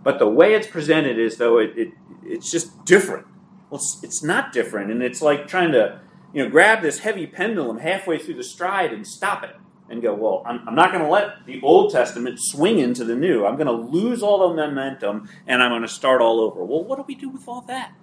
but 0.03 0.19
the 0.19 0.27
way 0.27 0.53
it's 0.53 0.67
presented 0.67 1.17
is 1.17 1.38
though 1.38 1.59
it, 1.59 1.77
it 1.77 1.91
it's 2.23 2.51
just 2.51 2.84
different. 2.86 3.25
Well, 3.69 3.79
it's, 3.79 3.99
it's 4.03 4.23
not 4.23 4.51
different, 4.51 4.91
and 4.91 5.01
it's 5.01 5.21
like 5.21 5.47
trying 5.47 5.71
to 5.71 6.01
you 6.34 6.43
know 6.43 6.49
grab 6.49 6.81
this 6.81 6.99
heavy 6.99 7.25
pendulum 7.25 7.77
halfway 7.77 8.17
through 8.17 8.36
the 8.36 8.43
stride 8.43 8.91
and 8.91 9.07
stop 9.07 9.43
it 9.43 9.55
and 9.89 10.01
go, 10.01 10.13
well, 10.13 10.41
I'm, 10.45 10.67
I'm 10.67 10.75
not 10.75 10.91
going 10.91 11.03
to 11.03 11.09
let 11.09 11.45
the 11.45 11.61
Old 11.61 11.91
Testament 11.91 12.39
swing 12.41 12.79
into 12.79 13.03
the 13.03 13.15
New. 13.15 13.45
I'm 13.45 13.55
going 13.55 13.67
to 13.67 13.73
lose 13.73 14.23
all 14.23 14.49
the 14.49 14.55
momentum, 14.55 15.29
and 15.45 15.61
I'm 15.61 15.71
going 15.71 15.81
to 15.84 15.88
start 15.88 16.21
all 16.21 16.39
over. 16.39 16.63
Well, 16.63 16.84
what 16.84 16.97
do 16.97 17.05
we 17.07 17.15
do 17.15 17.29
with 17.29 17.47
all 17.47 17.61
that? 17.67 17.93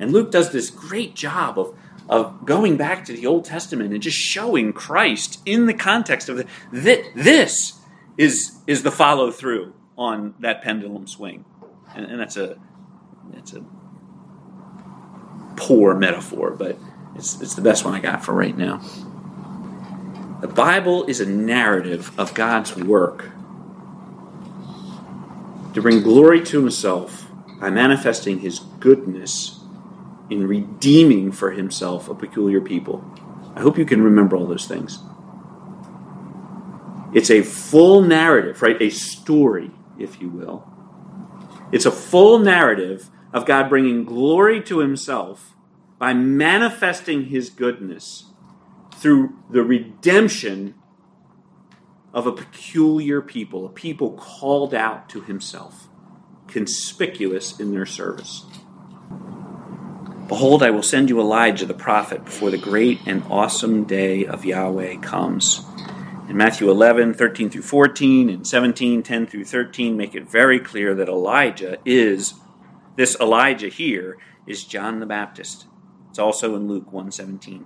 And 0.00 0.12
Luke 0.12 0.30
does 0.30 0.52
this 0.52 0.70
great 0.70 1.14
job 1.14 1.58
of, 1.58 1.76
of 2.08 2.44
going 2.44 2.76
back 2.76 3.04
to 3.06 3.12
the 3.12 3.26
Old 3.26 3.44
Testament 3.44 3.92
and 3.92 4.02
just 4.02 4.16
showing 4.16 4.72
Christ 4.72 5.40
in 5.44 5.66
the 5.66 5.74
context 5.74 6.28
of 6.28 6.36
the, 6.72 7.04
this 7.14 7.80
is, 8.16 8.58
is 8.66 8.82
the 8.82 8.90
follow 8.90 9.30
through 9.30 9.74
on 9.96 10.34
that 10.40 10.62
pendulum 10.62 11.06
swing. 11.06 11.44
And, 11.94 12.06
and 12.06 12.20
that's 12.20 12.36
a 12.36 12.58
that's 13.32 13.52
a 13.52 13.64
poor 15.56 15.94
metaphor, 15.94 16.50
but 16.50 16.78
it's, 17.14 17.40
it's 17.40 17.54
the 17.54 17.62
best 17.62 17.84
one 17.84 17.94
I 17.94 18.00
got 18.00 18.24
for 18.24 18.32
right 18.32 18.56
now. 18.56 18.80
The 20.40 20.48
Bible 20.48 21.04
is 21.04 21.20
a 21.20 21.26
narrative 21.26 22.16
of 22.18 22.32
God's 22.32 22.76
work 22.76 23.30
to 25.74 25.82
bring 25.82 26.02
glory 26.02 26.44
to 26.44 26.60
himself 26.60 27.26
by 27.60 27.70
manifesting 27.70 28.38
his 28.38 28.60
goodness 28.60 29.57
in 30.30 30.46
redeeming 30.46 31.32
for 31.32 31.52
himself 31.52 32.08
a 32.08 32.14
peculiar 32.14 32.60
people. 32.60 33.04
I 33.54 33.60
hope 33.60 33.78
you 33.78 33.84
can 33.84 34.02
remember 34.02 34.36
all 34.36 34.46
those 34.46 34.66
things. 34.66 35.00
It's 37.14 37.30
a 37.30 37.42
full 37.42 38.02
narrative, 38.02 38.60
right? 38.62 38.80
A 38.80 38.90
story, 38.90 39.70
if 39.98 40.20
you 40.20 40.28
will. 40.28 40.68
It's 41.72 41.86
a 41.86 41.90
full 41.90 42.38
narrative 42.38 43.10
of 43.32 43.46
God 43.46 43.68
bringing 43.68 44.04
glory 44.04 44.62
to 44.64 44.78
himself 44.78 45.54
by 45.98 46.14
manifesting 46.14 47.26
his 47.26 47.50
goodness 47.50 48.26
through 48.94 49.34
the 49.50 49.62
redemption 49.62 50.74
of 52.12 52.26
a 52.26 52.32
peculiar 52.32 53.20
people, 53.20 53.66
a 53.66 53.68
people 53.68 54.12
called 54.12 54.74
out 54.74 55.08
to 55.10 55.20
himself, 55.20 55.88
conspicuous 56.46 57.58
in 57.60 57.72
their 57.72 57.86
service. 57.86 58.44
Behold, 60.28 60.62
I 60.62 60.70
will 60.70 60.82
send 60.82 61.08
you 61.08 61.20
Elijah 61.20 61.64
the 61.64 61.72
prophet 61.72 62.22
before 62.22 62.50
the 62.50 62.58
great 62.58 63.00
and 63.06 63.24
awesome 63.30 63.84
day 63.84 64.26
of 64.26 64.44
Yahweh 64.44 64.96
comes. 64.96 65.64
In 66.28 66.36
Matthew 66.36 66.70
11, 66.70 67.14
13 67.14 67.48
through 67.48 67.62
14, 67.62 68.28
and 68.28 68.46
17, 68.46 69.02
10 69.02 69.26
through 69.26 69.46
13, 69.46 69.96
make 69.96 70.14
it 70.14 70.30
very 70.30 70.60
clear 70.60 70.94
that 70.94 71.08
Elijah 71.08 71.78
is, 71.86 72.34
this 72.96 73.16
Elijah 73.18 73.68
here, 73.68 74.18
is 74.46 74.64
John 74.64 75.00
the 75.00 75.06
Baptist. 75.06 75.66
It's 76.10 76.18
also 76.18 76.54
in 76.54 76.68
Luke 76.68 76.92
117. 76.92 77.64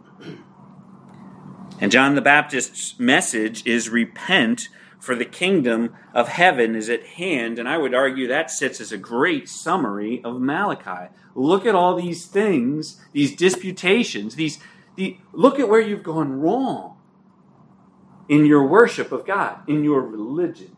And 1.80 1.90
John 1.90 2.14
the 2.14 2.22
Baptist's 2.22 2.96
message 3.00 3.66
is 3.66 3.88
repent, 3.88 4.68
for 5.02 5.16
the 5.16 5.24
kingdom 5.24 5.92
of 6.14 6.28
heaven 6.28 6.76
is 6.76 6.88
at 6.88 7.04
hand. 7.04 7.58
And 7.58 7.68
I 7.68 7.76
would 7.76 7.92
argue 7.92 8.28
that 8.28 8.52
sits 8.52 8.80
as 8.80 8.92
a 8.92 8.96
great 8.96 9.48
summary 9.48 10.22
of 10.22 10.40
Malachi. 10.40 11.12
Look 11.34 11.66
at 11.66 11.74
all 11.74 11.96
these 11.96 12.26
things, 12.26 13.00
these 13.12 13.34
disputations, 13.34 14.36
these 14.36 14.60
the, 14.94 15.16
look 15.32 15.58
at 15.58 15.68
where 15.68 15.80
you've 15.80 16.04
gone 16.04 16.40
wrong 16.40 16.98
in 18.28 18.46
your 18.46 18.64
worship 18.64 19.10
of 19.10 19.26
God, 19.26 19.68
in 19.68 19.82
your 19.82 20.02
religion, 20.02 20.76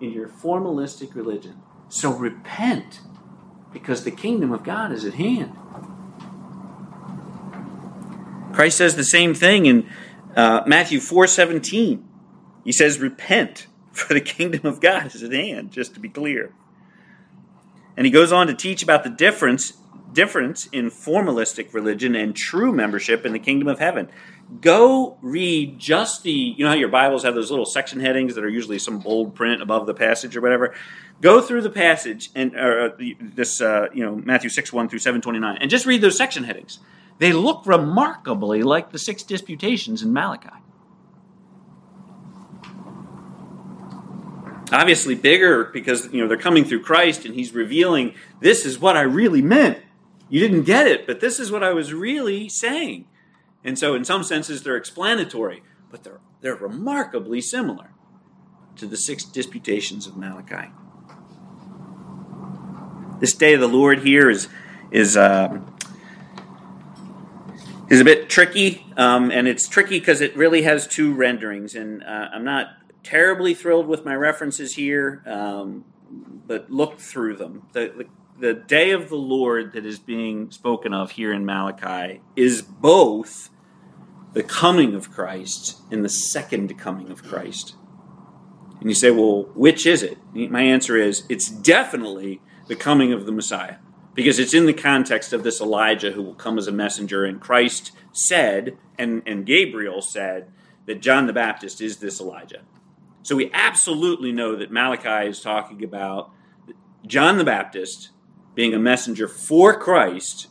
in 0.00 0.12
your 0.12 0.28
formalistic 0.28 1.16
religion. 1.16 1.60
So 1.88 2.12
repent, 2.12 3.00
because 3.72 4.04
the 4.04 4.12
kingdom 4.12 4.52
of 4.52 4.62
God 4.62 4.92
is 4.92 5.04
at 5.04 5.14
hand. 5.14 5.56
Christ 8.52 8.78
says 8.78 8.94
the 8.94 9.02
same 9.02 9.34
thing 9.34 9.66
in 9.66 9.90
uh, 10.36 10.62
Matthew 10.64 11.00
4:17. 11.00 12.04
He 12.64 12.72
says, 12.72 12.98
"Repent, 12.98 13.66
for 13.92 14.14
the 14.14 14.20
kingdom 14.20 14.66
of 14.66 14.80
God 14.80 15.14
is 15.14 15.22
at 15.22 15.32
hand." 15.32 15.72
Just 15.72 15.94
to 15.94 16.00
be 16.00 16.08
clear. 16.08 16.52
And 17.96 18.06
he 18.06 18.10
goes 18.10 18.32
on 18.32 18.46
to 18.46 18.54
teach 18.54 18.82
about 18.82 19.04
the 19.04 19.10
difference 19.10 19.74
difference 20.12 20.66
in 20.66 20.90
formalistic 20.90 21.72
religion 21.72 22.14
and 22.14 22.36
true 22.36 22.70
membership 22.70 23.24
in 23.24 23.32
the 23.32 23.38
kingdom 23.38 23.66
of 23.66 23.78
heaven. 23.78 24.10
Go 24.60 25.16
read 25.22 25.78
just 25.78 26.22
the 26.22 26.30
you 26.30 26.64
know 26.64 26.70
how 26.70 26.76
your 26.76 26.88
Bibles 26.88 27.22
have 27.22 27.34
those 27.34 27.50
little 27.50 27.64
section 27.64 28.00
headings 28.00 28.34
that 28.34 28.44
are 28.44 28.48
usually 28.48 28.78
some 28.78 28.98
bold 28.98 29.34
print 29.34 29.62
above 29.62 29.86
the 29.86 29.94
passage 29.94 30.36
or 30.36 30.40
whatever. 30.40 30.74
Go 31.20 31.40
through 31.40 31.62
the 31.62 31.70
passage 31.70 32.30
and 32.34 32.56
uh, 32.56 32.90
this 33.20 33.60
uh, 33.60 33.88
you 33.94 34.04
know 34.04 34.16
Matthew 34.16 34.50
six 34.50 34.72
one 34.72 34.88
through 34.88 34.98
seven 34.98 35.20
twenty 35.20 35.38
nine 35.38 35.58
and 35.60 35.70
just 35.70 35.86
read 35.86 36.00
those 36.00 36.16
section 36.16 36.44
headings 36.44 36.78
they 37.18 37.32
look 37.32 37.64
remarkably 37.66 38.62
like 38.62 38.90
the 38.90 38.98
six 38.98 39.22
disputations 39.22 40.02
in 40.02 40.12
Malachi. 40.12 40.48
Obviously 44.72 45.14
bigger 45.14 45.64
because 45.64 46.12
you 46.12 46.22
know 46.22 46.28
they're 46.28 46.36
coming 46.38 46.64
through 46.64 46.82
Christ 46.82 47.24
and 47.26 47.34
he's 47.34 47.52
revealing 47.52 48.14
this 48.40 48.64
is 48.64 48.78
what 48.78 48.96
I 48.96 49.02
really 49.02 49.42
meant. 49.42 49.78
You 50.30 50.40
didn't 50.40 50.62
get 50.62 50.86
it, 50.86 51.06
but 51.06 51.20
this 51.20 51.38
is 51.38 51.52
what 51.52 51.62
I 51.62 51.72
was 51.72 51.92
really 51.92 52.48
saying. 52.48 53.04
And 53.62 53.78
so 53.78 53.94
in 53.94 54.04
some 54.04 54.22
senses 54.22 54.62
they're 54.62 54.76
explanatory, 54.76 55.62
but 55.90 56.04
they're 56.04 56.20
they're 56.40 56.54
remarkably 56.54 57.40
similar 57.40 57.90
to 58.76 58.86
the 58.86 58.96
six 58.96 59.24
disputations 59.24 60.06
of 60.06 60.16
Malachi. 60.16 60.70
This 63.20 63.34
day 63.34 63.52
of 63.54 63.60
the 63.60 63.68
Lord 63.68 64.00
here 64.00 64.30
is 64.30 64.48
is 64.90 65.16
um, 65.16 65.76
is 67.90 68.00
a 68.00 68.04
bit 68.04 68.30
tricky, 68.30 68.86
um, 68.96 69.30
and 69.30 69.46
it's 69.46 69.68
tricky 69.68 70.00
because 70.00 70.22
it 70.22 70.34
really 70.34 70.62
has 70.62 70.86
two 70.86 71.12
renderings, 71.12 71.74
and 71.74 72.02
uh, 72.02 72.30
I'm 72.32 72.44
not 72.44 72.68
terribly 73.02 73.54
thrilled 73.54 73.86
with 73.86 74.04
my 74.04 74.14
references 74.14 74.74
here, 74.74 75.22
um, 75.26 75.84
but 76.46 76.70
look 76.70 76.98
through 76.98 77.36
them. 77.36 77.66
The, 77.72 77.92
the, 77.96 78.06
the 78.38 78.54
day 78.54 78.90
of 78.90 79.08
the 79.08 79.16
Lord 79.16 79.72
that 79.72 79.86
is 79.86 79.98
being 79.98 80.50
spoken 80.50 80.92
of 80.92 81.12
here 81.12 81.32
in 81.32 81.44
Malachi 81.44 82.20
is 82.36 82.62
both 82.62 83.50
the 84.32 84.42
coming 84.42 84.94
of 84.94 85.10
Christ 85.10 85.80
and 85.90 86.04
the 86.04 86.08
second 86.08 86.78
coming 86.78 87.10
of 87.10 87.22
Christ. 87.22 87.76
And 88.80 88.90
you 88.90 88.94
say, 88.94 89.10
well, 89.10 89.44
which 89.54 89.86
is 89.86 90.02
it? 90.02 90.18
My 90.34 90.62
answer 90.62 90.96
is 90.96 91.24
it's 91.28 91.48
definitely 91.48 92.40
the 92.66 92.74
coming 92.74 93.12
of 93.12 93.26
the 93.26 93.32
Messiah 93.32 93.76
because 94.14 94.38
it's 94.38 94.54
in 94.54 94.66
the 94.66 94.72
context 94.72 95.32
of 95.32 95.42
this 95.42 95.60
Elijah 95.60 96.12
who 96.12 96.22
will 96.22 96.34
come 96.34 96.58
as 96.58 96.66
a 96.66 96.72
messenger. 96.72 97.24
And 97.24 97.40
Christ 97.40 97.92
said, 98.12 98.76
and, 98.98 99.22
and 99.24 99.46
Gabriel 99.46 100.02
said, 100.02 100.50
that 100.86 101.00
John 101.00 101.26
the 101.26 101.32
Baptist 101.32 101.80
is 101.80 101.98
this 101.98 102.20
Elijah. 102.20 102.62
So 103.22 103.36
we 103.36 103.50
absolutely 103.52 104.32
know 104.32 104.56
that 104.56 104.72
Malachi 104.72 105.28
is 105.28 105.40
talking 105.40 105.84
about 105.84 106.30
John 107.06 107.38
the 107.38 107.44
Baptist 107.44 108.10
being 108.54 108.74
a 108.74 108.78
messenger 108.78 109.28
for 109.28 109.78
Christ 109.78 110.48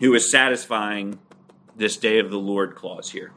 who 0.00 0.14
is 0.14 0.30
satisfying 0.30 1.18
this 1.76 1.96
day 1.96 2.18
of 2.18 2.30
the 2.30 2.38
Lord 2.38 2.74
clause 2.74 3.10
here. 3.10 3.32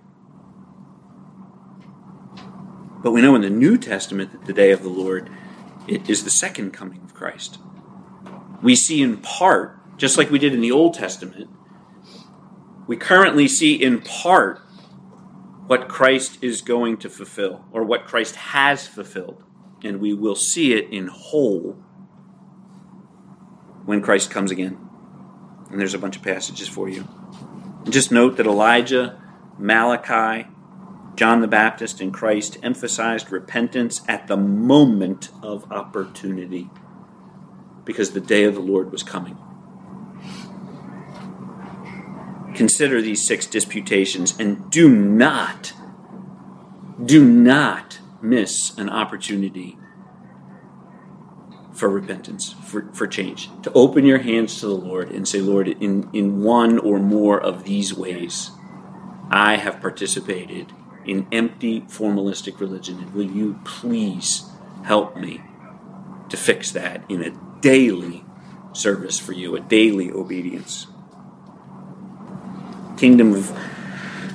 But 3.01 3.11
we 3.11 3.21
know 3.21 3.35
in 3.35 3.41
the 3.41 3.49
New 3.49 3.77
Testament 3.77 4.31
that 4.31 4.45
the 4.45 4.53
day 4.53 4.71
of 4.71 4.81
the 4.81 4.89
Lord 4.89 5.29
is 5.87 6.23
the 6.23 6.29
second 6.29 6.71
coming 6.71 7.01
of 7.03 7.13
Christ 7.13 7.59
we 8.63 8.75
see 8.75 9.03
in 9.03 9.17
part, 9.17 9.77
just 9.97 10.17
like 10.17 10.31
we 10.31 10.39
did 10.39 10.53
in 10.53 10.61
the 10.61 10.71
Old 10.71 10.95
Testament, 10.95 11.49
we 12.87 12.95
currently 12.95 13.47
see 13.47 13.75
in 13.75 14.01
part 14.01 14.61
what 15.67 15.87
Christ 15.87 16.39
is 16.41 16.61
going 16.61 16.97
to 16.97 17.09
fulfill, 17.09 17.65
or 17.71 17.83
what 17.83 18.05
Christ 18.05 18.35
has 18.35 18.87
fulfilled. 18.87 19.43
And 19.83 19.99
we 19.99 20.13
will 20.13 20.35
see 20.35 20.73
it 20.73 20.89
in 20.91 21.07
whole 21.07 21.77
when 23.85 24.01
Christ 24.01 24.31
comes 24.31 24.51
again. 24.51 24.77
And 25.69 25.79
there's 25.79 25.93
a 25.93 25.99
bunch 25.99 26.17
of 26.17 26.23
passages 26.23 26.67
for 26.67 26.87
you. 26.87 27.07
Just 27.89 28.11
note 28.11 28.37
that 28.37 28.45
Elijah, 28.45 29.21
Malachi, 29.57 30.47
John 31.15 31.41
the 31.41 31.47
Baptist, 31.47 32.01
and 32.01 32.13
Christ 32.13 32.57
emphasized 32.63 33.31
repentance 33.31 34.01
at 34.07 34.27
the 34.27 34.37
moment 34.37 35.29
of 35.41 35.69
opportunity 35.71 36.69
because 37.85 38.11
the 38.11 38.21
day 38.21 38.45
of 38.45 38.55
the 38.55 38.61
Lord 38.61 38.91
was 38.91 39.03
coming. 39.03 39.37
Consider 42.55 43.01
these 43.01 43.25
six 43.25 43.45
disputations 43.45 44.37
and 44.39 44.69
do 44.69 44.89
not, 44.89 45.73
do 47.03 47.25
not 47.25 47.99
miss 48.21 48.77
an 48.77 48.89
opportunity 48.89 49.77
for 51.73 51.89
repentance, 51.89 52.53
for, 52.53 52.89
for 52.93 53.07
change. 53.07 53.49
To 53.63 53.71
open 53.73 54.05
your 54.05 54.19
hands 54.19 54.59
to 54.59 54.67
the 54.67 54.75
Lord 54.75 55.11
and 55.11 55.27
say, 55.27 55.41
Lord, 55.41 55.67
in, 55.67 56.09
in 56.13 56.43
one 56.43 56.77
or 56.77 56.99
more 56.99 57.41
of 57.41 57.63
these 57.63 57.93
ways, 57.93 58.51
I 59.29 59.57
have 59.57 59.81
participated 59.81 60.71
in 61.05 61.27
empty 61.31 61.81
formalistic 61.81 62.59
religion. 62.59 62.99
And 62.99 63.13
will 63.13 63.29
you 63.29 63.59
please 63.65 64.45
help 64.85 65.17
me 65.17 65.41
to 66.29 66.37
fix 66.37 66.71
that 66.71 67.03
in 67.09 67.23
a 67.23 67.59
daily 67.61 68.23
service 68.73 69.19
for 69.19 69.33
you, 69.33 69.55
a 69.55 69.59
daily 69.59 70.11
obedience. 70.11 70.87
Kingdom 72.97 73.33
of. 73.33 73.51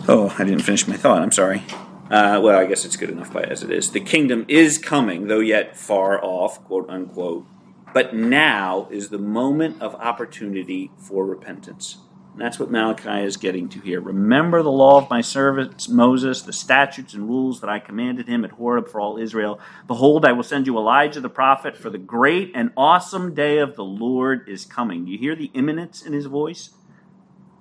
Oh, 0.09 0.35
I 0.39 0.45
didn't 0.45 0.63
finish 0.63 0.87
my 0.89 0.97
thought. 0.97 1.23
I'm 1.23 1.33
sorry. 1.33 1.63
Uh, 2.11 2.41
well, 2.43 2.59
I 2.59 2.65
guess 2.65 2.85
it's 2.85 2.97
good 2.97 3.11
enough 3.11 3.33
by 3.33 3.43
as 3.43 3.63
it 3.63 3.71
is. 3.71 3.91
The 3.91 4.01
kingdom 4.01 4.47
is 4.49 4.79
coming, 4.79 5.29
though 5.29 5.41
yet 5.41 5.77
far 5.77 6.23
off, 6.25 6.65
quote 6.65 6.89
unquote. 6.89 7.47
But 7.93 8.15
now 8.15 8.89
is 8.91 9.11
the 9.11 9.19
moment 9.19 9.81
of 9.83 9.95
opportunity 9.95 10.91
for 10.99 11.25
repentance. 11.25 11.99
And 12.33 12.41
that's 12.41 12.59
what 12.59 12.71
Malachi 12.71 13.25
is 13.25 13.37
getting 13.37 13.69
to 13.71 13.81
here. 13.81 14.01
Remember 14.01 14.63
the 14.63 14.71
law 14.71 14.99
of 14.99 15.11
my 15.11 15.21
servant 15.21 15.89
Moses, 15.89 16.43
the 16.43 16.53
statutes 16.53 17.13
and 17.13 17.29
rules 17.29 17.61
that 17.61 17.69
I 17.69 17.79
commanded 17.79 18.29
him 18.29 18.45
at 18.45 18.53
Horeb 18.53 18.89
for 18.89 19.01
all 19.01 19.19
Israel. 19.19 19.59
Behold, 19.87 20.25
I 20.25 20.33
will 20.33 20.45
send 20.45 20.67
you 20.67 20.79
Elijah 20.79 21.21
the 21.21 21.29
prophet, 21.29 21.77
for 21.77 21.91
the 21.91 21.99
great 21.99 22.53
and 22.55 22.71
awesome 22.77 23.35
day 23.35 23.59
of 23.59 23.77
the 23.77 23.85
Lord 23.85 24.49
is 24.49 24.65
coming. 24.65 25.07
You 25.07 25.19
hear 25.19 25.35
the 25.35 25.51
imminence 25.53 26.01
in 26.03 26.13
his 26.13 26.27
voice? 26.27 26.71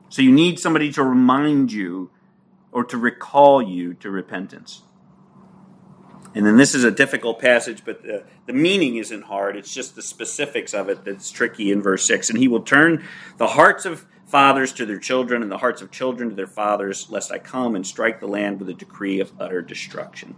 So 0.09 0.21
you 0.21 0.31
need 0.31 0.59
somebody 0.59 0.91
to 0.93 1.03
remind 1.03 1.71
you 1.71 2.11
or 2.71 2.83
to 2.85 2.97
recall 2.97 3.61
you 3.61 3.93
to 3.95 4.09
repentance. 4.09 4.83
And 6.35 6.45
then 6.45 6.57
this 6.57 6.75
is 6.75 6.83
a 6.83 6.91
difficult 6.91 7.39
passage, 7.39 7.83
but 7.83 8.03
the, 8.03 8.23
the 8.45 8.53
meaning 8.53 8.97
isn't 8.97 9.23
hard. 9.23 9.55
It's 9.55 9.73
just 9.73 9.95
the 9.95 10.01
specifics 10.01 10.73
of 10.73 10.87
it 10.87 11.03
that's 11.03 11.31
tricky 11.31 11.71
in 11.71 11.81
verse 11.81 12.05
6. 12.05 12.29
And 12.29 12.37
he 12.37 12.47
will 12.47 12.61
turn 12.61 13.03
the 13.37 13.47
hearts 13.47 13.85
of 13.85 14.05
fathers 14.27 14.73
to 14.73 14.85
their 14.85 14.99
children 14.99 15.41
and 15.41 15.51
the 15.51 15.57
hearts 15.57 15.81
of 15.81 15.89
children 15.89 16.29
to 16.29 16.35
their 16.35 16.45
fathers, 16.45 17.07
lest 17.09 17.31
I 17.31 17.39
come 17.39 17.75
and 17.75 17.87
strike 17.87 18.19
the 18.19 18.27
land 18.27 18.59
with 18.59 18.69
a 18.69 18.73
decree 18.73 19.19
of 19.19 19.31
utter 19.39 19.61
destruction. 19.61 20.35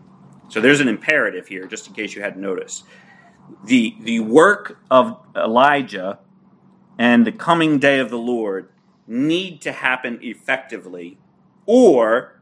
So 0.48 0.62
there's 0.62 0.80
an 0.80 0.88
imperative 0.88 1.48
here, 1.48 1.68
just 1.68 1.88
in 1.88 1.94
case 1.94 2.16
you 2.16 2.22
hadn't 2.22 2.42
noticed. 2.42 2.86
The, 3.66 3.96
the 4.00 4.22
work 4.22 4.80
of 4.90 5.20
Elijah 5.36 6.20
and 6.98 7.26
the 7.26 7.32
coming 7.32 7.78
day 7.78 8.00
of 8.00 8.10
the 8.10 8.18
Lord 8.18 8.70
need 9.10 9.62
to 9.62 9.72
happen 9.72 10.20
effectively, 10.22 11.18
or 11.66 12.40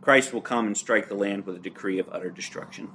Christ 0.00 0.32
will 0.32 0.42
come 0.42 0.66
and 0.66 0.76
strike 0.76 1.08
the 1.08 1.14
land 1.14 1.46
with 1.46 1.56
a 1.56 1.60
decree 1.60 1.98
of 1.98 2.08
utter 2.12 2.30
destruction. 2.30 2.90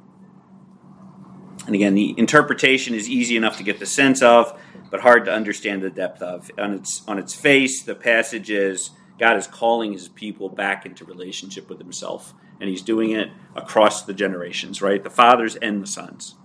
And 1.66 1.76
again, 1.76 1.94
the 1.94 2.16
interpretation 2.18 2.96
is 2.96 3.10
easy 3.10 3.36
enough 3.36 3.58
to 3.58 3.64
get 3.64 3.80
the 3.80 3.86
sense 3.86 4.22
of 4.22 4.60
but 4.90 5.02
hard 5.02 5.26
to 5.26 5.34
understand 5.34 5.82
the 5.82 5.90
depth 5.90 6.22
of. 6.22 6.52
On 6.58 6.74
its 6.74 7.04
on 7.08 7.18
its 7.18 7.34
face, 7.34 7.82
the 7.82 7.96
passage 7.96 8.52
is 8.52 8.92
God 9.18 9.38
is 9.38 9.48
calling 9.48 9.94
his 9.94 10.08
people 10.10 10.50
back 10.50 10.86
into 10.86 11.06
relationship 11.06 11.70
with 11.70 11.80
himself, 11.80 12.34
and 12.60 12.70
he's 12.70 12.82
doing 12.82 13.12
it 13.12 13.30
across 13.56 14.04
the 14.04 14.14
generations, 14.14 14.82
right? 14.82 15.04
The 15.04 15.10
fathers 15.10 15.56
and 15.56 15.82
the 15.82 15.88
sons. 15.88 16.36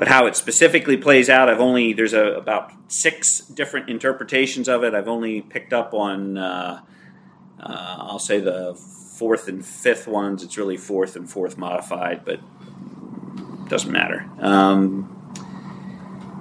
But 0.00 0.08
how 0.08 0.24
it 0.24 0.34
specifically 0.34 0.96
plays 0.96 1.28
out, 1.28 1.50
I've 1.50 1.60
only 1.60 1.92
there's 1.92 2.14
a, 2.14 2.32
about 2.32 2.72
six 2.88 3.40
different 3.40 3.90
interpretations 3.90 4.66
of 4.66 4.82
it. 4.82 4.94
I've 4.94 5.08
only 5.08 5.42
picked 5.42 5.74
up 5.74 5.92
on, 5.92 6.38
uh, 6.38 6.80
uh, 7.60 7.96
I'll 7.98 8.18
say 8.18 8.40
the 8.40 8.74
fourth 9.18 9.46
and 9.46 9.62
fifth 9.62 10.08
ones. 10.08 10.42
It's 10.42 10.56
really 10.56 10.78
fourth 10.78 11.16
and 11.16 11.28
fourth 11.28 11.58
modified, 11.58 12.24
but 12.24 12.40
doesn't 13.68 13.92
matter. 13.92 14.26
Um, 14.38 15.18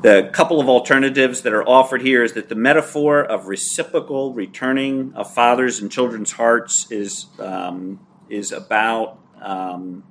the 0.04 0.30
couple 0.32 0.62
of 0.62 0.70
alternatives 0.70 1.42
that 1.42 1.52
are 1.52 1.68
offered 1.68 2.02
here 2.02 2.24
is 2.24 2.32
that 2.36 2.48
the 2.48 2.56
metaphor 2.56 3.22
of 3.22 3.48
reciprocal 3.48 4.34
returning 4.34 5.12
of 5.16 5.34
fathers 5.34 5.82
and 5.82 5.92
children's 5.92 6.32
hearts 6.32 6.90
is 6.90 7.26
um, 7.40 8.00
is 8.30 8.54
about 8.54 9.20
um, 9.42 10.06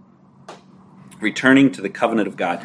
returning 1.21 1.71
to 1.73 1.83
the 1.83 1.91
covenant 1.91 2.29
of 2.29 2.37
God. 2.37 2.65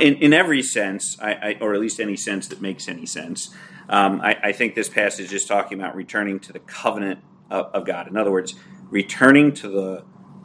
In, 0.00 0.16
in 0.16 0.32
every 0.32 0.62
sense, 0.62 1.18
I, 1.20 1.32
I, 1.32 1.56
or 1.60 1.74
at 1.74 1.80
least 1.80 2.00
any 2.00 2.16
sense 2.16 2.48
that 2.48 2.60
makes 2.60 2.88
any 2.88 3.06
sense, 3.06 3.54
um, 3.88 4.20
I, 4.20 4.36
I, 4.42 4.52
think 4.52 4.76
this 4.76 4.88
passage 4.88 5.32
is 5.32 5.44
talking 5.44 5.78
about 5.78 5.96
returning 5.96 6.38
to 6.40 6.52
the 6.52 6.60
covenant 6.60 7.20
of, 7.50 7.66
of 7.74 7.84
God. 7.84 8.06
In 8.06 8.16
other 8.16 8.30
words, 8.30 8.54
returning 8.88 9.52
to 9.54 9.68
the 9.68 10.04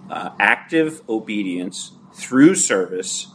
uh, 0.10 0.32
active 0.40 1.02
obedience 1.08 1.92
through 2.14 2.56
service 2.56 3.28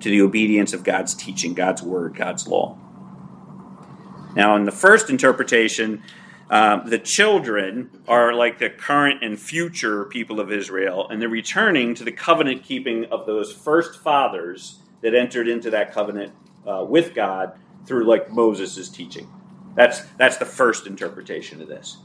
to 0.00 0.10
the 0.10 0.20
obedience 0.20 0.72
of 0.72 0.84
God's 0.84 1.14
teaching, 1.14 1.54
God's 1.54 1.82
word, 1.82 2.14
God's 2.14 2.46
law. 2.46 2.78
Now, 4.34 4.54
in 4.56 4.64
the 4.64 4.72
first 4.72 5.08
interpretation, 5.08 6.02
uh, 6.48 6.80
the 6.84 6.98
children 6.98 7.90
are 8.06 8.32
like 8.32 8.58
the 8.58 8.70
current 8.70 9.22
and 9.22 9.38
future 9.38 10.04
people 10.04 10.38
of 10.38 10.52
Israel, 10.52 11.08
and 11.08 11.20
they're 11.20 11.28
returning 11.28 11.94
to 11.96 12.04
the 12.04 12.12
covenant 12.12 12.62
keeping 12.62 13.04
of 13.06 13.26
those 13.26 13.52
first 13.52 14.00
fathers 14.00 14.80
that 15.00 15.14
entered 15.14 15.48
into 15.48 15.70
that 15.70 15.92
covenant 15.92 16.32
uh, 16.66 16.84
with 16.88 17.14
God 17.14 17.58
through 17.84 18.04
like 18.04 18.30
Moses' 18.30 18.88
teaching. 18.88 19.28
That's 19.74 20.02
that's 20.18 20.36
the 20.36 20.46
first 20.46 20.86
interpretation 20.86 21.60
of 21.60 21.68
this. 21.68 21.98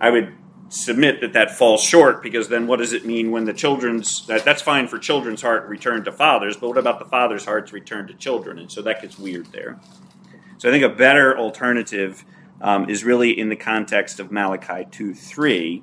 I 0.00 0.10
would 0.10 0.34
submit 0.68 1.20
that 1.20 1.34
that 1.34 1.56
falls 1.56 1.82
short 1.82 2.22
because 2.22 2.48
then 2.48 2.66
what 2.66 2.78
does 2.78 2.92
it 2.92 3.06
mean 3.06 3.30
when 3.30 3.44
the 3.44 3.52
children's 3.52 4.26
that, 4.26 4.44
that's 4.44 4.62
fine 4.62 4.88
for 4.88 4.98
children's 4.98 5.42
heart 5.42 5.68
return 5.68 6.02
to 6.02 6.10
fathers 6.10 6.56
but 6.56 6.68
what 6.68 6.78
about 6.78 6.98
the 6.98 7.04
father's 7.04 7.44
hearts 7.44 7.72
return 7.72 8.06
to 8.06 8.14
children 8.14 8.58
and 8.58 8.72
so 8.72 8.80
that 8.80 9.00
gets 9.00 9.18
weird 9.18 9.46
there 9.52 9.78
so 10.56 10.68
i 10.68 10.72
think 10.72 10.82
a 10.82 10.88
better 10.88 11.38
alternative 11.38 12.24
um, 12.60 12.88
is 12.88 13.04
really 13.04 13.38
in 13.38 13.48
the 13.48 13.56
context 13.56 14.20
of 14.20 14.30
malachi 14.30 14.86
2 14.90 15.14
3 15.14 15.82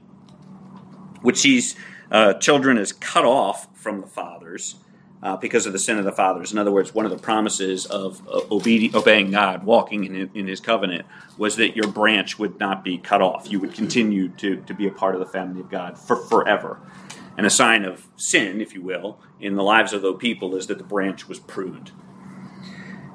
which 1.21 1.37
sees 1.37 1.75
uh, 2.11 2.33
children 2.33 2.77
as 2.77 2.91
cut 2.91 3.25
off 3.25 3.67
from 3.73 4.01
the 4.01 4.07
fathers 4.07 4.75
uh, 5.23 5.37
because 5.37 5.65
of 5.65 5.73
the 5.73 5.79
sin 5.79 5.97
of 5.97 6.05
the 6.05 6.11
fathers. 6.11 6.51
In 6.51 6.57
other 6.57 6.71
words, 6.71 6.93
one 6.93 7.05
of 7.05 7.11
the 7.11 7.17
promises 7.17 7.85
of 7.85 8.27
uh, 8.27 8.41
obeying 8.51 9.31
God, 9.31 9.63
walking 9.63 10.03
in, 10.03 10.29
in 10.33 10.47
His 10.47 10.59
covenant, 10.59 11.05
was 11.37 11.55
that 11.57 11.75
your 11.75 11.87
branch 11.87 12.39
would 12.39 12.59
not 12.59 12.83
be 12.83 12.97
cut 12.97 13.21
off. 13.21 13.49
You 13.51 13.59
would 13.59 13.73
continue 13.73 14.29
to, 14.29 14.57
to 14.57 14.73
be 14.73 14.87
a 14.87 14.91
part 14.91 15.15
of 15.15 15.19
the 15.19 15.27
family 15.27 15.61
of 15.61 15.69
God 15.69 15.97
for 15.97 16.15
forever. 16.15 16.79
And 17.37 17.45
a 17.45 17.49
sign 17.49 17.85
of 17.85 18.07
sin, 18.17 18.61
if 18.61 18.73
you 18.73 18.81
will, 18.81 19.19
in 19.39 19.55
the 19.55 19.63
lives 19.63 19.93
of 19.93 20.01
those 20.01 20.17
people 20.17 20.55
is 20.55 20.67
that 20.67 20.77
the 20.77 20.83
branch 20.83 21.27
was 21.27 21.39
pruned. 21.39 21.91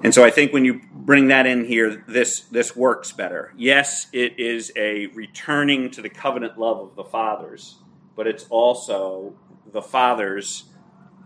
And 0.02 0.14
so 0.14 0.24
I 0.24 0.30
think 0.30 0.52
when 0.52 0.64
you 0.64 0.80
bring 1.06 1.28
that 1.28 1.46
in 1.46 1.64
here, 1.64 2.04
this, 2.08 2.40
this 2.40 2.74
works 2.74 3.12
better. 3.12 3.52
Yes, 3.56 4.08
it 4.12 4.38
is 4.40 4.72
a 4.74 5.06
returning 5.06 5.90
to 5.92 6.02
the 6.02 6.08
covenant 6.08 6.58
love 6.58 6.80
of 6.80 6.96
the 6.96 7.04
fathers, 7.04 7.76
but 8.16 8.26
it's 8.26 8.44
also 8.50 9.34
the 9.72 9.80
fathers 9.80 10.64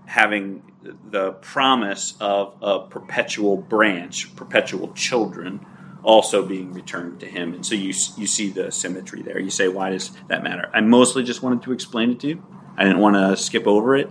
having 0.04 0.62
the 1.10 1.32
promise 1.32 2.14
of 2.20 2.56
a 2.60 2.80
perpetual 2.80 3.56
branch, 3.56 4.36
perpetual 4.36 4.92
children, 4.92 5.64
also 6.02 6.44
being 6.44 6.74
returned 6.74 7.20
to 7.20 7.26
him. 7.26 7.54
And 7.54 7.64
so 7.64 7.74
you 7.74 7.94
you 8.16 8.26
see 8.26 8.50
the 8.50 8.72
symmetry 8.72 9.22
there. 9.22 9.38
You 9.38 9.50
say, 9.50 9.68
why 9.68 9.90
does 9.90 10.10
that 10.28 10.42
matter? 10.42 10.70
I 10.74 10.80
mostly 10.80 11.22
just 11.22 11.42
wanted 11.42 11.62
to 11.62 11.72
explain 11.72 12.10
it 12.10 12.20
to 12.20 12.28
you. 12.28 12.46
I 12.76 12.84
didn't 12.84 12.98
want 12.98 13.16
to 13.16 13.36
skip 13.36 13.66
over 13.66 13.96
it. 13.96 14.08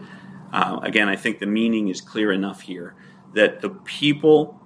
Uh, 0.52 0.80
again, 0.84 1.10
I 1.10 1.16
think 1.16 1.40
the 1.40 1.48
meaning 1.48 1.90
is 1.90 2.02
clear 2.02 2.32
enough 2.32 2.62
here 2.62 2.96
that 3.34 3.62
the 3.62 3.70
people 3.70 4.59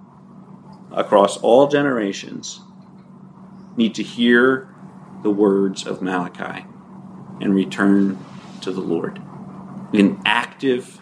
across 0.96 1.36
all 1.38 1.68
generations 1.68 2.60
need 3.76 3.94
to 3.94 4.02
hear 4.02 4.68
the 5.22 5.30
words 5.30 5.86
of 5.86 6.00
Malachi 6.02 6.64
and 7.40 7.54
return 7.54 8.18
to 8.60 8.70
the 8.70 8.80
Lord 8.80 9.20
in 9.92 10.20
active 10.24 11.00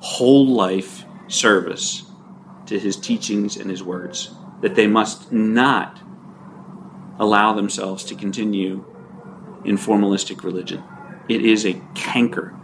whole 0.00 0.46
life 0.46 1.04
service 1.28 2.04
to 2.66 2.78
his 2.78 2.96
teachings 2.96 3.56
and 3.56 3.70
his 3.70 3.82
words, 3.82 4.34
that 4.60 4.74
they 4.74 4.86
must 4.86 5.32
not 5.32 6.00
allow 7.18 7.52
themselves 7.52 8.04
to 8.04 8.14
continue 8.14 8.84
in 9.64 9.76
formalistic 9.76 10.42
religion. 10.42 10.82
It 11.28 11.44
is 11.44 11.64
a 11.66 11.80
canker. 11.94 12.54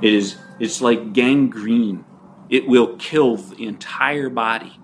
It 0.00 0.12
is 0.12 0.36
it's 0.58 0.80
like 0.80 1.12
gangrene. 1.12 2.04
It 2.48 2.68
will 2.68 2.96
kill 2.96 3.36
the 3.36 3.66
entire 3.66 4.28
body. 4.28 4.78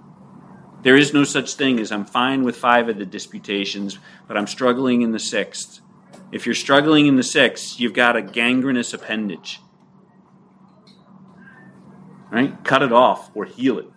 There 0.83 0.97
is 0.97 1.13
no 1.13 1.25
such 1.25 1.55
thing 1.55 1.81
as 1.81 1.91
I'm 1.91 2.05
fine 2.05 2.45
with 2.45 2.57
five 2.57 2.89
of 2.89 2.99
the 2.99 3.07
disputations, 3.07 3.99
but 4.27 4.37
I'm 4.37 4.47
struggling 4.47 5.03
in 5.03 5.13
the 5.13 5.19
sixth. 5.19 5.81
If 6.31 6.47
you're 6.47 6.55
struggling 6.55 7.07
in 7.07 7.17
the 7.17 7.23
sixth, 7.23 7.81
you've 7.81 7.95
got 7.95 8.17
a 8.17 8.23
gangrenous 8.23 8.93
appendage. 8.93 9.61
Right? 12.31 12.63
Cut 12.65 12.83
it 12.83 12.93
off 12.93 13.31
or 13.35 13.45
heal 13.47 13.79
it 13.79 13.91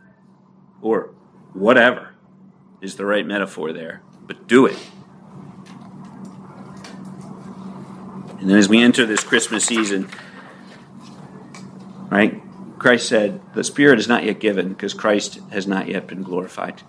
or 0.81 1.13
whatever 1.53 2.15
is 2.81 2.95
the 2.95 3.05
right 3.05 3.25
metaphor 3.25 3.73
there. 3.73 4.01
But 4.25 4.47
do 4.47 4.65
it. 4.65 4.77
And 8.39 8.49
then 8.49 8.57
as 8.57 8.67
we 8.67 8.81
enter 8.81 9.05
this 9.05 9.23
Christmas 9.23 9.65
season, 9.65 10.09
right? 12.09 12.41
Christ 12.81 13.07
said, 13.07 13.39
The 13.53 13.63
Spirit 13.63 13.99
is 13.99 14.07
not 14.07 14.23
yet 14.23 14.39
given 14.39 14.69
because 14.69 14.95
Christ 14.95 15.39
has 15.51 15.67
not 15.67 15.87
yet 15.87 16.07
been 16.07 16.23
glorified. 16.23 16.79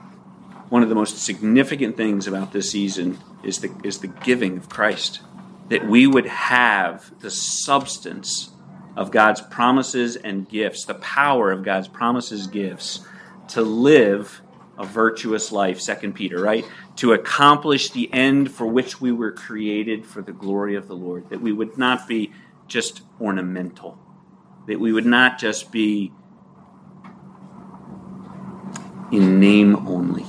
One 0.70 0.82
of 0.82 0.88
the 0.88 0.94
most 0.94 1.18
significant 1.18 1.98
things 1.98 2.26
about 2.26 2.50
this 2.50 2.70
season 2.70 3.18
is 3.44 3.58
the, 3.58 3.70
is 3.84 3.98
the 3.98 4.06
giving 4.06 4.56
of 4.56 4.70
Christ. 4.70 5.20
That 5.68 5.86
we 5.86 6.06
would 6.06 6.24
have 6.24 7.12
the 7.20 7.30
substance 7.30 8.52
of 8.96 9.10
God's 9.10 9.42
promises 9.42 10.16
and 10.16 10.48
gifts, 10.48 10.86
the 10.86 10.94
power 10.94 11.52
of 11.52 11.62
God's 11.62 11.88
promises 11.88 12.46
gifts 12.46 13.00
to 13.48 13.60
live 13.60 14.40
a 14.78 14.86
virtuous 14.86 15.52
life, 15.52 15.78
Second 15.78 16.14
Peter, 16.14 16.40
right? 16.40 16.64
To 16.96 17.12
accomplish 17.12 17.90
the 17.90 18.10
end 18.14 18.50
for 18.50 18.66
which 18.66 18.98
we 18.98 19.12
were 19.12 19.32
created 19.32 20.06
for 20.06 20.22
the 20.22 20.32
glory 20.32 20.74
of 20.74 20.88
the 20.88 20.96
Lord, 20.96 21.28
that 21.28 21.42
we 21.42 21.52
would 21.52 21.76
not 21.76 22.08
be 22.08 22.32
just 22.66 23.02
ornamental, 23.20 23.98
that 24.66 24.80
we 24.80 24.92
would 24.92 25.06
not 25.06 25.38
just 25.38 25.72
be 25.72 26.12
in 29.10 29.38
name 29.40 29.86
only. 29.88 30.24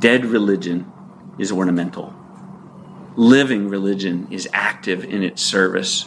Dead 0.00 0.24
religion 0.24 0.90
is 1.38 1.52
ornamental. 1.52 2.14
Living 3.16 3.68
religion 3.68 4.26
is 4.30 4.48
active 4.52 5.04
in 5.04 5.22
its 5.22 5.42
service, 5.42 6.06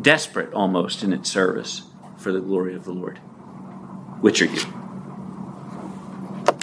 desperate 0.00 0.52
almost 0.52 1.04
in 1.04 1.12
its 1.12 1.30
service 1.30 1.82
for 2.16 2.32
the 2.32 2.40
glory 2.40 2.74
of 2.74 2.84
the 2.84 2.92
Lord. 2.92 3.18
Which 4.20 4.42
are 4.42 4.46
you? 4.46 4.81